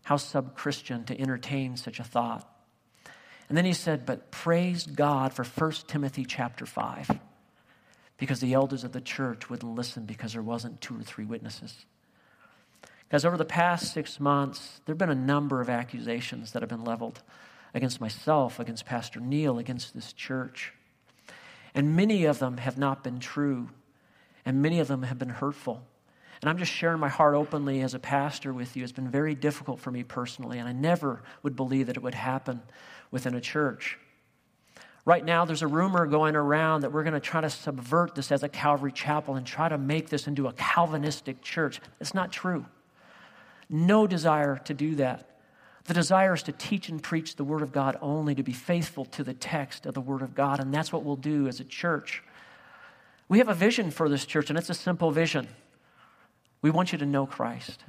how 0.02 0.16
sub 0.16 0.56
Christian 0.56 1.04
to 1.04 1.20
entertain 1.20 1.76
such 1.76 2.00
a 2.00 2.04
thought. 2.04 2.48
And 3.48 3.56
then 3.58 3.64
he 3.64 3.72
said, 3.72 4.06
But 4.06 4.30
praise 4.30 4.86
God 4.86 5.32
for 5.32 5.44
1 5.44 5.72
Timothy 5.86 6.24
chapter 6.24 6.66
5, 6.66 7.18
because 8.20 8.38
the 8.40 8.52
elders 8.52 8.84
of 8.84 8.92
the 8.92 9.00
church 9.00 9.48
wouldn't 9.48 9.74
listen 9.74 10.04
because 10.04 10.34
there 10.34 10.42
wasn't 10.42 10.80
two 10.80 10.94
or 10.94 11.02
three 11.02 11.24
witnesses. 11.24 11.86
Because 13.08 13.24
over 13.24 13.38
the 13.38 13.46
past 13.46 13.92
six 13.92 14.20
months, 14.20 14.82
there 14.84 14.92
have 14.92 14.98
been 14.98 15.10
a 15.10 15.14
number 15.14 15.60
of 15.60 15.70
accusations 15.70 16.52
that 16.52 16.62
have 16.62 16.68
been 16.68 16.84
leveled 16.84 17.22
against 17.72 17.98
myself, 18.00 18.60
against 18.60 18.84
Pastor 18.84 19.20
Neil, 19.20 19.58
against 19.58 19.94
this 19.94 20.12
church. 20.12 20.74
And 21.74 21.96
many 21.96 22.26
of 22.26 22.38
them 22.40 22.58
have 22.58 22.76
not 22.76 23.02
been 23.02 23.20
true, 23.20 23.70
and 24.44 24.60
many 24.60 24.80
of 24.80 24.88
them 24.88 25.04
have 25.04 25.18
been 25.18 25.30
hurtful. 25.30 25.82
And 26.42 26.50
I'm 26.50 26.58
just 26.58 26.72
sharing 26.72 27.00
my 27.00 27.08
heart 27.08 27.34
openly 27.34 27.80
as 27.80 27.94
a 27.94 27.98
pastor 27.98 28.52
with 28.52 28.76
you. 28.76 28.82
It's 28.82 28.92
been 28.92 29.10
very 29.10 29.34
difficult 29.34 29.80
for 29.80 29.90
me 29.90 30.02
personally, 30.02 30.58
and 30.58 30.68
I 30.68 30.72
never 30.72 31.22
would 31.42 31.56
believe 31.56 31.86
that 31.86 31.96
it 31.96 32.02
would 32.02 32.14
happen 32.14 32.60
within 33.10 33.34
a 33.34 33.40
church. 33.40 33.98
Right 35.04 35.24
now, 35.24 35.44
there's 35.44 35.62
a 35.62 35.66
rumor 35.66 36.06
going 36.06 36.36
around 36.36 36.82
that 36.82 36.92
we're 36.92 37.04
going 37.04 37.14
to 37.14 37.20
try 37.20 37.40
to 37.40 37.50
subvert 37.50 38.14
this 38.14 38.30
as 38.30 38.42
a 38.42 38.48
Calvary 38.48 38.92
Chapel 38.92 39.34
and 39.34 39.46
try 39.46 39.68
to 39.68 39.78
make 39.78 40.10
this 40.10 40.26
into 40.26 40.46
a 40.46 40.52
Calvinistic 40.52 41.40
church. 41.42 41.80
It's 42.00 42.14
not 42.14 42.30
true. 42.30 42.66
No 43.70 44.06
desire 44.06 44.60
to 44.64 44.74
do 44.74 44.96
that. 44.96 45.26
The 45.84 45.94
desire 45.94 46.34
is 46.34 46.42
to 46.44 46.52
teach 46.52 46.88
and 46.88 47.02
preach 47.02 47.36
the 47.36 47.44
Word 47.44 47.62
of 47.62 47.72
God 47.72 47.96
only, 48.02 48.34
to 48.34 48.42
be 48.42 48.52
faithful 48.52 49.06
to 49.06 49.24
the 49.24 49.32
text 49.32 49.86
of 49.86 49.94
the 49.94 50.00
Word 50.00 50.22
of 50.22 50.34
God, 50.34 50.60
and 50.60 50.72
that's 50.72 50.92
what 50.92 51.02
we'll 51.02 51.16
do 51.16 51.48
as 51.48 51.60
a 51.60 51.64
church. 51.64 52.22
We 53.28 53.38
have 53.38 53.48
a 53.48 53.54
vision 53.54 53.90
for 53.90 54.08
this 54.08 54.26
church, 54.26 54.50
and 54.50 54.58
it's 54.58 54.70
a 54.70 54.74
simple 54.74 55.10
vision. 55.10 55.48
We 56.62 56.70
want 56.70 56.92
you 56.92 56.98
to 56.98 57.06
know 57.06 57.26
Christ. 57.26 57.84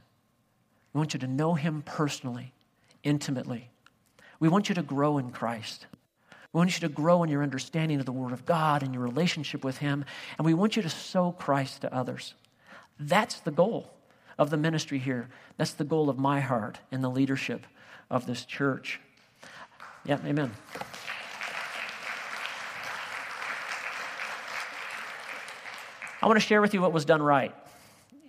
We 0.94 1.00
want 1.00 1.14
you 1.14 1.20
to 1.20 1.28
know 1.28 1.56
Him 1.56 1.82
personally, 1.86 2.54
intimately. 3.04 3.70
We 4.40 4.48
want 4.48 4.70
you 4.70 4.76
to 4.76 4.84
grow 4.84 5.18
in 5.18 5.32
Christ. 5.32 5.88
We 6.54 6.58
want 6.58 6.74
you 6.74 6.88
to 6.88 6.94
grow 6.94 7.24
in 7.24 7.30
your 7.30 7.44
understanding 7.44 8.00
of 8.00 8.06
the 8.06 8.12
Word 8.12 8.34
of 8.34 8.46
God 8.46 8.84
and 8.84 8.94
your 8.94 9.04
relationship 9.04 9.64
with 9.64 9.78
Him, 9.78 10.04
and 10.38 10.46
we 10.46 10.54
want 10.54 10.76
you 10.76 10.82
to 10.82 10.90
sow 10.90 11.32
Christ 11.32 11.82
to 11.82 11.94
others. 11.94 12.34
That's 13.00 13.40
the 13.40 13.52
goal 13.52 13.92
of 14.38 14.50
the 14.50 14.58
ministry 14.58 15.00
here. 15.00 15.30
That's 15.58 15.74
the 15.74 15.86
goal 15.86 16.10
of 16.10 16.20
my 16.20 16.42
heart 16.42 16.80
and 16.92 17.04
the 17.04 17.10
leadership 17.10 17.66
of 18.10 18.26
this 18.26 18.44
church. 18.44 19.00
Yeah, 20.04 20.18
amen. 20.26 20.52
I 26.22 26.28
want 26.28 26.40
to 26.40 26.46
share 26.46 26.62
with 26.62 26.74
you 26.74 26.82
what 26.82 26.92
was 26.92 27.06
done 27.06 27.22
right. 27.22 27.56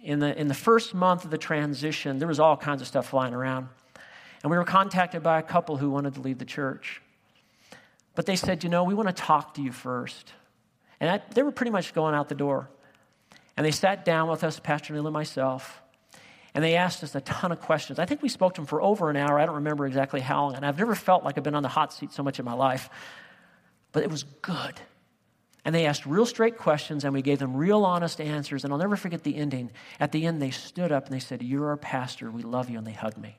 In 0.02 0.18
the, 0.18 0.38
in 0.38 0.48
the 0.48 0.54
first 0.54 0.94
month 0.94 1.24
of 1.24 1.30
the 1.30 1.38
transition, 1.38 2.18
there 2.18 2.28
was 2.28 2.40
all 2.40 2.56
kinds 2.56 2.80
of 2.80 2.88
stuff 2.88 3.08
flying 3.08 3.34
around. 3.34 3.68
And 4.42 4.50
we 4.50 4.56
were 4.56 4.64
contacted 4.64 5.22
by 5.22 5.38
a 5.38 5.42
couple 5.42 5.76
who 5.76 5.90
wanted 5.90 6.14
to 6.14 6.20
leave 6.20 6.38
the 6.38 6.44
church. 6.44 7.02
But 8.14 8.26
they 8.26 8.36
said, 8.36 8.62
you 8.62 8.70
know, 8.70 8.84
we 8.84 8.94
want 8.94 9.08
to 9.08 9.14
talk 9.14 9.54
to 9.54 9.62
you 9.62 9.72
first. 9.72 10.32
And 11.00 11.10
I, 11.10 11.20
they 11.34 11.42
were 11.42 11.52
pretty 11.52 11.70
much 11.72 11.94
going 11.94 12.14
out 12.14 12.28
the 12.28 12.34
door. 12.34 12.68
And 13.56 13.66
they 13.66 13.70
sat 13.70 14.04
down 14.04 14.28
with 14.28 14.44
us, 14.44 14.60
Pastor 14.60 14.92
Neil 14.94 15.06
and 15.06 15.14
myself, 15.14 15.82
and 16.54 16.62
they 16.62 16.76
asked 16.76 17.02
us 17.02 17.14
a 17.14 17.20
ton 17.22 17.50
of 17.52 17.60
questions. 17.60 17.98
I 17.98 18.04
think 18.04 18.22
we 18.22 18.28
spoke 18.28 18.54
to 18.54 18.60
them 18.60 18.66
for 18.66 18.82
over 18.82 19.08
an 19.08 19.16
hour. 19.16 19.38
I 19.38 19.46
don't 19.46 19.56
remember 19.56 19.86
exactly 19.86 20.20
how 20.20 20.44
long. 20.44 20.54
And 20.54 20.66
I've 20.66 20.78
never 20.78 20.94
felt 20.94 21.24
like 21.24 21.38
I've 21.38 21.44
been 21.44 21.54
on 21.54 21.62
the 21.62 21.68
hot 21.68 21.92
seat 21.94 22.12
so 22.12 22.22
much 22.22 22.38
in 22.38 22.44
my 22.44 22.52
life. 22.52 22.90
But 23.92 24.02
it 24.02 24.10
was 24.10 24.24
good. 24.24 24.80
And 25.64 25.74
they 25.74 25.86
asked 25.86 26.04
real 26.04 26.26
straight 26.26 26.58
questions, 26.58 27.04
and 27.04 27.14
we 27.14 27.22
gave 27.22 27.38
them 27.38 27.56
real 27.56 27.84
honest 27.84 28.20
answers. 28.20 28.64
And 28.64 28.72
I'll 28.72 28.78
never 28.78 28.96
forget 28.96 29.22
the 29.22 29.36
ending. 29.36 29.70
At 29.98 30.12
the 30.12 30.26
end, 30.26 30.42
they 30.42 30.50
stood 30.50 30.92
up 30.92 31.06
and 31.06 31.14
they 31.14 31.20
said, 31.20 31.42
You're 31.42 31.68
our 31.68 31.76
pastor. 31.76 32.30
We 32.30 32.42
love 32.42 32.68
you. 32.68 32.76
And 32.76 32.86
they 32.86 32.92
hugged 32.92 33.18
me. 33.18 33.38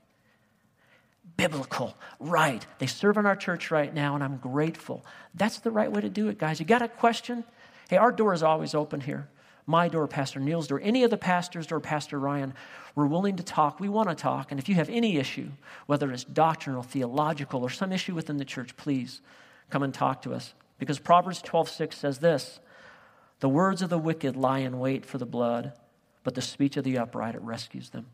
Biblical, 1.35 1.95
right. 2.19 2.65
They 2.79 2.87
serve 2.87 3.17
in 3.17 3.25
our 3.25 3.35
church 3.35 3.71
right 3.71 3.93
now, 3.93 4.15
and 4.15 4.23
I'm 4.23 4.37
grateful. 4.37 5.05
That's 5.33 5.59
the 5.59 5.71
right 5.71 5.91
way 5.91 6.01
to 6.01 6.09
do 6.09 6.29
it, 6.29 6.37
guys. 6.37 6.59
You 6.59 6.65
got 6.65 6.81
a 6.81 6.87
question? 6.87 7.43
Hey, 7.89 7.97
our 7.97 8.11
door 8.11 8.33
is 8.33 8.43
always 8.43 8.75
open 8.75 9.01
here 9.01 9.27
my 9.65 9.87
door, 9.87 10.07
Pastor 10.07 10.39
Neil's 10.39 10.67
door, 10.67 10.79
any 10.83 11.03
of 11.03 11.09
the 11.09 11.17
pastors' 11.17 11.67
door, 11.67 11.79
Pastor 11.79 12.19
Ryan, 12.19 12.53
we're 12.95 13.07
willing 13.07 13.37
to 13.37 13.43
talk. 13.43 13.79
We 13.79 13.89
want 13.89 14.09
to 14.09 14.15
talk. 14.15 14.51
And 14.51 14.59
if 14.59 14.67
you 14.67 14.75
have 14.75 14.89
any 14.89 15.17
issue, 15.17 15.49
whether 15.85 16.11
it's 16.11 16.23
doctrinal, 16.23 16.83
theological, 16.83 17.63
or 17.63 17.69
some 17.69 17.91
issue 17.91 18.13
within 18.13 18.37
the 18.37 18.45
church, 18.45 18.75
please 18.75 19.21
come 19.69 19.83
and 19.83 19.93
talk 19.93 20.21
to 20.23 20.33
us. 20.33 20.53
Because 20.79 20.99
Proverbs 20.99 21.41
12:6 21.41 21.97
says 21.97 22.19
this: 22.19 22.59
"The 23.39 23.49
words 23.49 23.81
of 23.81 23.89
the 23.89 23.97
wicked 23.97 24.35
lie 24.35 24.59
in 24.59 24.79
wait 24.79 25.05
for 25.05 25.17
the 25.17 25.25
blood, 25.25 25.73
but 26.23 26.35
the 26.35 26.41
speech 26.41 26.77
of 26.77 26.83
the 26.83 26.97
upright 26.97 27.35
it 27.35 27.41
rescues 27.41 27.89
them." 27.91 28.07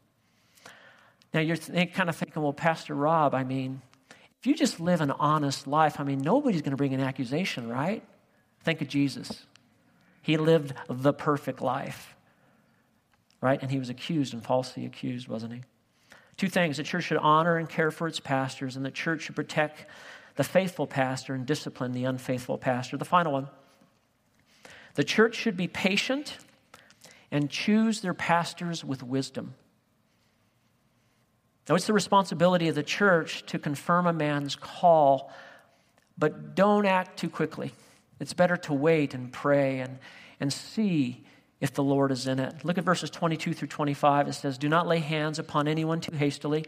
Now 1.34 1.42
you're 1.42 1.58
kind 1.58 2.10
of 2.10 2.15
thinking, 2.15 2.42
well, 2.42 2.54
Pastor 2.54 2.96
Rob, 2.96 3.34
I 3.34 3.44
mean, 3.44 3.82
if 4.39 4.48
you 4.48 4.56
just 4.56 4.80
live 4.80 5.02
an 5.02 5.12
honest 5.12 5.68
life, 5.68 6.00
I 6.00 6.04
mean, 6.04 6.20
nobody's 6.20 6.62
going 6.62 6.72
to 6.72 6.78
bring 6.78 6.94
an 6.94 7.02
accusation, 7.02 7.68
right? 7.68 8.04
Think 8.63 8.82
of 8.82 8.88
Jesus. 8.88 9.46
He 10.22 10.38
lived 10.38 10.74
the 10.89 11.13
perfect 11.13 11.62
life, 11.62 12.15
right? 13.42 13.62
And 13.62 13.70
he 13.70 13.80
was 13.80 13.89
accused 13.89 14.34
and 14.34 14.44
falsely 14.44 14.86
accused, 14.86 15.28
wasn't 15.28 15.54
he? 15.54 15.62
Two 16.38 16.48
things 16.48 16.78
the 16.78 16.84
church 16.84 17.04
should 17.06 17.18
honor 17.18 17.58
and 17.58 17.68
care 17.68 17.92
for 17.92 18.08
its 18.08 18.20
pastors, 18.20 18.76
and 18.76 18.86
the 18.86 18.92
church 18.92 19.24
should 19.24 19.36
protect 19.36 19.86
the 20.36 20.44
faithful 20.44 20.88
pastor 20.88 21.34
and 21.34 21.46
discipline 21.46 21.92
the 21.92 22.06
unfaithful 22.06 22.58
pastor. 22.58 22.96
The 22.96 23.06
final 23.06 23.34
one 23.34 23.50
the 24.96 25.04
church 25.04 25.36
should 25.36 25.56
be 25.56 25.68
patient 25.68 26.38
and 27.32 27.50
choose 27.50 28.02
their 28.02 28.13
pastors 28.13 28.84
with 28.84 29.04
wisdom. 29.04 29.54
Now, 31.70 31.76
it's 31.76 31.86
the 31.86 31.93
responsibility 31.93 32.67
of 32.67 32.74
the 32.74 32.84
church 32.84 33.45
to 33.45 33.59
confirm 33.59 34.07
a 34.07 34.13
man's 34.13 34.55
call, 34.55 35.32
but 36.17 36.55
don't 36.55 36.88
act 36.88 37.20
too 37.20 37.30
quickly. 37.30 37.74
It's 38.20 38.34
better 38.34 38.57
to 38.57 38.74
wait 38.74 39.13
and 39.13 39.32
pray 39.32 39.80
and, 39.80 39.99
and 40.39 40.51
see 40.51 41.24
if 41.61 41.74
the 41.74 41.84
Lord 41.84 42.11
is 42.11 42.26
in 42.26 42.39
it. 42.39 42.65
Look 42.65 42.80
at 42.80 42.84
verses 42.84 43.11
22 43.11 43.53
through 43.53 43.67
25. 43.67 44.30
It 44.30 44.34
says, 44.34 44.57
Do 44.57 44.67
not 44.67 44.88
lay 44.88 44.97
hands 44.97 45.38
upon 45.38 45.67
anyone 45.67 46.01
too 46.01 46.15
hastily, 46.15 46.65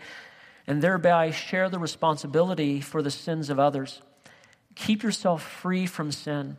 and 0.68 0.84
thereby 0.84 1.32
share 1.32 1.68
the 1.68 1.80
responsibility 1.80 2.80
for 2.80 3.02
the 3.02 3.10
sins 3.10 3.49
of 3.49 3.60
others. 3.60 4.04
Keep 4.76 5.02
yourself 5.02 5.41
free 5.41 5.88
from 5.88 6.12
sin. 6.12 6.58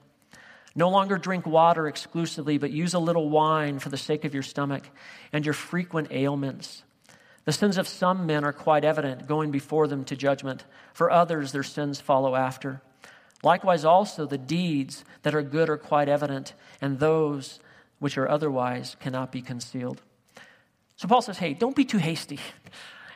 No 0.74 0.88
longer 0.88 1.16
drink 1.16 1.46
water 1.46 1.86
exclusively, 1.86 2.58
but 2.58 2.72
use 2.72 2.92
a 2.92 2.98
little 2.98 3.30
wine 3.30 3.78
for 3.78 3.88
the 3.88 3.96
sake 3.96 4.24
of 4.24 4.34
your 4.34 4.42
stomach 4.42 4.88
and 5.32 5.44
your 5.44 5.54
frequent 5.54 6.08
ailments. 6.10 6.82
The 7.44 7.52
sins 7.52 7.76
of 7.76 7.88
some 7.88 8.26
men 8.26 8.44
are 8.44 8.52
quite 8.52 8.84
evident, 8.84 9.26
going 9.26 9.50
before 9.50 9.88
them 9.88 10.04
to 10.04 10.16
judgment. 10.16 10.64
For 10.94 11.10
others, 11.10 11.52
their 11.52 11.62
sins 11.62 12.00
follow 12.00 12.36
after. 12.36 12.80
Likewise, 13.42 13.84
also, 13.84 14.26
the 14.26 14.38
deeds 14.38 15.04
that 15.22 15.34
are 15.34 15.42
good 15.42 15.68
are 15.68 15.76
quite 15.76 16.08
evident, 16.08 16.54
and 16.80 17.00
those 17.00 17.58
which 17.98 18.16
are 18.16 18.28
otherwise 18.28 18.96
cannot 19.00 19.32
be 19.32 19.42
concealed. 19.42 20.00
So 20.96 21.08
Paul 21.08 21.22
says, 21.22 21.38
hey, 21.38 21.52
don't 21.54 21.74
be 21.74 21.84
too 21.84 21.98
hasty. 21.98 22.38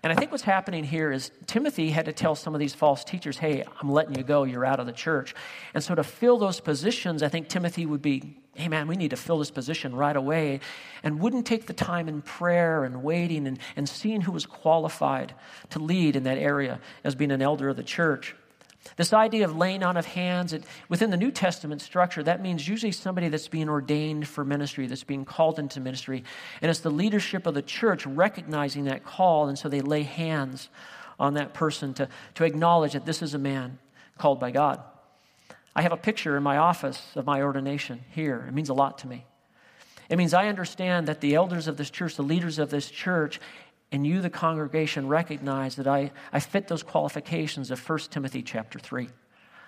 And 0.02 0.12
I 0.12 0.16
think 0.16 0.30
what's 0.30 0.44
happening 0.44 0.84
here 0.84 1.12
is 1.12 1.30
Timothy 1.46 1.90
had 1.90 2.06
to 2.06 2.12
tell 2.12 2.34
some 2.34 2.54
of 2.54 2.60
these 2.60 2.74
false 2.74 3.04
teachers, 3.04 3.38
hey, 3.38 3.64
I'm 3.80 3.90
letting 3.90 4.16
you 4.16 4.22
go, 4.24 4.44
you're 4.44 4.64
out 4.64 4.80
of 4.80 4.86
the 4.86 4.92
church. 4.92 5.34
And 5.74 5.82
so 5.82 5.94
to 5.94 6.04
fill 6.04 6.38
those 6.38 6.60
positions, 6.60 7.22
I 7.22 7.28
think 7.28 7.48
Timothy 7.48 7.86
would 7.86 8.02
be, 8.02 8.38
hey, 8.56 8.68
man, 8.68 8.88
we 8.88 8.96
need 8.96 9.10
to 9.10 9.16
fill 9.16 9.38
this 9.38 9.50
position 9.50 9.94
right 9.94 10.16
away, 10.16 10.60
and 11.02 11.20
wouldn't 11.20 11.46
take 11.46 11.66
the 11.66 11.72
time 11.72 12.08
in 12.08 12.22
prayer 12.22 12.84
and 12.84 13.02
waiting 13.02 13.46
and, 13.46 13.58
and 13.76 13.88
seeing 13.88 14.22
who 14.22 14.32
was 14.32 14.46
qualified 14.46 15.34
to 15.70 15.78
lead 15.78 16.16
in 16.16 16.24
that 16.24 16.38
area 16.38 16.80
as 17.04 17.14
being 17.14 17.30
an 17.30 17.42
elder 17.42 17.68
of 17.68 17.76
the 17.76 17.82
church. 17.82 18.34
This 18.96 19.12
idea 19.12 19.44
of 19.44 19.56
laying 19.56 19.82
on 19.82 19.96
of 19.96 20.06
hands, 20.06 20.52
it, 20.52 20.64
within 20.88 21.10
the 21.10 21.16
New 21.16 21.30
Testament 21.30 21.82
structure, 21.82 22.22
that 22.22 22.40
means 22.40 22.68
usually 22.68 22.92
somebody 22.92 23.28
that's 23.28 23.48
being 23.48 23.68
ordained 23.68 24.28
for 24.28 24.44
ministry, 24.44 24.86
that's 24.86 25.04
being 25.04 25.24
called 25.24 25.58
into 25.58 25.80
ministry. 25.80 26.22
And 26.62 26.70
it's 26.70 26.80
the 26.80 26.90
leadership 26.90 27.46
of 27.46 27.54
the 27.54 27.62
church 27.62 28.06
recognizing 28.06 28.84
that 28.84 29.04
call, 29.04 29.48
and 29.48 29.58
so 29.58 29.68
they 29.68 29.80
lay 29.80 30.04
hands 30.04 30.68
on 31.18 31.34
that 31.34 31.54
person 31.54 31.94
to, 31.94 32.08
to 32.34 32.44
acknowledge 32.44 32.92
that 32.92 33.06
this 33.06 33.22
is 33.22 33.34
a 33.34 33.38
man 33.38 33.78
called 34.18 34.38
by 34.38 34.50
God. 34.50 34.80
I 35.76 35.82
have 35.82 35.92
a 35.92 35.98
picture 35.98 36.38
in 36.38 36.42
my 36.42 36.56
office 36.56 37.02
of 37.16 37.26
my 37.26 37.42
ordination 37.42 38.02
here. 38.12 38.46
It 38.48 38.54
means 38.54 38.70
a 38.70 38.74
lot 38.74 38.96
to 38.98 39.06
me. 39.06 39.26
It 40.08 40.16
means 40.16 40.32
I 40.32 40.48
understand 40.48 41.06
that 41.06 41.20
the 41.20 41.34
elders 41.34 41.68
of 41.68 41.76
this 41.76 41.90
church, 41.90 42.16
the 42.16 42.22
leaders 42.22 42.58
of 42.58 42.70
this 42.70 42.90
church, 42.90 43.38
and 43.92 44.06
you, 44.06 44.22
the 44.22 44.30
congregation, 44.30 45.06
recognize 45.06 45.76
that 45.76 45.86
I, 45.86 46.12
I 46.32 46.40
fit 46.40 46.66
those 46.68 46.82
qualifications 46.82 47.70
of 47.70 47.86
1 47.86 47.98
Timothy 48.10 48.42
chapter 48.42 48.78
3. 48.78 49.10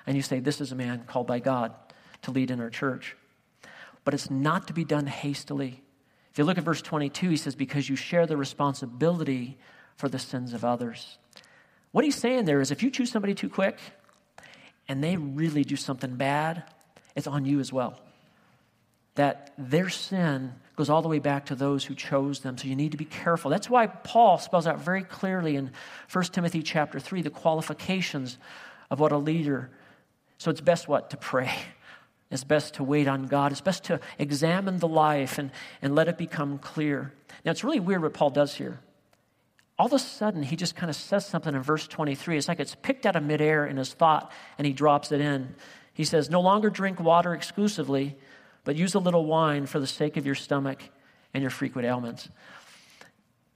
And 0.07 0.17
you 0.17 0.23
say, 0.23 0.41
This 0.41 0.63
is 0.63 0.73
a 0.73 0.75
man 0.75 1.05
called 1.07 1.27
by 1.27 1.41
God 1.41 1.75
to 2.23 2.31
lead 2.31 2.51
in 2.51 2.59
our 2.59 2.71
church. 2.71 3.15
But 4.05 4.15
it's 4.15 4.31
not 4.31 4.67
to 4.69 4.73
be 4.73 4.85
done 4.85 5.07
hastily. 5.07 5.83
If 6.33 6.39
you 6.39 6.45
look 6.45 6.57
at 6.57 6.65
verse 6.65 6.81
22, 6.81 7.29
he 7.29 7.37
says, 7.37 7.55
Because 7.55 7.91
you 7.91 7.97
share 7.97 8.25
the 8.25 8.39
responsibility 8.39 9.59
for 9.97 10.09
the 10.09 10.19
sins 10.19 10.55
of 10.55 10.65
others. 10.65 11.19
What 11.93 12.07
he's 12.07 12.17
saying 12.17 12.47
there 12.47 12.63
is 12.63 12.71
if 12.71 12.83
you 12.83 12.91
choose 12.91 13.11
somebody 13.11 13.35
too 13.35 13.51
quick 13.51 13.79
and 14.89 15.05
they 15.05 15.17
really 15.17 15.65
do 15.65 15.77
something 15.77 16.17
bad, 16.17 16.65
it's 17.15 17.27
on 17.27 17.45
you 17.45 17.61
as 17.61 17.73
well. 17.73 18.01
That 19.17 19.53
their 19.59 19.89
sin 19.89 20.55
goes 20.77 20.89
all 20.89 21.03
the 21.03 21.09
way 21.09 21.19
back 21.19 21.47
to 21.47 21.55
those 21.55 21.85
who 21.85 21.95
chose 21.95 22.41
them. 22.41 22.57
So 22.57 22.69
you 22.69 22.77
need 22.77 22.93
to 22.93 22.99
be 22.99 23.05
careful. 23.05 23.51
That's 23.51 23.69
why 23.69 23.89
Paul 23.89 24.39
spells 24.39 24.67
out 24.67 24.81
very 24.81 25.03
clearly 25.03 25.57
in 25.57 25.73
1 26.13 26.25
Timothy 26.27 26.63
chapter 26.63 27.01
3 27.01 27.23
the 27.23 27.31
qualifications 27.31 28.39
of 28.91 29.01
what 29.01 29.13
a 29.13 29.19
leader. 29.19 29.71
So 30.39 30.51
it's 30.51 30.61
best 30.61 30.89
what? 30.89 31.11
To 31.11 31.17
pray. 31.17 31.53
It's 32.31 32.45
best 32.45 32.75
to 32.75 32.85
wait 32.85 33.09
on 33.09 33.25
God. 33.25 33.53
It's 33.53 33.63
best 33.63 33.85
to 33.85 34.01
examine 34.19 34.81
the 34.81 34.87
life 34.87 35.39
and, 35.39 35.51
and 35.81 35.95
let 35.95 36.09
it 36.09 36.19
become 36.19 36.59
clear. 36.59 37.11
Now, 37.43 37.53
it's 37.53 37.65
really 37.65 37.81
weird 37.81 38.03
what 38.03 38.13
Paul 38.13 38.29
does 38.29 38.55
here. 38.55 38.81
All 39.79 39.87
of 39.87 39.93
a 39.93 39.99
sudden, 39.99 40.43
he 40.43 40.57
just 40.57 40.75
kind 40.75 40.91
of 40.91 40.97
says 40.97 41.25
something 41.27 41.55
in 41.55 41.63
verse 41.63 41.87
23. 41.87 42.37
It's 42.37 42.49
like 42.49 42.61
it's 42.61 42.75
picked 42.75 43.07
out 43.07 43.15
of 43.15 43.23
midair 43.23 43.65
in 43.67 43.77
his 43.77 43.93
thought, 43.93 44.33
and 44.59 44.67
he 44.67 44.73
drops 44.73 45.13
it 45.13 45.21
in. 45.21 45.55
He 45.95 46.05
says, 46.05 46.31
No 46.31 46.41
longer 46.41 46.71
drink 46.71 46.99
water 46.99 47.35
exclusively 47.35 48.17
but 48.69 48.77
use 48.77 48.95
a 48.95 48.99
little 48.99 49.25
wine 49.25 49.65
for 49.65 49.81
the 49.81 49.87
sake 49.87 50.19
of 50.19 50.27
your 50.27 50.35
stomach 50.35 50.83
and 51.33 51.41
your 51.41 51.49
frequent 51.49 51.87
ailments. 51.87 52.27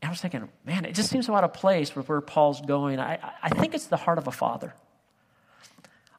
And 0.01 0.09
I 0.09 0.11
was 0.11 0.23
thinking, 0.23 0.49
man, 0.65 0.87
it 0.87 0.95
just 0.95 1.11
seems 1.11 1.27
so 1.27 1.35
out 1.35 1.45
of 1.45 1.53
place 1.53 1.95
with 1.95 2.09
where 2.09 2.23
Paul's 2.23 2.63
going. 2.63 2.99
I, 2.99 3.19
I 3.43 3.51
think 3.51 3.75
it's 3.75 3.89
the 3.89 3.99
heart 3.99 4.17
of 4.17 4.27
a 4.27 4.33
father. 4.33 4.73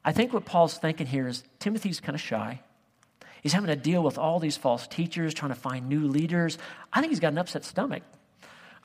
I 0.04 0.12
think 0.12 0.32
what 0.32 0.44
Paul's 0.44 0.78
thinking 0.78 1.08
here 1.08 1.26
is 1.26 1.42
Timothy's 1.58 1.98
kind 1.98 2.14
of 2.14 2.20
shy. 2.20 2.60
He's 3.42 3.52
having 3.52 3.66
to 3.66 3.74
deal 3.74 4.00
with 4.00 4.16
all 4.16 4.38
these 4.38 4.56
false 4.56 4.86
teachers, 4.86 5.34
trying 5.34 5.50
to 5.50 5.58
find 5.58 5.88
new 5.88 6.06
leaders. 6.06 6.56
I 6.92 7.00
think 7.00 7.10
he's 7.10 7.18
got 7.18 7.32
an 7.32 7.38
upset 7.38 7.64
stomach. 7.64 8.04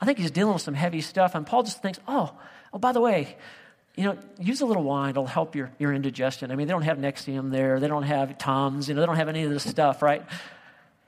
I 0.00 0.06
think 0.06 0.18
he's 0.18 0.30
dealing 0.30 0.54
with 0.54 0.62
some 0.62 0.74
heavy 0.74 1.00
stuff. 1.00 1.34
And 1.34 1.46
Paul 1.46 1.62
just 1.62 1.82
thinks, 1.82 1.98
oh, 2.08 2.32
oh, 2.72 2.78
by 2.78 2.92
the 2.92 3.00
way, 3.00 3.36
you 3.96 4.04
know, 4.04 4.16
use 4.38 4.60
a 4.60 4.66
little 4.66 4.82
wine. 4.82 5.10
It'll 5.10 5.26
help 5.26 5.54
your, 5.54 5.70
your 5.78 5.92
indigestion. 5.92 6.50
I 6.50 6.56
mean, 6.56 6.66
they 6.66 6.72
don't 6.72 6.82
have 6.82 6.98
Nexium 6.98 7.50
there. 7.50 7.80
They 7.80 7.88
don't 7.88 8.04
have 8.04 8.38
Tums. 8.38 8.88
You 8.88 8.94
know, 8.94 9.00
they 9.00 9.06
don't 9.06 9.16
have 9.16 9.28
any 9.28 9.42
of 9.44 9.50
this 9.50 9.68
stuff, 9.68 10.00
right? 10.02 10.24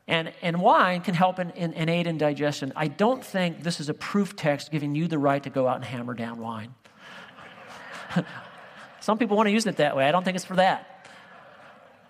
And, 0.07 0.33
and 0.43 0.61
wine 0.61 1.01
can 1.01 1.15
help 1.15 1.39
in, 1.39 1.51
in, 1.51 1.73
in 1.73 1.89
aid 1.89 2.07
in 2.07 2.19
digestion. 2.19 2.73
I 2.77 2.89
don't 2.89 3.25
think 3.25 3.63
this 3.63 3.81
is 3.81 3.89
a 3.89 3.95
proof 3.95 4.37
text 4.37 4.71
giving 4.71 4.95
you 4.95 5.09
the 5.09 5.19
right 5.19 5.43
to 5.43 5.51
go 5.51 5.69
out 5.69 5.77
and 5.77 5.85
hammer 5.85 6.15
down 6.15 6.39
wine. 6.39 6.75
Some 9.01 9.17
people 9.17 9.37
want 9.37 9.47
to 9.47 9.53
use 9.53 9.67
it 9.67 9.77
that 9.77 9.97
way. 9.97 10.07
I 10.07 10.13
don't 10.13 10.25
think 10.25 10.37
it's 10.37 10.45
for 10.45 10.57
that. 10.57 10.89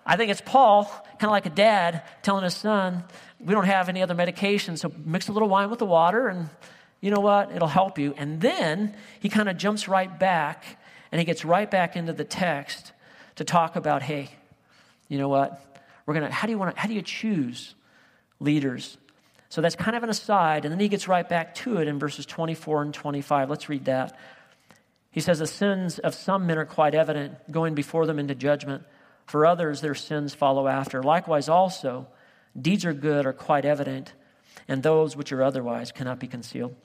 I 0.05 0.17
think 0.17 0.31
it's 0.31 0.41
Paul, 0.41 0.83
kind 0.83 1.23
of 1.25 1.31
like 1.31 1.45
a 1.45 1.49
dad, 1.49 2.03
telling 2.23 2.43
his 2.43 2.55
son, 2.55 3.05
we 3.39 3.53
don't 3.53 3.65
have 3.65 3.87
any 3.87 4.01
other 4.01 4.13
medication, 4.13 4.75
so 4.75 4.91
mix 5.05 5.29
a 5.29 5.31
little 5.31 5.47
wine 5.47 5.69
with 5.69 5.79
the 5.79 5.85
water 5.85 6.27
and 6.27 6.49
you 7.03 7.11
know 7.11 7.19
what? 7.19 7.51
It'll 7.51 7.67
help 7.67 7.99
you. 7.99 8.13
And 8.15 8.39
then 8.39 8.95
he 9.19 9.27
kind 9.27 9.49
of 9.49 9.57
jumps 9.57 9.89
right 9.89 10.17
back 10.17 10.79
and 11.11 11.19
he 11.19 11.25
gets 11.25 11.43
right 11.43 11.69
back 11.69 11.97
into 11.97 12.13
the 12.13 12.23
text 12.23 12.93
to 13.35 13.43
talk 13.43 13.75
about, 13.75 14.01
hey, 14.01 14.29
you 15.09 15.17
know 15.17 15.27
what? 15.27 15.61
We're 16.05 16.13
gonna 16.13 16.31
how 16.31 16.47
do 16.47 16.53
you 16.53 16.57
want 16.57 16.73
to 16.73 16.79
how 16.81 16.87
do 16.87 16.93
you 16.93 17.01
choose 17.01 17.75
leaders? 18.39 18.97
So 19.49 19.59
that's 19.59 19.75
kind 19.75 19.97
of 19.97 20.03
an 20.03 20.09
aside, 20.09 20.63
and 20.63 20.71
then 20.71 20.79
he 20.79 20.87
gets 20.87 21.09
right 21.09 21.27
back 21.27 21.53
to 21.55 21.77
it 21.77 21.89
in 21.89 21.99
verses 21.99 22.25
24 22.25 22.83
and 22.83 22.93
25. 22.93 23.49
Let's 23.49 23.67
read 23.67 23.83
that. 23.85 24.17
He 25.11 25.19
says, 25.19 25.39
The 25.39 25.45
sins 25.45 25.99
of 25.99 26.15
some 26.15 26.47
men 26.47 26.57
are 26.57 26.65
quite 26.65 26.95
evident, 26.95 27.51
going 27.51 27.75
before 27.75 28.07
them 28.07 28.17
into 28.17 28.33
judgment. 28.33 28.83
For 29.25 29.45
others, 29.45 29.81
their 29.81 29.93
sins 29.93 30.33
follow 30.33 30.69
after. 30.69 31.03
Likewise, 31.03 31.49
also, 31.49 32.07
deeds 32.59 32.85
are 32.85 32.93
good 32.93 33.25
are 33.25 33.33
quite 33.33 33.65
evident, 33.65 34.13
and 34.69 34.81
those 34.81 35.17
which 35.17 35.33
are 35.33 35.43
otherwise 35.43 35.91
cannot 35.91 36.19
be 36.19 36.27
concealed. 36.27 36.75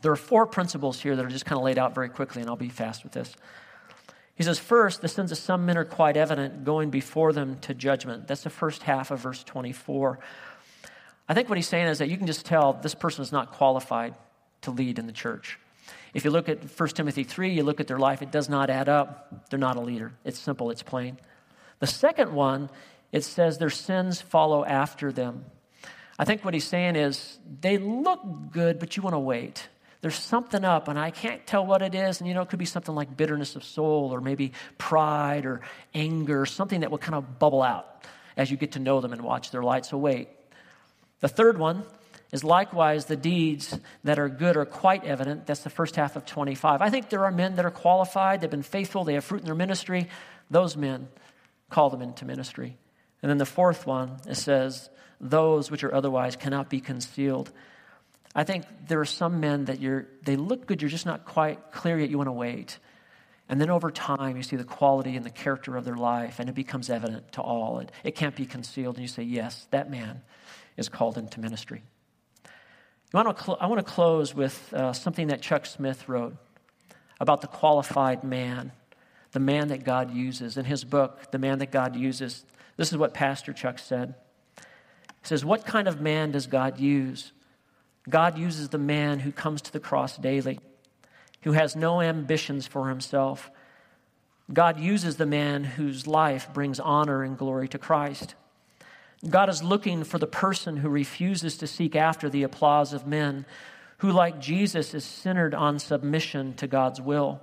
There 0.00 0.12
are 0.12 0.16
four 0.16 0.46
principles 0.46 1.00
here 1.00 1.16
that 1.16 1.24
are 1.24 1.28
just 1.28 1.44
kind 1.44 1.58
of 1.58 1.64
laid 1.64 1.78
out 1.78 1.94
very 1.94 2.08
quickly, 2.08 2.40
and 2.40 2.48
I'll 2.48 2.56
be 2.56 2.68
fast 2.68 3.02
with 3.02 3.12
this. 3.12 3.34
He 4.34 4.44
says, 4.44 4.58
First, 4.58 5.02
the 5.02 5.08
sins 5.08 5.32
of 5.32 5.38
some 5.38 5.66
men 5.66 5.76
are 5.76 5.84
quite 5.84 6.16
evident, 6.16 6.64
going 6.64 6.90
before 6.90 7.32
them 7.32 7.58
to 7.62 7.74
judgment. 7.74 8.28
That's 8.28 8.44
the 8.44 8.50
first 8.50 8.84
half 8.84 9.10
of 9.10 9.20
verse 9.20 9.42
24. 9.42 10.20
I 11.28 11.34
think 11.34 11.48
what 11.48 11.58
he's 11.58 11.66
saying 11.66 11.88
is 11.88 11.98
that 11.98 12.08
you 12.08 12.16
can 12.16 12.26
just 12.26 12.46
tell 12.46 12.74
this 12.74 12.94
person 12.94 13.22
is 13.22 13.32
not 13.32 13.52
qualified 13.52 14.14
to 14.62 14.70
lead 14.70 14.98
in 14.98 15.06
the 15.06 15.12
church. 15.12 15.58
If 16.14 16.24
you 16.24 16.30
look 16.30 16.48
at 16.48 16.64
1 16.64 16.88
Timothy 16.90 17.24
3, 17.24 17.52
you 17.52 17.64
look 17.64 17.80
at 17.80 17.88
their 17.88 17.98
life, 17.98 18.22
it 18.22 18.30
does 18.30 18.48
not 18.48 18.70
add 18.70 18.88
up. 18.88 19.50
They're 19.50 19.58
not 19.58 19.76
a 19.76 19.80
leader. 19.80 20.12
It's 20.24 20.38
simple, 20.38 20.70
it's 20.70 20.82
plain. 20.82 21.18
The 21.80 21.86
second 21.86 22.32
one, 22.32 22.70
it 23.12 23.24
says 23.24 23.58
their 23.58 23.70
sins 23.70 24.20
follow 24.20 24.64
after 24.64 25.12
them. 25.12 25.44
I 26.18 26.24
think 26.24 26.44
what 26.44 26.54
he's 26.54 26.64
saying 26.64 26.96
is 26.96 27.38
they 27.60 27.78
look 27.78 28.52
good, 28.52 28.78
but 28.78 28.96
you 28.96 29.02
want 29.02 29.14
to 29.14 29.20
wait 29.20 29.68
there's 30.00 30.14
something 30.14 30.64
up 30.64 30.88
and 30.88 30.98
I 30.98 31.10
can't 31.10 31.44
tell 31.46 31.66
what 31.66 31.82
it 31.82 31.94
is. 31.94 32.20
And 32.20 32.28
you 32.28 32.34
know, 32.34 32.42
it 32.42 32.48
could 32.48 32.58
be 32.58 32.64
something 32.64 32.94
like 32.94 33.16
bitterness 33.16 33.56
of 33.56 33.64
soul 33.64 34.10
or 34.12 34.20
maybe 34.20 34.52
pride 34.76 35.44
or 35.44 35.60
anger, 35.94 36.46
something 36.46 36.80
that 36.80 36.90
will 36.90 36.98
kind 36.98 37.16
of 37.16 37.38
bubble 37.38 37.62
out 37.62 38.04
as 38.36 38.50
you 38.50 38.56
get 38.56 38.72
to 38.72 38.78
know 38.78 39.00
them 39.00 39.12
and 39.12 39.22
watch 39.22 39.50
their 39.50 39.62
light. 39.62 39.84
So 39.84 39.98
wait. 39.98 40.28
The 41.20 41.28
third 41.28 41.58
one 41.58 41.82
is 42.30 42.44
likewise 42.44 43.06
the 43.06 43.16
deeds 43.16 43.76
that 44.04 44.18
are 44.18 44.28
good 44.28 44.56
are 44.56 44.64
quite 44.64 45.04
evident. 45.04 45.46
That's 45.46 45.62
the 45.62 45.70
first 45.70 45.96
half 45.96 46.14
of 46.14 46.24
25. 46.26 46.80
I 46.80 46.90
think 46.90 47.08
there 47.08 47.24
are 47.24 47.32
men 47.32 47.56
that 47.56 47.64
are 47.64 47.70
qualified, 47.70 48.40
they've 48.40 48.50
been 48.50 48.62
faithful, 48.62 49.04
they 49.04 49.14
have 49.14 49.24
fruit 49.24 49.40
in 49.40 49.46
their 49.46 49.54
ministry. 49.54 50.08
Those 50.50 50.76
men 50.76 51.08
call 51.70 51.90
them 51.90 52.02
into 52.02 52.24
ministry. 52.24 52.76
And 53.22 53.30
then 53.30 53.38
the 53.38 53.46
fourth 53.46 53.86
one, 53.86 54.18
it 54.28 54.36
says, 54.36 54.90
those 55.20 55.70
which 55.70 55.82
are 55.82 55.92
otherwise 55.92 56.36
cannot 56.36 56.70
be 56.70 56.80
concealed. 56.80 57.50
I 58.38 58.44
think 58.44 58.66
there 58.86 59.00
are 59.00 59.04
some 59.04 59.40
men 59.40 59.64
that 59.64 59.80
you're, 59.80 60.06
they 60.22 60.36
look 60.36 60.68
good, 60.68 60.80
you're 60.80 60.88
just 60.88 61.06
not 61.06 61.24
quite 61.24 61.72
clear 61.72 61.98
yet, 61.98 62.08
you 62.08 62.18
want 62.18 62.28
to 62.28 62.32
wait. 62.32 62.78
And 63.48 63.60
then 63.60 63.68
over 63.68 63.90
time, 63.90 64.36
you 64.36 64.44
see 64.44 64.54
the 64.54 64.62
quality 64.62 65.16
and 65.16 65.26
the 65.26 65.30
character 65.30 65.76
of 65.76 65.84
their 65.84 65.96
life, 65.96 66.38
and 66.38 66.48
it 66.48 66.54
becomes 66.54 66.88
evident 66.88 67.32
to 67.32 67.42
all. 67.42 67.80
It, 67.80 67.90
it 68.04 68.14
can't 68.14 68.36
be 68.36 68.46
concealed, 68.46 68.94
and 68.94 69.02
you 69.02 69.08
say, 69.08 69.24
Yes, 69.24 69.66
that 69.72 69.90
man 69.90 70.22
is 70.76 70.88
called 70.88 71.18
into 71.18 71.40
ministry. 71.40 71.82
I 73.12 73.24
want 73.24 73.36
to, 73.36 73.42
cl- 73.42 73.58
I 73.60 73.66
want 73.66 73.84
to 73.84 73.92
close 73.92 74.36
with 74.36 74.72
uh, 74.72 74.92
something 74.92 75.26
that 75.28 75.42
Chuck 75.42 75.66
Smith 75.66 76.08
wrote 76.08 76.36
about 77.18 77.40
the 77.40 77.48
qualified 77.48 78.22
man, 78.22 78.70
the 79.32 79.40
man 79.40 79.66
that 79.68 79.82
God 79.82 80.14
uses. 80.14 80.56
In 80.56 80.64
his 80.64 80.84
book, 80.84 81.32
The 81.32 81.38
Man 81.40 81.58
That 81.58 81.72
God 81.72 81.96
Uses, 81.96 82.44
this 82.76 82.92
is 82.92 82.98
what 82.98 83.14
Pastor 83.14 83.52
Chuck 83.52 83.80
said. 83.80 84.14
He 84.56 84.62
says, 85.24 85.44
What 85.44 85.66
kind 85.66 85.88
of 85.88 86.00
man 86.00 86.30
does 86.30 86.46
God 86.46 86.78
use? 86.78 87.32
God 88.08 88.38
uses 88.38 88.68
the 88.68 88.78
man 88.78 89.20
who 89.20 89.32
comes 89.32 89.60
to 89.62 89.72
the 89.72 89.80
cross 89.80 90.16
daily, 90.16 90.60
who 91.42 91.52
has 91.52 91.76
no 91.76 92.00
ambitions 92.00 92.66
for 92.66 92.88
himself. 92.88 93.50
God 94.52 94.80
uses 94.80 95.16
the 95.16 95.26
man 95.26 95.64
whose 95.64 96.06
life 96.06 96.52
brings 96.54 96.80
honor 96.80 97.22
and 97.22 97.36
glory 97.36 97.68
to 97.68 97.78
Christ. 97.78 98.34
God 99.28 99.48
is 99.48 99.62
looking 99.62 100.04
for 100.04 100.18
the 100.18 100.26
person 100.26 100.78
who 100.78 100.88
refuses 100.88 101.58
to 101.58 101.66
seek 101.66 101.96
after 101.96 102.30
the 102.30 102.44
applause 102.44 102.92
of 102.92 103.06
men, 103.06 103.44
who, 103.98 104.12
like 104.12 104.40
Jesus, 104.40 104.94
is 104.94 105.04
centered 105.04 105.54
on 105.54 105.78
submission 105.78 106.54
to 106.54 106.68
God's 106.68 107.00
will. 107.00 107.40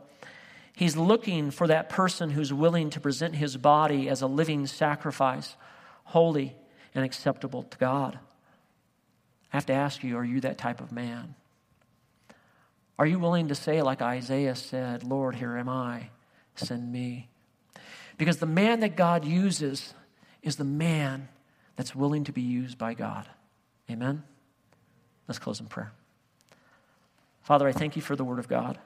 He's 0.74 0.97
looking 0.97 1.51
for 1.51 1.68
that 1.68 1.89
person 1.89 2.32
who's 2.32 2.53
willing 2.53 2.89
to 2.91 2.99
present 2.99 3.36
his 3.36 3.57
body 3.57 4.09
as 4.09 4.22
a 4.22 4.28
living 4.28 4.68
sacrifice, 4.68 5.55
holy 6.05 6.55
and 6.93 7.03
acceptable 7.03 7.63
to 7.63 7.78
God. 7.78 8.20
I 9.52 9.58
have 9.58 9.66
to 9.68 9.74
ask 9.74 10.04
you, 10.04 10.18
are 10.18 10.24
you 10.24 10.41
that 10.41 10.58
type 10.58 10.82
of 10.82 10.91
man? 10.91 11.36
Are 12.98 13.06
you 13.06 13.20
willing 13.20 13.50
to 13.50 13.56
say, 13.56 13.82
like 13.82 14.02
Isaiah 14.02 14.56
said, 14.56 15.04
Lord, 15.04 15.36
here 15.36 15.58
am 15.58 15.70
I, 15.70 16.10
send 16.56 16.91
me? 16.91 17.30
Because 18.18 18.38
the 18.38 18.46
man 18.46 18.80
that 18.82 18.96
God 18.96 19.26
uses 19.26 19.93
is 20.41 20.56
the 20.56 20.64
man 20.64 21.28
that's 21.76 21.93
willing 21.93 22.24
to 22.26 22.32
be 22.32 22.41
used 22.41 22.78
by 22.78 22.93
God. 22.93 23.28
Amen? 23.89 24.24
Let's 25.28 25.39
close 25.39 25.60
in 25.60 25.66
prayer. 25.66 25.91
Father, 27.41 27.68
I 27.68 27.74
thank 27.74 27.96
you 27.96 28.02
for 28.02 28.16
the 28.16 28.24
Word 28.24 28.39
of 28.39 28.48
God. 28.48 28.80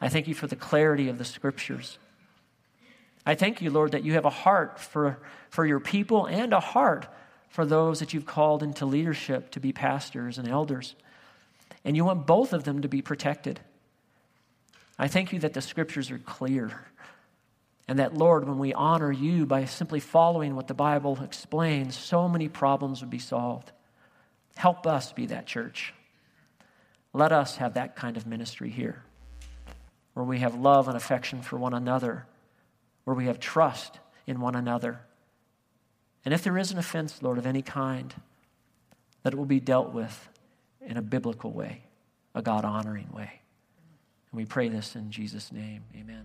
I 0.00 0.08
thank 0.08 0.28
you 0.28 0.34
for 0.34 0.46
the 0.46 0.56
clarity 0.56 1.08
of 1.08 1.18
the 1.18 1.24
Scriptures. 1.24 1.98
I 3.26 3.34
thank 3.34 3.60
you, 3.60 3.70
Lord, 3.70 3.92
that 3.92 4.04
you 4.04 4.14
have 4.14 4.24
a 4.24 4.30
heart 4.30 4.78
for, 4.78 5.18
for 5.50 5.64
your 5.64 5.80
people 5.80 6.26
and 6.26 6.52
a 6.52 6.60
heart 6.60 7.06
for 7.50 7.66
those 7.66 8.00
that 8.00 8.14
you've 8.14 8.26
called 8.26 8.62
into 8.62 8.86
leadership 8.86 9.50
to 9.50 9.60
be 9.60 9.72
pastors 9.72 10.38
and 10.38 10.48
elders. 10.48 10.94
And 11.84 11.96
you 11.96 12.04
want 12.04 12.26
both 12.26 12.52
of 12.52 12.64
them 12.64 12.82
to 12.82 12.88
be 12.88 13.02
protected. 13.02 13.60
I 14.98 15.08
thank 15.08 15.32
you 15.32 15.40
that 15.40 15.52
the 15.52 15.60
Scriptures 15.60 16.10
are 16.10 16.18
clear. 16.18 16.86
And 17.88 17.98
that, 17.98 18.14
Lord, 18.14 18.46
when 18.46 18.58
we 18.58 18.72
honor 18.72 19.10
you 19.10 19.46
by 19.46 19.64
simply 19.64 19.98
following 19.98 20.54
what 20.54 20.68
the 20.68 20.74
Bible 20.74 21.18
explains, 21.22 21.98
so 21.98 22.28
many 22.28 22.48
problems 22.48 23.00
would 23.00 23.10
be 23.10 23.18
solved. 23.18 23.72
Help 24.54 24.86
us 24.86 25.12
be 25.12 25.26
that 25.26 25.46
church. 25.46 25.92
Let 27.12 27.32
us 27.32 27.56
have 27.56 27.74
that 27.74 27.96
kind 27.96 28.16
of 28.16 28.28
ministry 28.28 28.70
here, 28.70 29.02
where 30.14 30.24
we 30.24 30.38
have 30.38 30.54
love 30.54 30.86
and 30.86 30.96
affection 30.96 31.42
for 31.42 31.56
one 31.56 31.74
another, 31.74 32.26
where 33.02 33.16
we 33.16 33.26
have 33.26 33.40
trust 33.40 33.98
in 34.26 34.38
one 34.40 34.54
another. 34.54 35.00
And 36.24 36.34
if 36.34 36.42
there 36.42 36.58
is 36.58 36.70
an 36.70 36.78
offense, 36.78 37.22
Lord, 37.22 37.38
of 37.38 37.46
any 37.46 37.62
kind, 37.62 38.14
that 39.22 39.32
it 39.32 39.36
will 39.36 39.46
be 39.46 39.60
dealt 39.60 39.92
with 39.92 40.28
in 40.80 40.96
a 40.96 41.02
biblical 41.02 41.52
way, 41.52 41.82
a 42.34 42.42
God 42.42 42.64
honoring 42.64 43.10
way. 43.12 43.40
And 44.30 44.38
we 44.38 44.44
pray 44.44 44.68
this 44.68 44.96
in 44.96 45.10
Jesus' 45.10 45.52
name. 45.52 45.82
Amen. 45.96 46.24